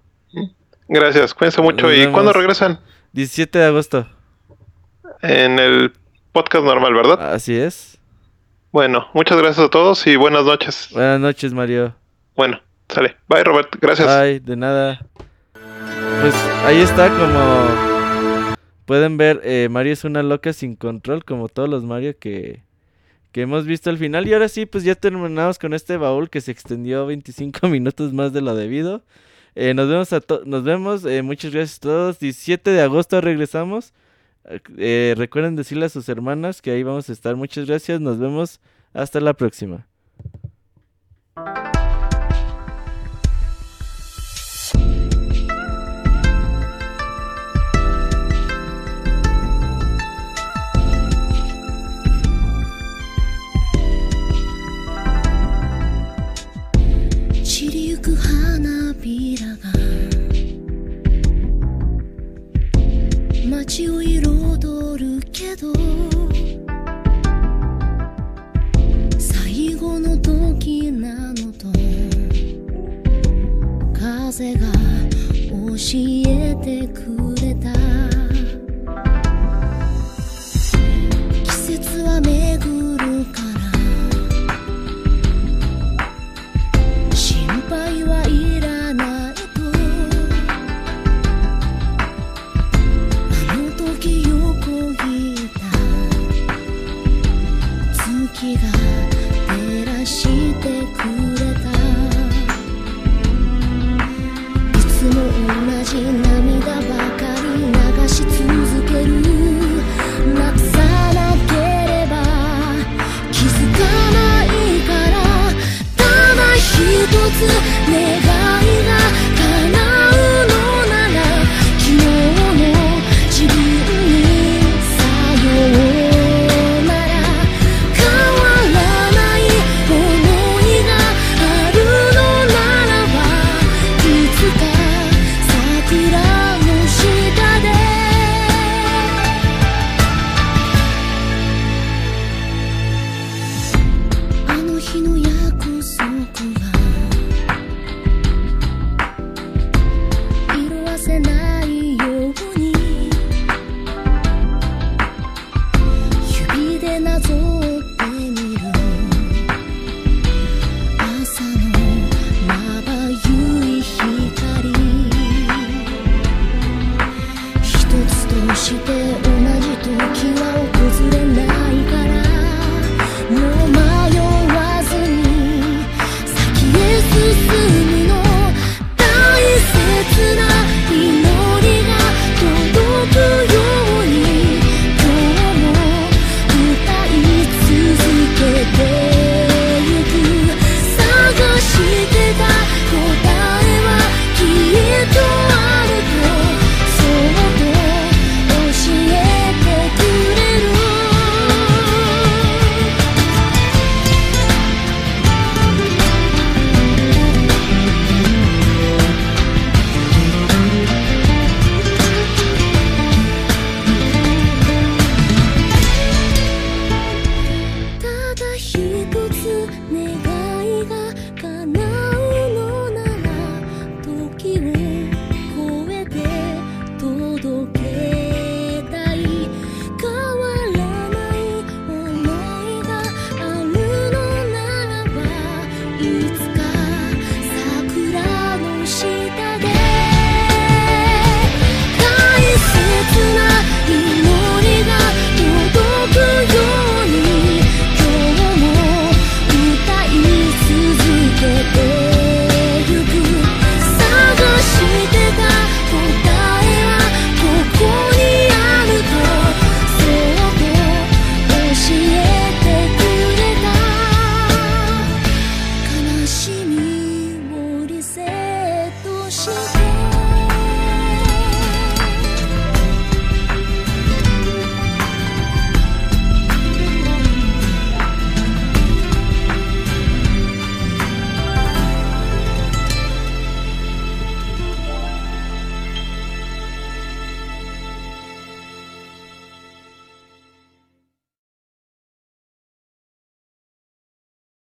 [0.89, 1.87] Gracias, cuídense mucho.
[1.89, 2.81] Nos ¿Y cuándo regresan?
[3.13, 4.07] 17 de agosto.
[5.23, 5.93] En el
[6.33, 7.33] podcast normal, ¿verdad?
[7.33, 7.99] Así es.
[8.71, 10.91] Bueno, muchas gracias a todos y buenas noches.
[10.93, 11.95] Buenas noches, Mario.
[12.37, 13.17] Bueno, sale.
[13.29, 13.75] Bye, Robert.
[13.81, 14.07] Gracias.
[14.07, 15.07] Bye, de nada.
[16.21, 21.69] Pues ahí está, como pueden ver, eh, Mario es una loca sin control, como todos
[21.69, 22.63] los Mario que,
[23.33, 24.27] que hemos visto al final.
[24.27, 28.33] Y ahora sí, pues ya terminamos con este baúl que se extendió 25 minutos más
[28.33, 29.03] de lo debido.
[29.61, 31.05] Eh, nos vemos, a nos vemos.
[31.05, 32.21] Eh, muchas gracias a todos.
[32.21, 33.93] 17 de agosto regresamos.
[34.77, 37.35] Eh, recuerden decirle a sus hermanas que ahí vamos a estar.
[37.35, 38.01] Muchas gracias.
[38.01, 38.61] Nos vemos.
[38.95, 39.85] Hasta la próxima.
[65.33, 65.73] けど
[69.19, 71.69] 最後の時なのと
[73.99, 74.61] 風が
[75.51, 75.75] 教
[76.27, 78.18] えてくれた。
[100.59, 100.61] い
[104.81, 106.28] つも同じ